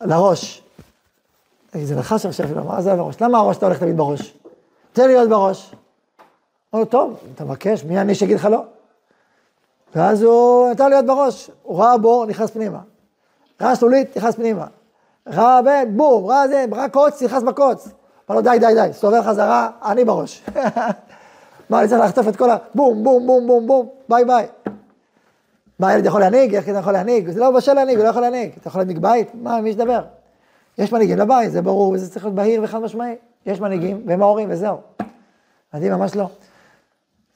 לראש, 0.01 0.62
זה 1.81 1.95
נחש 1.95 2.25
עכשיו 2.25 2.47
שלו, 2.47 2.61
אמר 2.61 2.75
הזנב 2.75 2.97
לראש, 2.97 3.21
למה 3.21 3.37
הראש 3.37 3.57
אתה 3.57 3.65
הולך 3.65 3.79
תמיד 3.79 3.97
בראש? 3.97 4.37
תן 4.93 5.07
לי 5.07 5.13
להיות 5.13 5.29
בראש. 5.29 5.75
אמר 6.73 6.81
לו, 6.83 6.85
טוב, 6.85 7.17
אתה 7.35 7.43
מבקש, 7.43 7.83
מי 7.83 8.01
אני 8.01 8.15
שיגיד 8.15 8.35
לך 8.35 8.45
לא? 8.45 8.63
ואז 9.95 10.21
הוא 10.21 10.69
נתן 10.69 10.89
להיות 10.89 11.05
בראש, 11.05 11.51
הוא 11.63 11.79
ראה 11.79 11.97
בור, 11.97 12.25
נכנס 12.25 12.49
פנימה. 12.49 12.79
ראה 13.61 13.75
שלולית, 13.75 14.17
נכנס 14.17 14.35
פנימה. 14.35 14.65
ראה 15.27 15.61
בן, 15.61 15.97
בום, 15.97 16.25
ראה 16.25 16.47
זה, 16.47 16.65
ראה 16.71 16.89
קוץ, 16.89 17.23
נכנס 17.23 17.43
בקוץ. 17.43 17.87
אמר 18.29 18.35
לו, 18.37 18.41
די, 18.41 18.57
די, 18.59 18.73
די, 18.73 18.89
סתובב 18.93 19.21
חזרה, 19.21 19.69
אני 19.85 20.05
בראש. 20.05 20.43
מה, 21.69 21.79
אני 21.79 21.87
צריך 21.87 22.01
לחטוף 22.01 22.27
את 22.27 22.35
כל 22.35 22.49
ה... 22.49 22.57
בום, 22.75 23.03
בום, 23.03 23.27
בום, 23.27 23.47
בום, 23.47 23.67
בום, 23.67 23.89
ביי 24.09 24.25
ביי. 24.25 24.47
מה, 25.79 25.89
הילד 25.89 26.05
יכול 26.05 26.21
להנהיג? 26.21 26.55
איך 26.55 26.69
אתה 26.69 26.77
יכול 26.77 26.93
להנהיג? 26.93 27.29
זה 27.29 27.39
לא 27.39 27.51
בשל 27.51 27.73
להנהיג, 27.73 27.97
הוא 27.97 28.03
לא 28.03 28.09
יכול 28.09 28.21
להנהיג. 28.21 28.51
אתה 28.61 28.67
יכול 28.67 28.81
להנהיג 28.81 28.99
בית? 28.99 29.31
מה, 29.33 29.61
מי 29.61 29.69
ידבר? 29.69 30.01
יש 30.77 30.91
מנהיגים 30.91 31.17
לבית, 31.17 31.51
זה 31.51 31.61
ברור, 31.61 31.91
וזה 31.91 32.11
צריך 32.11 32.25
להיות 32.25 32.35
בהיר 32.35 32.63
וחד 32.63 32.79
משמעי. 32.79 33.15
יש 33.45 33.59
מנהיגים, 33.59 34.03
והם 34.05 34.21
ההורים, 34.21 34.49
וזהו. 34.51 34.77
ילדים 35.73 35.91
ממש 35.91 36.15
לא. 36.15 36.29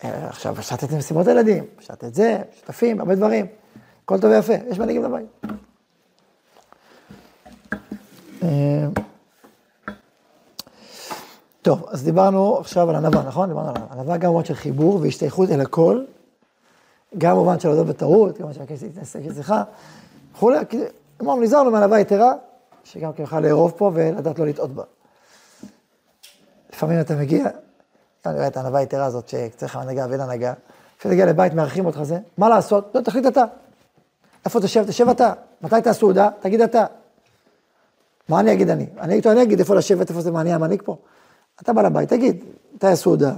אה, 0.04 0.28
עכשיו, 0.28 0.56
אפשר 0.60 0.76
לתת 0.76 0.94
משימות 0.94 1.28
לילדים, 1.28 1.64
אפשר 1.80 1.94
לתת 1.94 2.14
זה, 2.14 2.42
שותפים, 2.60 3.00
הרבה 3.00 3.16
דברים. 3.16 3.46
הכל 4.04 4.20
טוב 4.20 4.32
ויפה, 4.32 4.54
יש 4.68 4.80
מנהיגים 4.80 5.04
לבית. 5.04 5.26
אה, 8.44 8.88
טוב, 11.62 11.86
אז 11.90 12.04
דיברנו 12.04 12.58
עכשיו 12.58 12.90
על 12.90 12.96
ענווה, 12.96 13.24
נכון? 13.24 13.50
דיברנו 13.50 13.70
על 13.70 13.76
ענווה. 13.92 14.18
גם 14.18 14.30
במובן 14.30 14.46
של 14.46 14.54
חיבור 14.54 15.00
והשתייכות 15.02 15.50
אל 15.50 15.62
הכל, 15.62 16.04
גם 17.18 17.36
במובן 17.36 17.60
של 17.60 17.68
להודות 17.68 17.88
בטעות, 17.88 18.34
גם 18.34 18.38
במובן 18.38 18.54
של 18.54 18.62
הכסף 18.62 18.84
להתנשק 18.84 19.20
אצלך, 19.32 19.54
וכולי, 20.34 20.58
אמרנו, 21.22 21.42
נזהרנו 21.42 21.72
מענווה 21.72 22.00
יתרה, 22.00 22.34
שגם 22.92 23.14
כן 23.14 23.22
יוכל 23.22 23.40
לארוב 23.40 23.74
פה 23.78 23.92
ולדעת 23.94 24.40
לא 24.40 24.46
לטעות 24.46 24.72
בה. 24.72 24.84
לפעמים 26.74 27.00
אתה 27.02 27.16
מגיע, 27.16 27.48
אני 28.26 28.36
רואה 28.36 28.48
את 28.48 28.58
הענווה 28.58 28.80
היתרה 28.80 29.06
הזאת, 29.06 29.30
שצריך 29.30 29.76
הנהגה 29.76 30.06
ואין 30.10 30.22
הנהגה, 30.22 30.54
כשאתה 31.00 31.10
תגיע 31.14 31.26
לבית, 31.26 31.54
מארחים 31.54 31.86
אותך 31.86 32.04
זה, 32.04 32.20
מה 32.38 32.50
לעשות? 32.50 32.92
לא, 32.96 33.02
תחליט 33.02 33.26
אתה. 33.26 33.44
איפה 34.46 34.62
תשב? 34.62 34.86
תשב 34.88 35.10
אתה. 35.10 35.34
מתי 35.62 35.76
תעשו 35.84 36.00
סעודה? 36.00 36.30
תגיד 36.40 36.62
אתה. 36.62 36.86
מה 38.30 38.40
אני 38.40 38.54
אגיד 38.54 38.70
אני? 38.70 38.86
אני 39.00 39.14
איתו, 39.14 39.32
אני 39.32 39.44
אגיד 39.44 39.60
איפה 39.60 39.76
לשבת, 39.76 40.10
איפה 40.10 40.22
זה 40.22 40.32
מעניין 40.32 40.56
המנהיג 40.56 40.82
פה. 40.86 40.96
אתה 41.62 41.74
בא 41.74 41.82
לבית, 41.82 42.10
תגיד, 42.10 42.44
מתי 42.76 42.88
הסעודה? 42.88 43.34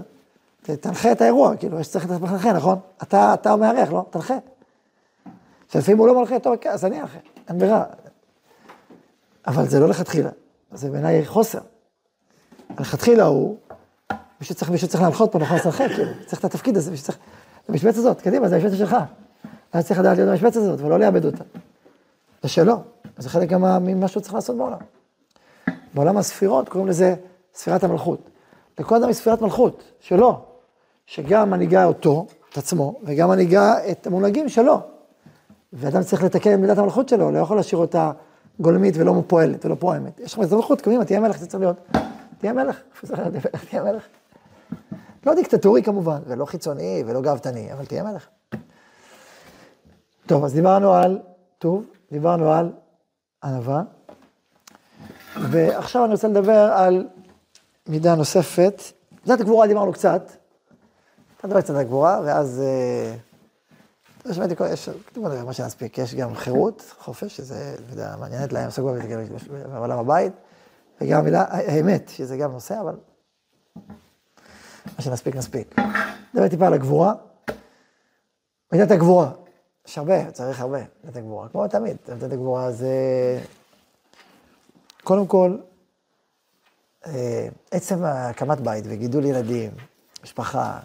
ת- 0.63 0.69
תנחה 0.69 1.11
את 1.11 1.21
האירוע, 1.21 1.55
כאילו, 1.55 1.79
יש 1.79 1.87
צריך 1.89 2.05
לתת 2.09 2.21
מנחה, 2.21 2.53
נכון? 2.53 2.79
אתה, 3.03 3.33
אתה 3.33 3.55
מארח, 3.55 3.91
לא? 3.91 4.05
תנחה. 4.09 4.37
שלפעמים 5.71 5.97
הוא 5.97 6.07
לא 6.07 6.19
מנחה, 6.19 6.39
טוב, 6.39 6.55
כן, 6.55 6.69
אז 6.69 6.85
אני 6.85 7.01
אנחה, 7.01 7.17
אין 7.49 7.57
ברירה. 7.59 7.83
אבל 9.47 9.67
זה 9.67 9.79
לא 9.79 9.87
לכתחילה, 9.87 10.29
זה 10.71 10.89
בעיניי 10.89 11.25
חוסר. 11.25 11.59
לכתחילה 12.79 13.23
הוא, 13.25 13.57
מישהו 14.41 14.55
צריך, 14.55 14.71
מישהו 14.71 14.87
צריך 14.87 15.03
להנחות 15.03 15.31
פה, 15.31 15.39
נכון, 15.39 15.57
לשחק, 15.57 15.87
כאילו, 15.95 16.11
צריך 16.25 16.39
את 16.39 16.45
התפקיד 16.45 16.77
הזה, 16.77 16.91
מישהו 16.91 17.05
צריך, 17.05 17.17
את 17.63 17.69
המשבצת 17.69 17.97
הזאת, 17.97 18.21
קדימה, 18.21 18.47
זה 18.49 18.55
המשבצת 18.55 18.77
שלך. 18.77 18.97
אתה 19.69 19.81
צריך 19.83 19.99
לדעת 19.99 20.17
להיות 20.17 20.29
במשבצת 20.29 20.55
הזאת, 20.55 20.81
ולא 20.81 20.99
לאבד 20.99 21.25
אותה. 21.25 21.43
זה 22.43 22.49
שלו, 22.49 22.75
זה 23.17 23.29
חלק 23.29 23.49
גם 23.49 23.61
מה- 23.61 23.79
ממה 23.79 24.07
שהוא 24.07 24.21
צריך 24.21 24.33
לעשות 24.33 24.57
בעולם. 24.57 24.77
בעולם 25.93 26.17
הספירות 26.17 26.69
קוראים 26.69 26.89
לזה 26.89 27.15
ספירת 27.53 27.83
המלכות. 27.83 28.29
לכל 28.79 28.95
אדם 28.95 29.09
יש 29.09 29.15
ספירת 29.17 29.41
מלכות, 29.41 29.83
שלו, 29.99 30.41
שגם 31.05 31.49
מנהיגה 31.49 31.85
אותו, 31.85 32.25
את 32.51 32.57
עצמו, 32.57 32.99
וגם 33.03 33.29
מנהיגה 33.29 33.89
את 33.91 34.07
המונהגים 34.07 34.49
שלו. 34.49 34.79
ואדם 35.73 36.03
צריך 36.03 36.23
לתקן 36.23 36.53
את 36.53 36.59
מידת 36.59 36.77
המלכות 36.77 37.09
שלו, 37.09 37.31
לא 37.31 37.39
יכול 37.39 37.57
להשאיר 37.57 37.81
אותה 37.81 38.11
גולמית 38.59 38.95
ולא 38.97 39.23
פועלת 39.27 39.65
ולא 39.65 39.75
פועמת. 39.79 40.19
יש 40.19 40.33
לך 40.33 40.51
המלכות, 40.51 40.81
קדימה, 40.81 41.05
תהיה 41.05 41.19
מלך, 41.19 41.37
זה 41.37 41.47
צריך 41.47 41.63
להיות. 41.63 41.77
תהיה 42.37 42.53
מלך, 42.53 42.79
תהיה 43.69 43.83
מלך. 43.83 44.03
לא 45.25 45.35
דיקטטורי 45.35 45.83
כמובן, 45.83 46.19
ולא 46.27 46.45
חיצוני 46.45 47.03
ולא 47.07 47.21
גאוותני, 47.21 47.73
אבל 47.73 47.85
תהיה 47.85 48.03
מלך. 48.03 48.27
טוב, 50.25 50.45
אז 50.45 50.53
דיברנו 50.53 50.93
על 50.93 51.19
טוב, 51.57 51.85
דיברנו 52.11 52.53
על 52.53 52.71
ענווה, 53.43 53.83
ועכשיו 55.41 56.05
אני 56.05 56.11
רוצה 56.11 56.27
לדבר 56.27 56.71
על 56.75 57.07
מידה 57.87 58.15
נוספת. 58.15 58.81
מידת 59.25 59.41
הגבורה 59.41 59.67
דיברנו 59.67 59.93
קצת, 59.93 60.31
אתה 61.37 61.47
מדבר 61.47 61.61
קצת 61.61 61.69
על 61.69 61.75
הגבורה, 61.79 62.21
ואז... 62.25 62.61
יש 64.25 64.37
באמת, 64.37 64.61
יש, 64.71 64.89
בוא 65.15 65.29
נראה 65.29 65.43
מה 65.43 65.53
שנספיק, 65.53 65.97
יש 65.97 66.15
גם 66.15 66.35
חירות, 66.35 66.93
חופש, 66.99 67.37
שזה, 67.37 67.75
אתה 67.85 67.93
יודע, 67.93 68.15
מעניינת 68.19 68.53
להם, 68.53 68.69
סגור 68.69 68.95
בעולם 69.71 69.99
הבית, 69.99 70.33
וגם 71.01 71.19
המילה, 71.19 71.45
האמת, 71.49 72.09
שזה 72.09 72.37
גם 72.37 72.51
נושא, 72.51 72.81
אבל 72.81 72.95
מה 74.85 75.01
שנספיק, 75.01 75.35
נספיק. 75.35 75.75
נדבר 76.33 76.47
טיפה 76.47 76.67
על 76.67 76.73
הגבורה. 76.73 77.13
מידת 78.71 78.91
הגבורה, 78.91 79.31
יש 79.87 79.97
הרבה, 79.97 80.31
צריך 80.31 80.61
הרבה, 80.61 80.79
מידת 81.03 81.15
הגבורה, 81.15 81.49
כמו 81.49 81.67
תמיד, 81.67 81.97
מידת 82.09 82.31
הגבורה 82.31 82.71
זה... 82.71 82.93
קודם 85.03 85.27
כל, 85.27 85.57
אה, 87.05 87.47
עצם 87.71 88.03
הקמת 88.03 88.59
בית 88.59 88.85
וגידול 88.87 89.25
ילדים, 89.25 89.71
משפחה, 90.23 90.79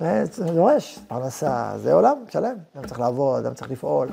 זה 0.00 0.44
דורש 0.54 0.98
פרנסה, 1.08 1.72
זה 1.76 1.92
עולם 1.92 2.24
שלם, 2.28 2.56
אדם 2.76 2.86
צריך 2.86 3.00
לעבוד, 3.00 3.46
אדם 3.46 3.54
צריך 3.54 3.70
לפעול. 3.70 4.08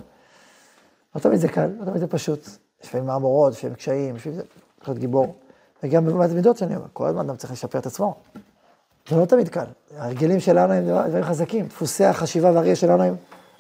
לא 1.16 1.20
תמיד 1.20 1.40
זה 1.40 1.48
קל, 1.48 1.70
לא 1.80 1.86
תמיד 1.86 1.98
זה 1.98 2.08
פשוט. 2.08 2.48
יש 2.48 2.88
לפעמים 2.88 3.08
מהמורות, 3.08 3.54
לפעמים 3.54 3.76
קשיים, 3.76 4.16
לפעמים 4.16 4.38
זה 4.38 4.44
צריך 4.78 4.90
להיות 4.90 5.00
גיבור. 5.00 5.36
וגם 5.84 6.06
במעט 6.06 6.30
מידות 6.30 6.58
שאני 6.58 6.76
אומר, 6.76 6.88
כל 6.94 7.08
הזמן 7.08 7.30
אדם 7.30 7.36
צריך 7.36 7.54
לשפר 7.54 7.80
את 7.80 7.86
עצמו. 7.86 8.16
זה 9.10 9.18
לא 9.18 9.26
תמיד 9.26 9.50
קל. 9.50 9.66
ההרגלים 9.98 10.40
שלנו 10.40 10.74
הם 10.74 10.84
דברים 10.84 11.24
חזקים, 11.24 11.68
דפוסי 11.68 12.06
החשיבה 12.06 12.52
והראייה 12.52 12.76
שלנו 12.76 13.04
הם 13.04 13.16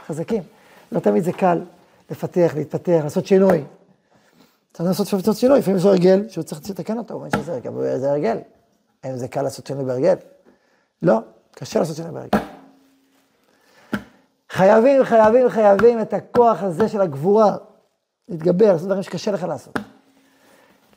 חזקים. 0.07 0.43
לא 0.91 0.99
תמיד 0.99 1.24
זה 1.24 1.32
קל 1.32 1.61
לפתח, 2.11 2.51
להתפתח, 2.55 2.99
לעשות 3.03 3.26
שינוי. 3.26 3.63
צריך 4.74 4.89
לעשות 4.89 5.13
לעשות 5.13 5.38
שינוי, 5.38 5.59
לפעמים 5.59 5.78
יש 5.78 5.84
לו 5.84 5.89
הרגל 5.89 6.30
שהוא 6.30 6.43
צריך 6.43 6.69
לתקן 6.69 6.97
אותו, 6.97 7.13
הוא 7.13 7.24
אומר 7.24 7.41
שזה 7.41 7.53
הרגל, 7.53 7.97
זה 7.97 8.11
הרגל. 8.11 8.38
האם 9.03 9.17
זה 9.17 9.28
קל 9.28 9.41
לעשות 9.41 9.67
שינוי 9.67 9.86
בהרגל? 9.86 10.15
לא, 11.01 11.19
קשה 11.56 11.80
לעשות 11.80 11.95
שינוי 11.95 12.12
בהרגל. 12.12 12.39
חייבים, 14.49 15.04
חייבים, 15.04 15.49
חייבים 15.49 16.01
את 16.01 16.14
הכוח 16.14 16.64
הזה 16.64 16.88
של 16.89 17.01
הגבורה, 17.01 17.58
להתגבר, 18.30 18.72
לעשות 18.72 18.88
דברים 18.88 19.04
שקשה 19.04 19.32
לך 19.32 19.43
לעשות. 19.43 19.80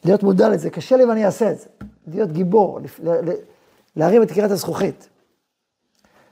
להיות 0.05 0.23
מודע 0.23 0.49
לזה, 0.49 0.71
קשה 0.71 0.97
לי 0.97 1.05
ואני 1.05 1.27
אעשה 1.27 1.51
את 1.51 1.59
זה. 1.59 1.67
להיות 2.07 2.33
גיבור, 2.33 2.81
להרים 3.97 4.23
את 4.23 4.31
קריית 4.31 4.51
הזכוכית. 4.51 5.09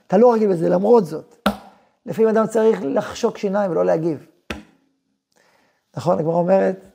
אתה 0.07 0.17
לא 0.17 0.33
רגיל 0.33 0.49
בזה, 0.49 0.69
למרות 0.69 1.05
זאת. 1.05 1.47
לפעמים 2.05 2.29
אדם 2.29 2.47
צריך 2.47 2.79
לחשוק 2.83 3.37
שיניים 3.37 3.71
ולא 3.71 3.85
להגיב. 3.85 4.27
נכון, 5.97 6.19
הגמרא 6.19 6.35
אומרת, 6.35 6.85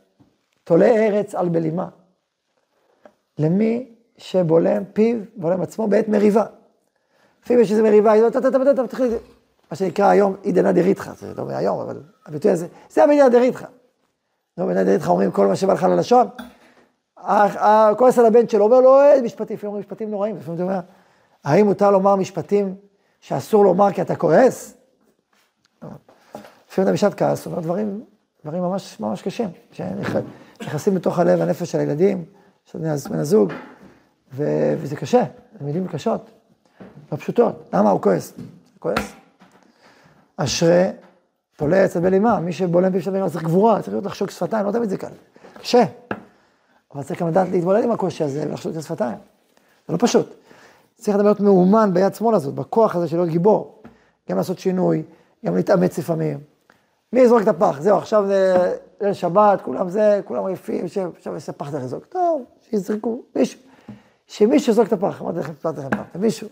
תולה 0.64 0.86
ארץ 0.86 1.34
על 1.34 1.48
בלימה. 1.48 1.88
למי 3.38 3.92
שבולם 4.18 4.84
פיו, 4.92 5.18
בולם 5.36 5.62
עצמו 5.62 5.88
בעת 5.88 6.08
מריבה. 6.08 6.44
לפעמים 7.44 7.62
יש 7.62 7.70
איזו 7.70 7.82
מריבה, 7.82 8.12
מה 9.70 9.76
שנקרא 9.76 10.06
היום 10.06 10.36
עידנא 10.42 10.72
דריתחא, 10.72 11.12
זה 11.14 11.34
לא 11.36 11.46
מהיום, 11.46 11.80
אבל 11.80 12.00
הביטוי 12.26 12.50
הזה, 12.50 12.66
זה 12.90 13.04
עידנא 13.04 13.28
דריתחא. 13.28 13.66
לא 14.58 14.64
בעידנא 14.66 14.84
דריתחא 14.84 15.10
אומרים 15.10 15.30
כל 15.30 15.46
מה 15.46 15.56
שבא 15.56 15.72
לך 15.72 15.82
ללשון. 15.82 16.26
כועס 17.98 18.18
על 18.18 18.26
הבן 18.26 18.48
שלו, 18.48 18.64
אומר 18.64 18.80
לו, 18.80 18.98
משפטים, 19.24 19.56
לפעמים 19.56 19.68
אומרים 19.68 19.80
משפטים 19.80 20.10
נוראים, 20.10 20.36
לפעמים 20.36 20.54
אתה 20.54 20.62
אומר, 20.62 20.80
האם 21.44 21.66
מותר 21.66 21.90
לומר 21.90 22.16
משפטים 22.16 22.74
שאסור 23.20 23.64
לומר 23.64 23.92
כי 23.92 24.02
אתה 24.02 24.16
כועס? 24.16 24.74
לפעמים 26.68 26.88
אתה 26.88 26.92
בשעת 26.92 27.14
כעס, 27.14 27.46
אומר 27.46 27.60
דברים, 27.60 28.04
דברים 28.44 28.62
ממש 28.62 29.00
ממש 29.00 29.22
קשים, 29.22 29.48
שנכנסים 29.72 30.96
לתוך 30.96 31.18
הלב 31.18 31.40
והנפש 31.40 31.72
של 31.72 31.78
הילדים, 31.78 32.24
של 32.64 32.78
בן 33.10 33.18
הזוג, 33.18 33.52
וזה 34.32 34.96
קשה, 34.96 35.22
זה 35.58 35.64
מילים 35.64 35.88
קשות, 35.88 36.30
לא 37.12 37.16
פשוטות. 37.16 37.68
למה 37.72 37.90
הוא 37.90 38.00
כועס? 38.00 38.32
כועס. 38.78 39.12
אשרי 40.36 40.84
תולה 41.56 41.84
אצל 41.84 42.00
בלימה, 42.00 42.40
מי 42.40 42.52
שבולם 42.52 42.92
פיו 42.92 43.12
בלימה 43.12 43.30
צריך 43.30 43.44
גבורה, 43.44 43.82
צריך 43.82 43.88
להיות 43.88 44.04
לחשוק 44.04 44.30
שפתיים, 44.30 44.66
לא 44.66 44.72
תמיד 44.72 44.90
זה 44.90 44.96
קל, 44.96 45.08
קשה. 45.60 45.84
אבל 46.94 47.02
צריך 47.02 47.20
גם 47.20 47.28
לדעת 47.28 47.48
להתמודד 47.48 47.84
עם 47.84 47.90
הקושי 47.90 48.24
הזה 48.24 48.44
ולחשוק 48.48 48.72
את 48.72 48.76
השפתיים. 48.76 49.18
זה 49.88 49.92
לא 49.92 49.98
פשוט. 50.00 50.34
צריך 50.96 51.14
לדעת 51.14 51.24
להיות 51.24 51.40
מאומן 51.40 51.90
ביד 51.94 52.14
שמאל 52.14 52.34
הזאת, 52.34 52.54
בכוח 52.54 52.96
הזה 52.96 53.08
של 53.08 53.16
להיות 53.16 53.28
גיבור. 53.28 53.82
גם 54.30 54.36
לעשות 54.36 54.58
שינוי, 54.58 55.02
גם 55.46 55.56
להתאמץ 55.56 55.98
לפעמים. 55.98 56.38
מי 57.12 57.20
יזרוק 57.20 57.42
את 57.42 57.48
הפח? 57.48 57.80
זהו, 57.80 57.98
עכשיו 57.98 58.26
זה 58.26 58.72
ליל 59.00 59.12
שבת, 59.12 59.60
כולם 59.60 59.90
זה, 59.90 60.20
כולם 60.24 60.46
עייפים, 60.46 60.84
עכשיו 61.16 61.36
יש 61.36 61.50
פח 61.50 61.70
צריך 61.70 61.84
לזרוק. 61.84 62.06
טוב, 62.06 62.44
שיזרקו, 62.70 63.22
מישהו. 63.36 63.60
שמישהו 64.26 64.72
יזרוק 64.72 64.88
את 64.88 64.92
הפח, 64.92 65.22
אמרתי 65.22 65.38
לכם, 65.38 65.52
סיפרתי 65.52 65.80
לכם 65.80 65.90
פעם, 65.90 66.20
מישהו. 66.20 66.48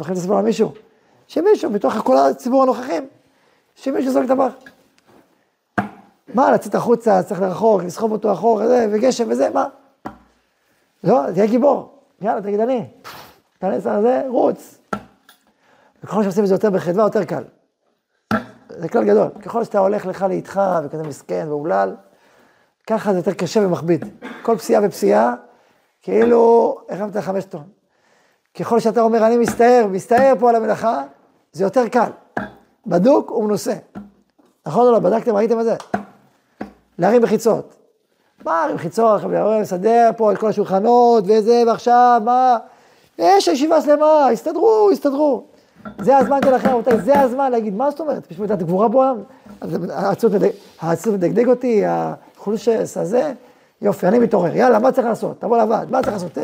זוכרים 0.00 0.12
את 0.12 0.18
הסיפור 0.18 0.38
על 0.38 0.44
מישהו? 0.44 0.72
שמישהו, 1.28 1.70
בתוך 1.70 1.94
כל 1.94 2.16
הציבור 2.16 2.62
הנוכחים, 2.62 3.06
שמישהו 3.74 4.10
יזרוק 4.10 4.24
את 4.24 4.30
הפח. 4.30 4.52
מה, 6.34 6.52
לצאת 6.52 6.74
החוצה, 6.74 7.22
צריך 7.22 7.40
לרחוק, 7.40 7.82
לסחוב 7.82 8.12
אותו 8.12 8.32
אחורה, 8.32 8.68
זה, 8.68 8.86
וגשם 8.92 9.24
וזה, 9.30 9.50
מה? 9.50 9.66
לא, 11.04 11.20
תהיה 11.34 11.46
גיבור. 11.46 11.98
יאללה, 12.20 12.42
תגיד 12.42 12.60
אני. 12.60 12.86
תיכנס 13.52 13.86
על 13.86 14.02
זה, 14.02 14.22
רוץ. 14.28 14.78
וככל 16.04 16.22
שעושים 16.22 16.42
את 16.42 16.48
זה 16.48 16.54
יותר 16.54 16.70
בחדווה, 16.70 17.04
יותר 17.04 17.24
קל. 17.24 17.44
זה 18.68 18.88
כלל 18.88 19.04
גדול. 19.04 19.28
ככל 19.42 19.64
שאתה 19.64 19.78
הולך 19.78 20.06
לך 20.06 20.22
לאיתך 20.22 20.60
וכזה 20.84 21.02
מסכן 21.02 21.46
ואומלל, 21.48 21.96
ככה 22.86 23.12
זה 23.12 23.18
יותר 23.18 23.34
קשה 23.34 23.60
ומכביד. 23.60 24.04
כל 24.42 24.58
פסיעה 24.58 24.82
ופסיעה, 24.84 25.34
כאילו 26.02 26.76
הרמת 26.88 27.16
חמש 27.16 27.44
טון. 27.44 27.79
ככל 28.58 28.80
שאתה 28.80 29.00
אומר, 29.00 29.26
אני 29.26 29.36
מסתער, 29.36 29.86
מסתער 29.90 30.32
פה 30.38 30.50
על 30.50 30.56
המלאכה, 30.56 31.02
זה 31.52 31.64
יותר 31.64 31.88
קל. 31.88 32.10
בדוק 32.86 33.30
ומנוסה. 33.30 33.74
נכון 34.66 34.86
או 34.86 34.92
לא? 34.92 34.98
בדקתם, 34.98 35.36
ראיתם 35.36 35.60
את 35.60 35.64
זה? 35.64 35.74
להרים 36.98 37.22
מחיצות. 37.22 37.74
מה 38.44 38.60
להרים 38.60 38.74
מחיצות, 38.74 39.20
לסדר 39.60 40.10
פה 40.16 40.32
את 40.32 40.38
כל 40.38 40.48
השולחנות 40.48 41.24
וזה, 41.26 41.62
ועכשיו, 41.66 42.22
מה? 42.24 42.58
יש 43.18 43.48
ישיבה 43.48 43.80
שלמה, 43.82 44.28
הסתדרו, 44.28 44.88
הסתדרו. 44.92 45.44
זה 46.00 46.16
הזמן 46.16 46.38
שלכם, 46.44 46.68
רבותיי, 46.68 47.00
זה 47.00 47.20
הזמן 47.20 47.50
להגיד, 47.52 47.74
מה 47.74 47.90
זאת 47.90 48.00
אומרת? 48.00 48.32
פה 48.32 48.44
את 48.44 48.50
הגבורה 48.50 48.88
בעולם? 48.88 49.16
העצות 49.90 50.32
מדג- 50.32 50.50
העצות 50.80 51.14
מדגדג 51.14 51.48
אותי, 51.48 51.82
החולשס 51.86 52.96
הזה, 52.96 53.32
יופי, 53.82 54.06
אני 54.06 54.18
מתעורר, 54.18 54.56
יאללה, 54.56 54.78
מה 54.78 54.92
צריך 54.92 55.06
לעשות? 55.06 55.40
תבוא 55.40 55.58
לוועד, 55.58 55.90
מה 55.90 56.02
צריך 56.02 56.12
לעשות? 56.12 56.38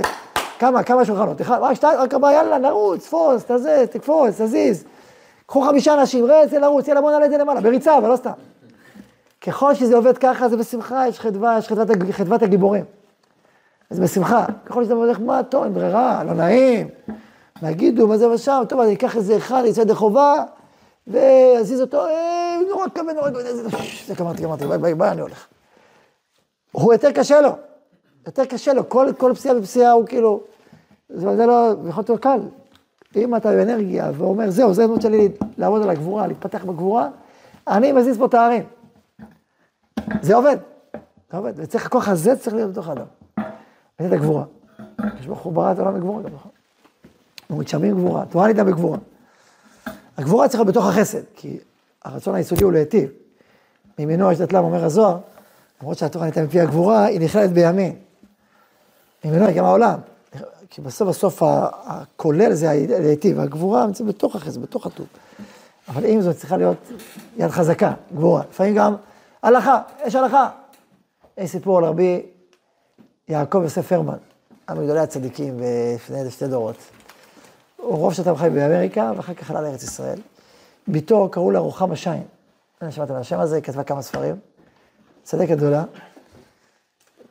אה, 0.57 0.61
כמה, 0.61 0.82
כמה 0.82 1.04
שולחנות? 1.04 1.40
אחד, 1.40 1.59
רק 1.61 1.74
שתיים, 1.74 1.98
רק 2.00 2.14
ארבעה, 2.14 2.32
יאללה, 2.32 2.59
נרוץ, 2.59 3.04
תפוס, 3.04 3.44
תזה, 3.44 3.84
תקפוץ, 3.90 4.40
תזיז. 4.40 4.84
קחו 5.46 5.61
חמישה 5.62 5.94
אנשים, 5.94 6.24
רץ, 6.24 6.52
יאללה, 6.52 6.66
לרוץ, 6.66 6.88
יאללה, 6.88 7.00
בוא 7.00 7.11
נעלה 7.11 7.24
את 7.26 7.30
זה 7.30 7.38
למעלה, 7.38 7.61
בריצה, 7.61 7.98
אבל 7.98 8.09
לא 8.11 8.16
סתם. 8.16 8.30
ככל 9.40 9.74
שזה 9.74 9.96
עובד 9.96 10.18
ככה, 10.18 10.48
זה 10.48 10.57
בשמחה, 10.57 11.09
יש 11.09 11.20
חדווה, 11.20 11.59
יש 11.59 11.68
חדוות, 11.68 11.88
חדוות 12.11 12.42
הגיבורים. 12.42 12.84
אז 13.90 13.98
בשמחה. 14.00 14.44
ככל 14.66 14.84
שאתה 14.84 14.94
הולך, 14.94 15.20
מה, 15.20 15.42
טוב, 15.42 15.64
אין 15.64 15.74
ברירה, 15.74 16.24
לא 16.24 16.32
נעים. 16.34 16.88
מה 17.62 17.70
יגידו, 17.70 18.07
מה 18.09 18.16
זה 18.16 18.28
ושם, 18.28 18.62
טוב, 18.68 18.80
אני 18.80 18.94
אקח 18.94 19.16
איזה 19.16 19.36
אחד, 19.36 19.62
יצא 19.66 19.80
ידי 19.80 19.94
חובה, 19.94 20.34
ואזיז 21.07 21.80
אותו, 21.80 22.07
אה, 22.07 22.59
נורא 22.70 22.86
כבד, 22.94 23.14
נורא 23.16 23.30
כבד, 23.30 23.40
זה- 23.44 23.68
זה 24.07 24.14
גמרתי, 24.14 24.42
גמרתי, 24.42 24.66
ביי, 24.66 24.78
ביי, 24.78 24.94
ביי, 24.94 25.11
אני 25.11 25.20
הולך. 25.20 25.46
הוא 26.72 26.92
יותר 26.92 27.12
קשה 27.12 27.40
לו, 27.40 27.50
יותר 28.27 28.45
קשה 28.45 28.72
לו, 28.72 28.89
כל, 28.89 29.09
כל 29.18 29.33
פסיעה 29.35 29.59
ופסיעה 29.59 29.93
הוא 29.93 30.07
כאילו, 30.07 30.41
זה, 31.09 31.37
זה 31.37 31.47
לא, 31.47 31.74
יכול 31.89 32.05
להיות 32.09 32.22
קל. 32.22 32.41
אם 33.16 33.37
אתה 33.37 33.51
באנרגיה 33.51 34.11
ואומר, 34.16 34.51
זהו, 34.51 34.74
זה 34.74 34.85
הדמות 34.85 35.03
שלי 35.03 35.29
לעבוד 35.59 35.83
על 35.83 35.91
הגבורה, 35.91 36.27
להתפתח 36.27 36.64
בגבורה, 36.64 37.09
אני 37.68 37.93
מזיז 37.93 38.18
פה 38.18 38.27
את 38.27 38.35
הערים. 38.35 38.62
זה 40.22 40.35
עובד, 40.35 40.57
זה 41.31 41.37
עובד, 41.37 41.53
וצריך, 41.57 41.87
הכוח 41.87 42.09
הזה 42.09 42.37
צריך 42.37 42.57
להיות 42.57 42.72
בתוך 42.72 42.89
האדם. 42.89 43.05
וזה 44.01 44.09
את 44.09 44.12
הגבורה. 44.12 44.45
יש 45.20 45.27
ברוך 45.27 45.39
הוא 45.39 45.53
ברא 45.53 45.72
את 45.72 45.79
העולם 45.79 45.95
בגבורה 45.95 46.22
גם, 46.22 46.31
נכון? 46.35 46.51
ומתשמים 47.51 47.95
גבורה, 47.95 48.24
תורה 48.27 48.49
ניתן 48.49 48.66
בגבורה. 48.66 48.99
הגבורה 50.16 50.49
צריכה 50.49 50.64
להיות 50.64 50.74
בתוך 50.74 50.87
החסד, 50.87 51.22
כי 51.35 51.59
הרצון 52.05 52.35
היסודי 52.35 52.64
הוא 52.64 52.72
להיטיב. 52.72 53.11
מימינו 53.99 54.33
יש 54.33 54.39
דתלם, 54.39 54.64
אומר 54.64 54.85
הזוהר, 54.85 55.18
למרות 55.81 55.99
שהתורה 55.99 56.27
ניתן 56.27 56.45
מפי 56.45 56.61
הגבורה, 56.61 57.05
היא 57.05 57.20
נכללת 57.20 57.53
בימין. 57.53 57.97
מימינו 59.27 59.47
היא 59.47 59.57
גם 59.57 59.64
העולם. 59.64 59.99
כי 60.70 60.81
בסוף 60.81 61.09
בסוף 61.09 61.43
הכולל 61.87 62.53
זה 62.53 62.72
להיטיב, 63.01 63.41
הגבורה 63.41 63.87
נמצאת 63.87 64.07
בתוך 64.07 64.37
החסד, 64.37 64.62
בתוך 64.62 64.87
הטוב. 64.87 65.07
אבל 65.89 66.05
עם 66.05 66.20
זאת 66.20 66.37
צריכה 66.37 66.57
להיות 66.57 66.77
יד 67.37 67.51
חזקה, 67.51 67.93
גבורה. 68.14 68.43
לפעמים 68.51 68.74
גם 68.74 68.97
הלכה, 69.43 69.81
יש 70.07 70.14
הלכה. 70.14 70.49
יש 71.39 71.51
סיפור 71.51 71.79
על 71.79 71.85
רבי 71.85 72.22
יעקב 73.29 73.61
יוסף 73.62 73.93
הרמן, 73.93 74.16
אחד 74.66 74.79
מגדולי 74.79 75.01
הצדיקים 75.01 75.61
לפני 75.95 76.31
שתי 76.31 76.47
דורות. 76.47 76.77
הוא 77.77 77.97
רוב 77.97 78.14
שנתיים 78.14 78.37
חי 78.37 78.51
באמריקה, 78.51 79.12
ואחר 79.16 79.35
כך 79.35 79.51
עלה 79.51 79.61
לארץ 79.61 79.83
ישראל. 79.83 80.18
בתו 80.89 81.29
קראו 81.33 81.51
לה 81.51 81.59
רוחמה 81.59 81.97
שיין. 81.97 82.22
אני 82.83 82.93
שמעתם 82.93 83.14
על 83.14 83.20
השם 83.20 83.41
הזה, 83.41 83.55
היא 83.55 83.64
כתבה 83.64 83.85
כמה 83.85 84.03
ספרים. 84.03 84.37
צדקת 85.22 85.57
גדולה. 85.57 85.85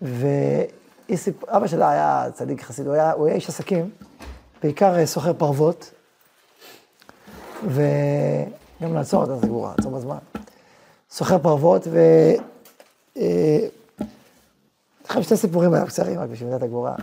והיא 0.01 0.67
אבא 1.47 1.67
שלה 1.67 1.89
היה 1.89 2.31
צדיק 2.33 2.61
חסיד, 2.61 2.87
הוא 2.87 2.93
היה, 2.93 3.11
הוא 3.11 3.25
היה 3.25 3.35
איש 3.35 3.49
עסקים, 3.49 3.89
בעיקר 4.63 4.95
אה, 4.95 5.05
סוחר 5.05 5.33
פרוות, 5.33 5.91
וגם 7.63 8.93
לעצור 8.93 9.21
אותה 9.21 9.37
זה 9.37 9.47
גבורה, 9.47 9.73
לעצור 9.77 9.91
בזמן. 9.91 10.17
סוחר 11.09 11.39
פרוות, 11.39 11.87
ו... 11.91 11.99
אה, 13.17 13.67
לכם 15.09 15.23
שתי 15.23 15.37
סיפורים 15.37 15.73
עליו 15.73 15.87
קצרים, 15.87 16.19
רק 16.19 16.29
בשביל 16.29 16.49
מידת 16.49 16.63
הגבורה. 16.63 16.95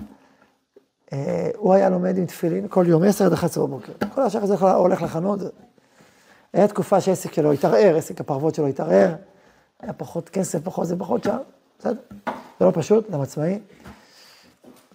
אה, 1.13 1.51
הוא 1.57 1.75
היה 1.75 1.91
לומד 1.91 2.19
עם 2.19 2.27
תפילין 2.27 2.69
כל 2.69 2.85
יום, 2.89 3.03
10 3.03 3.27
עד 3.27 3.33
11 3.33 3.67
בבוקר. 3.67 3.93
כל 4.15 4.23
השאר 4.23 4.43
הזה 4.43 4.55
הולך 4.55 5.03
לחנות. 5.03 5.41
היה 6.53 6.69
תקופה 6.69 7.01
שהעסק 7.01 7.33
שלו 7.33 7.53
התערער, 7.53 7.97
עסק 7.97 8.21
הפרוות 8.21 8.55
שלו 8.55 8.67
התערער, 8.67 9.15
היה 9.81 9.93
פחות 9.93 10.29
כסף, 10.29 10.59
פחות 10.65 10.87
זה, 10.87 10.99
פחות 10.99 11.25
שם, 11.25 11.37
בסדר? 11.79 11.95
זה 12.61 12.65
לא 12.65 12.73
פשוט, 12.75 13.11
אדם 13.11 13.21
עצמאי. 13.21 13.59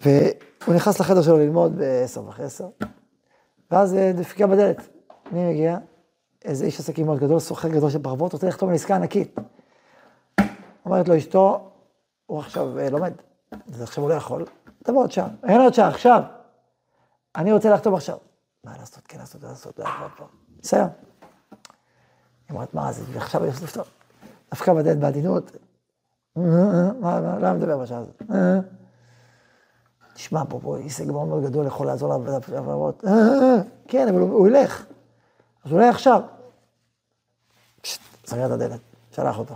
והוא 0.00 0.74
נכנס 0.74 1.00
לחדר 1.00 1.22
שלו 1.22 1.38
ללמוד 1.38 1.76
ב-10 1.78 2.20
ואחרי 2.20 2.44
10, 2.44 2.68
ואז 3.70 3.94
אה, 3.94 4.12
דפיקה 4.12 4.46
בדלת. 4.46 4.88
מי 5.32 5.50
מגיע? 5.50 5.78
איזה 6.44 6.64
איש 6.64 6.80
עסקים 6.80 7.06
מאוד 7.06 7.18
גדול, 7.18 7.38
סוחר 7.38 7.68
גדול 7.68 7.90
של 7.90 8.02
פרוות, 8.02 8.32
רוצה 8.32 8.48
לחתום 8.48 8.68
על 8.68 8.74
עסקה 8.74 8.96
ענקית. 8.96 9.38
אומרת 10.84 11.08
לו 11.08 11.16
אשתו, 11.16 11.70
הוא 12.26 12.38
עכשיו 12.38 12.78
אה, 12.78 12.90
לומד, 12.90 13.12
אז 13.74 13.82
עכשיו 13.82 14.04
הוא 14.04 14.10
לא 14.10 14.14
יכול, 14.14 14.44
תבוא 14.84 15.02
עוד 15.02 15.12
שעה, 15.12 15.28
אין 15.44 15.60
עוד 15.60 15.74
שעה, 15.74 15.88
עכשיו. 15.88 16.22
אני 17.36 17.52
רוצה 17.52 17.70
לחתום 17.70 17.94
עכשיו. 17.94 18.16
מה 18.64 18.72
לעשות, 18.78 19.06
כן 19.06 19.18
לעשות, 19.18 19.42
לא 19.42 19.48
לעשות, 19.48 19.78
לא 19.78 19.84
פה. 20.16 20.24
ניסיון. 20.56 20.88
היא 22.48 22.54
אומרת, 22.54 22.74
מה 22.74 22.92
זה, 22.92 23.04
עכשיו 23.16 23.46
יש 23.46 23.62
לפתור. 23.62 23.84
דווקא 24.50 24.74
בדלת 24.74 24.98
בעדינות, 24.98 25.56
מה, 26.36 26.92
מה, 27.00 27.20
למה 27.38 27.52
מדבר 27.52 27.78
בשעה 27.78 27.98
הזאת? 27.98 28.22
תשמע, 30.18 30.42
פה, 30.48 30.60
פה 30.62 30.76
הישג 30.76 31.10
מאוד 31.10 31.28
מאוד 31.28 31.44
גדול 31.44 31.66
יכול 31.66 31.86
לעזור 31.86 32.24
לעבוד. 32.52 32.94
כן, 33.88 34.08
אבל 34.08 34.20
הוא 34.20 34.48
ילך. 34.48 34.86
אז 35.64 35.72
אולי 35.72 35.88
עכשיו. 35.88 36.22
סגר 38.26 38.46
את 38.46 38.50
הדלת, 38.50 38.80
שלח 39.10 39.38
אותו. 39.38 39.54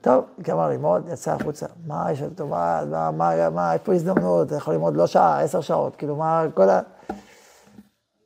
טוב, 0.00 0.24
גמר 0.40 0.68
ללמוד, 0.68 1.08
יצא 1.12 1.32
החוצה. 1.32 1.66
מה 1.86 2.12
יש 2.12 2.22
לו, 2.38 2.46
מה, 2.46 2.82
מה, 2.90 3.10
מה, 3.10 3.50
מה, 3.50 3.74
יש 3.74 3.80
פה 3.84 3.94
הזדמנות, 3.94 4.46
אתה 4.46 4.56
יכול 4.56 4.74
ללמוד 4.74 4.96
לא 4.96 5.06
שעה, 5.06 5.40
עשר 5.40 5.60
שעות, 5.60 5.96
כאילו, 5.96 6.16
מה, 6.16 6.44
כל 6.54 6.68
ה... 6.68 6.80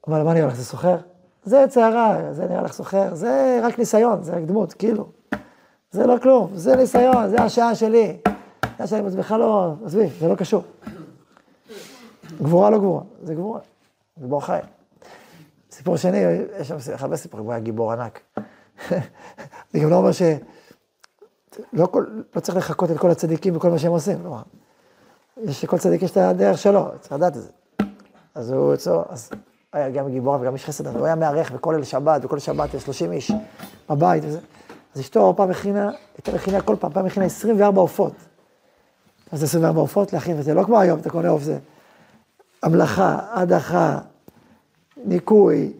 אבל 0.09 0.23
מה 0.23 0.35
נראה 0.35 0.47
לך, 0.47 0.55
זה 0.55 0.65
סוחר? 0.65 0.97
זה 1.45 1.65
צערה, 1.69 2.19
זה 2.31 2.47
נראה 2.47 2.63
לך 2.63 2.73
סוחר, 2.73 3.15
זה 3.15 3.61
רק 3.63 3.79
ניסיון, 3.79 4.23
זה 4.23 4.33
רק 4.33 4.43
דמות, 4.43 4.73
כאילו. 4.73 5.07
זה 5.91 6.07
לא 6.07 6.19
כלום, 6.23 6.51
זה 6.55 6.77
ניסיון, 6.77 7.29
זה 7.29 7.43
השעה 7.43 7.75
שלי. 7.75 8.19
השעה 8.79 9.01
שלי 9.01 9.17
בכלל 9.17 9.41
לא, 9.41 9.75
עזבי, 9.85 10.09
זה 10.21 10.29
לא 10.29 10.35
קשור. 10.35 10.63
גבורה 12.43 12.71
לא 12.71 12.79
גבורה, 12.79 13.03
זה 13.23 13.35
גבורה, 13.35 13.61
גיבור 14.19 14.45
חי. 14.45 14.59
סיפור 15.71 15.97
שני, 15.97 16.19
יש 16.61 16.69
שם 16.69 16.77
הרבה 16.99 17.17
סיפורים, 17.17 17.47
הוא 17.47 17.53
היה 17.53 17.61
גיבור 17.61 17.93
ענק. 17.93 18.21
אני 19.75 19.83
גם 19.83 19.91
לא 19.91 19.97
אומר 19.97 20.13
ש... 20.13 20.23
לא, 21.73 21.87
כל, 21.87 22.05
לא 22.37 22.41
צריך 22.41 22.59
לחכות 22.59 22.91
את 22.91 22.99
כל 22.99 23.11
הצדיקים 23.11 23.57
וכל 23.57 23.71
מה 23.71 23.79
שהם 23.79 23.93
עושים, 23.93 24.25
לא. 24.25 24.37
יש 25.37 25.65
לכל 25.65 25.79
צדיק 25.79 26.03
יש 26.03 26.11
את 26.11 26.17
הדרך 26.17 26.59
שלו, 26.59 26.91
צריך 27.01 27.13
לדעת 27.13 27.37
את 27.37 27.43
זה. 27.43 27.51
אז 28.35 28.51
הוא 28.51 28.75
אצלו, 28.75 29.05
אז 29.09 29.31
היה 29.73 29.91
גם 29.91 30.11
גיבור 30.11 30.37
וגם 30.41 30.55
איש 30.55 30.65
חסד, 30.65 30.97
הוא 30.97 31.07
היה 31.07 31.15
מארח 31.15 31.53
בכל 31.53 31.73
ליל 31.77 31.85
שבת, 31.85 32.25
וכל 32.25 32.39
שבת 32.39 32.75
יש 32.75 32.83
30 32.83 33.13
איש 33.13 33.33
בבית 33.91 34.25
וזה. 34.27 34.39
אז 34.95 35.01
אשתו 35.01 35.35
פעם 35.37 35.51
הכינה, 35.51 35.91
הייתה 36.17 36.33
מכינה 36.33 36.61
כל 36.61 36.77
פעם, 36.81 36.93
פעם 36.93 37.07
הכינה 37.07 37.27
24 37.27 37.81
עופות. 37.81 38.13
אז 39.33 39.39
זה 39.39 39.45
24 39.45 39.81
עופות 39.81 40.13
להכין, 40.13 40.39
וזה 40.39 40.55
לא 40.55 40.63
כמו 40.63 40.81
היום, 40.81 41.01
אתה 41.01 41.11
קונה 41.11 41.29
עוף, 41.29 41.43
זה 41.43 41.59
המלאכה, 42.63 43.19
הדחה, 43.33 43.99
ניקוי, 45.05 45.73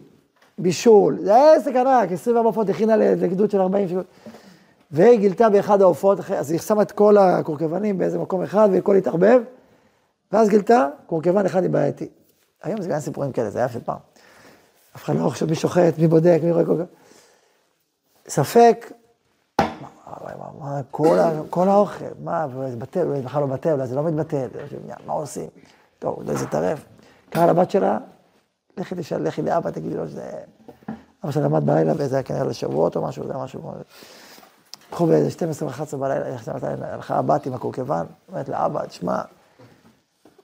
בישול, 0.57 1.17
זה 1.21 1.35
היה 1.35 1.53
עסק 1.53 1.75
ענק, 1.75 2.11
24 2.11 2.49
עופות 2.49 2.69
הכינה 2.69 2.95
לגדוד 2.97 3.51
של 3.51 3.61
40 3.61 3.89
שעות. 3.89 4.05
והיא 4.91 5.19
גילתה 5.19 5.49
באחד 5.49 5.81
העופות, 5.81 6.19
אז 6.37 6.51
היא 6.51 6.59
שמה 6.59 6.81
את 6.81 6.91
כל 6.91 7.17
הקורקבנים 7.17 7.97
באיזה 7.97 8.19
מקום 8.19 8.43
אחד, 8.43 8.69
והכל 8.71 8.95
התערבב, 8.95 9.41
ואז 10.31 10.49
גילתה, 10.49 10.87
קורקבן 11.07 11.45
אחד 11.45 11.61
היא 11.61 11.69
בעייתי. 11.69 12.09
היום 12.63 12.81
זה 12.81 12.89
גם 12.89 12.99
סיפורים 12.99 13.31
כאלה, 13.31 13.49
זה 13.49 13.59
היה 13.59 13.69
של 13.69 13.79
פעם. 13.85 13.97
אף 14.95 15.03
אחד 15.03 15.15
לא 15.15 15.29
חושב 15.29 15.49
מי 15.49 15.55
שוחט, 15.55 15.97
מי 15.97 16.07
בודק, 16.07 16.39
מי 16.43 16.51
רואה 16.51 16.65
קורקבן. 16.65 16.85
ספק, 18.27 18.91
כל, 21.49 21.67
האוכל, 21.67 22.05
מה, 22.23 22.47
זה 22.69 22.75
בטל, 22.75 23.07
זה 23.15 23.21
בכלל 23.21 23.41
לא 23.41 23.47
בטל, 23.47 23.85
זה 23.85 23.95
לא 23.95 24.03
מתבטל, 24.03 24.47
מה 25.05 25.13
עושים? 25.13 25.47
טוב, 26.03 26.17
אולי 26.17 26.37
זה 26.37 26.47
טרף. 26.47 26.85
קרא 27.29 27.45
לבת 27.45 27.71
שלה, 27.71 27.97
לכי 28.77 28.95
תשאל, 28.95 29.27
לכי 29.27 29.41
לאבא, 29.41 29.71
תגידי 29.71 29.95
לו 29.95 30.07
שזה... 30.07 30.31
אבא 31.23 31.31
שלה 31.31 31.43
למד 31.43 31.65
בלילה, 31.65 31.93
וזה 31.97 32.15
היה 32.15 32.23
כנראה 32.23 32.43
לשבועות 32.43 32.95
או 32.95 33.01
משהו, 33.01 33.27
זה 33.27 33.33
היה 33.33 33.43
משהו 33.43 33.61
כמו... 33.61 33.73
הלכו 34.89 35.05
באיזה 35.05 35.31
12 35.31 35.69
11 35.69 35.99
בלילה, 35.99 36.25
הלכה 36.93 37.15
הבת 37.15 37.45
עם 37.45 37.53
הקורקבן, 37.53 38.05
אומרת 38.29 38.49
לאבא, 38.49 38.85
תשמע, 38.85 39.21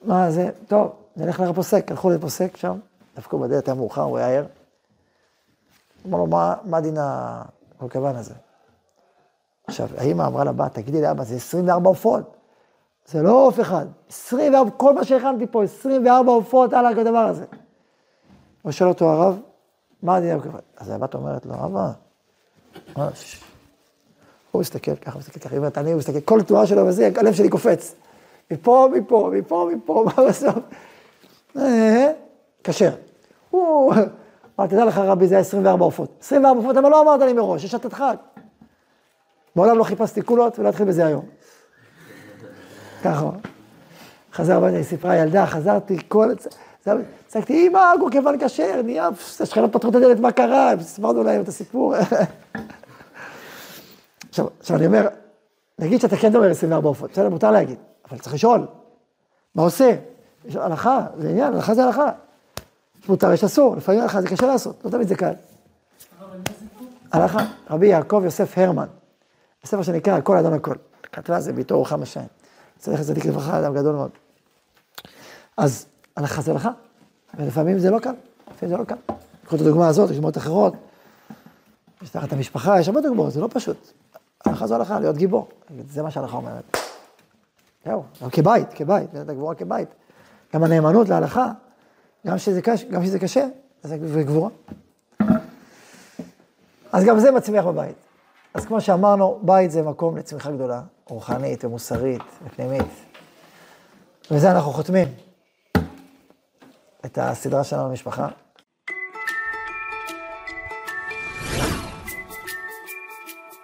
מה 0.01 0.31
זה, 0.31 0.49
טוב, 0.67 0.91
נלך 1.17 1.39
לפוסק, 1.39 1.91
הלכו 1.91 2.09
לפוסק 2.09 2.57
שם, 2.57 2.79
דפקו 3.17 3.39
בדלת, 3.39 3.67
היה 3.67 3.75
מאוחר, 3.75 4.01
הוא 4.01 4.17
היה 4.17 4.27
ער. 4.27 4.45
אמר 6.07 6.17
לו, 6.17 6.27
מה 6.63 6.81
דין 6.81 6.97
הקורקבן 6.99 8.15
הזה? 8.15 8.33
עכשיו, 9.67 9.87
האמא 9.97 10.27
אמרה 10.27 10.43
לבת, 10.43 10.73
תגידי 10.73 11.01
לאבא, 11.01 11.23
זה 11.23 11.35
24 11.35 11.89
עופות. 11.89 12.38
זה 13.11 13.21
לא 13.21 13.31
עוף 13.31 13.59
אחד, 13.59 13.85
24, 14.09 14.71
כל 14.77 14.93
מה 14.93 15.03
שהכנתי 15.03 15.47
פה, 15.47 15.63
24 15.63 16.31
עופות 16.31 16.73
על 16.73 16.85
הדבר 16.85 17.17
הזה. 17.17 17.45
הוא 18.61 18.71
שואל 18.71 18.89
אותו 18.89 19.09
הרב, 19.09 19.39
מה 20.03 20.15
הדין 20.15 20.31
הקורקבן? 20.31 20.59
אז 20.77 20.89
הבת 20.89 21.13
אומרת 21.13 21.45
לו, 21.45 21.53
אבא, 21.53 21.91
מה, 22.97 23.09
הוא 24.51 24.61
מסתכל 24.61 24.95
ככה, 24.95 25.19
מסתכל 25.19 25.39
ככה, 25.39 25.49
היא 25.49 25.57
אומרת, 25.57 25.77
אני, 25.77 25.93
מסתכל, 25.93 26.21
כל 26.21 26.41
תנועה 26.41 26.67
שלו 26.67 26.85
וזה, 26.85 27.09
הלב 27.15 27.33
שלי 27.33 27.49
קופץ. 27.49 27.95
מפה, 28.51 28.89
מפה, 28.93 29.31
מפה, 29.33 29.69
מפה, 29.75 30.05
מה 30.05 30.25
בסוף? 30.29 30.55
אה, 31.57 32.11
כשר. 32.63 32.91
הוא, 33.49 33.93
אמר, 34.59 34.67
תדע 34.67 34.85
לך 34.85 34.97
רבי, 34.97 35.27
זה 35.27 35.35
היה 35.35 35.41
24 35.41 35.85
עופות. 35.85 36.09
24 36.21 36.59
עופות, 36.59 36.77
אבל 36.77 36.89
לא 36.89 37.01
אמרת 37.01 37.21
לי 37.21 37.33
מראש, 37.33 37.63
יש 37.63 37.71
שתת 37.71 37.93
חג. 37.93 38.15
מעולם 39.55 39.77
לא 39.77 39.83
חיפשתי 39.83 40.21
קולות 40.21 40.59
ולא 40.59 40.69
אתחיל 40.69 40.85
בזה 40.85 41.05
היום. 41.05 41.25
ככה. 43.03 43.29
חזר 44.33 44.63
היא 44.63 44.83
סיפרה, 44.83 45.17
ילדה, 45.17 45.45
חזרתי, 45.45 45.97
כל... 46.07 46.33
צעקתי, 47.27 47.67
אמא, 47.67 47.93
גורקבן 47.99 48.39
כשר, 48.39 48.81
נהיה, 48.81 49.09
השכנות 49.39 49.73
פתחו 49.73 49.89
את 49.89 49.95
הדלת, 49.95 50.19
מה 50.19 50.31
קרה? 50.31 50.73
סיפרנו 50.81 51.23
להם 51.23 51.41
את 51.41 51.47
הסיפור. 51.47 51.95
עכשיו, 54.29 54.47
אני 54.77 54.85
אומר, 54.85 55.07
נגיד 55.79 56.01
שאתה 56.01 56.17
כן 56.17 56.35
אומר 56.35 56.49
24 56.51 56.89
עופות, 56.89 57.11
בסדר, 57.11 57.29
מותר 57.29 57.51
להגיד, 57.51 57.77
אבל 58.09 58.17
צריך 58.19 58.35
לשאול, 58.35 58.67
מה 59.55 59.63
עושה? 59.63 59.95
יש 60.45 60.55
הלכה, 60.55 61.05
זה 61.17 61.29
עניין, 61.29 61.53
הלכה 61.53 61.73
זה 61.73 61.83
הלכה. 61.83 62.09
מותר, 63.09 63.33
יש 63.33 63.43
אסור, 63.43 63.75
לפעמים 63.75 64.01
הלכה 64.01 64.21
זה 64.21 64.27
קשה 64.27 64.47
לעשות, 64.47 64.81
לא 64.85 64.89
תמיד 64.89 65.07
זה 65.07 65.15
קל. 65.15 65.33
הלכה, 67.11 67.45
רבי 67.69 67.87
יעקב 67.87 68.21
יוסף 68.25 68.57
הרמן, 68.57 68.87
בספר 69.63 69.81
שנקרא 69.81 70.17
הכל 70.17 70.37
אדון 70.37 70.53
הכל, 70.53 70.75
כתבה 71.03 71.39
זה 71.39 71.53
ביתו 71.53 71.77
רוחם 71.77 72.01
השם, 72.01 72.23
צריך 72.79 72.99
לצדיק 72.99 73.25
לברכה, 73.25 73.59
אדם 73.59 73.75
גדול 73.75 73.95
מאוד. 73.95 74.11
אז 75.57 75.85
הלכה 76.15 76.41
זה 76.41 76.51
הלכה, 76.51 76.69
ולפעמים 77.37 77.79
זה 77.79 77.89
לא 77.89 77.99
קל, 77.99 78.13
לפעמים 78.51 78.75
זה 78.75 78.77
לא 78.77 78.83
קל. 78.83 78.95
קחו 79.45 79.55
את 79.55 79.61
הדוגמה 79.61 79.87
הזאת, 79.87 80.09
יש 80.09 80.15
דוגמאות 80.15 80.37
אחרות, 80.37 80.73
יש 82.01 82.09
תחת 82.09 82.33
המשפחה, 82.33 82.79
יש 82.79 82.87
הרבה 82.87 83.01
דוגמאות, 83.01 83.33
זה 83.33 83.41
לא 83.41 83.49
פשוט. 83.51 83.91
הלכה 84.45 84.67
זו 84.67 84.75
הלכה, 84.75 84.99
להיות 84.99 85.17
גיבור. 85.17 85.47
זה 85.89 86.03
מה 86.03 86.11
שההלכה 86.11 86.37
אומרת. 86.37 86.77
זהו, 87.85 88.03
גם 88.23 88.29
כבית, 88.29 88.73
כבית, 88.73 89.15
את 89.21 89.29
הגבורה 89.29 89.55
כבית. 89.55 89.89
גם 90.53 90.63
הנאמנות 90.63 91.09
להלכה, 91.09 91.51
גם 92.27 92.37
כשזה 92.37 92.61
קשה, 92.61 92.87
גם 92.89 93.01
כשזה 93.01 93.19
קשה, 93.19 93.47
זה 93.83 94.23
גבורה. 94.23 94.49
אז 96.91 97.03
גם 97.03 97.19
זה 97.19 97.31
מצמיח 97.31 97.65
בבית. 97.65 97.95
אז 98.53 98.65
כמו 98.65 98.81
שאמרנו, 98.81 99.39
בית 99.41 99.71
זה 99.71 99.81
מקום 99.81 100.17
לצמיחה 100.17 100.51
גדולה, 100.51 100.81
רוחנית 101.07 101.65
ומוסרית 101.65 102.21
ופנימית. 102.45 102.87
וזה 104.31 104.51
אנחנו 104.51 104.71
חותמים 104.71 105.07
את 107.05 107.17
הסדרה 107.17 107.63
שלנו 107.63 107.89
במשפחה. 107.89 108.27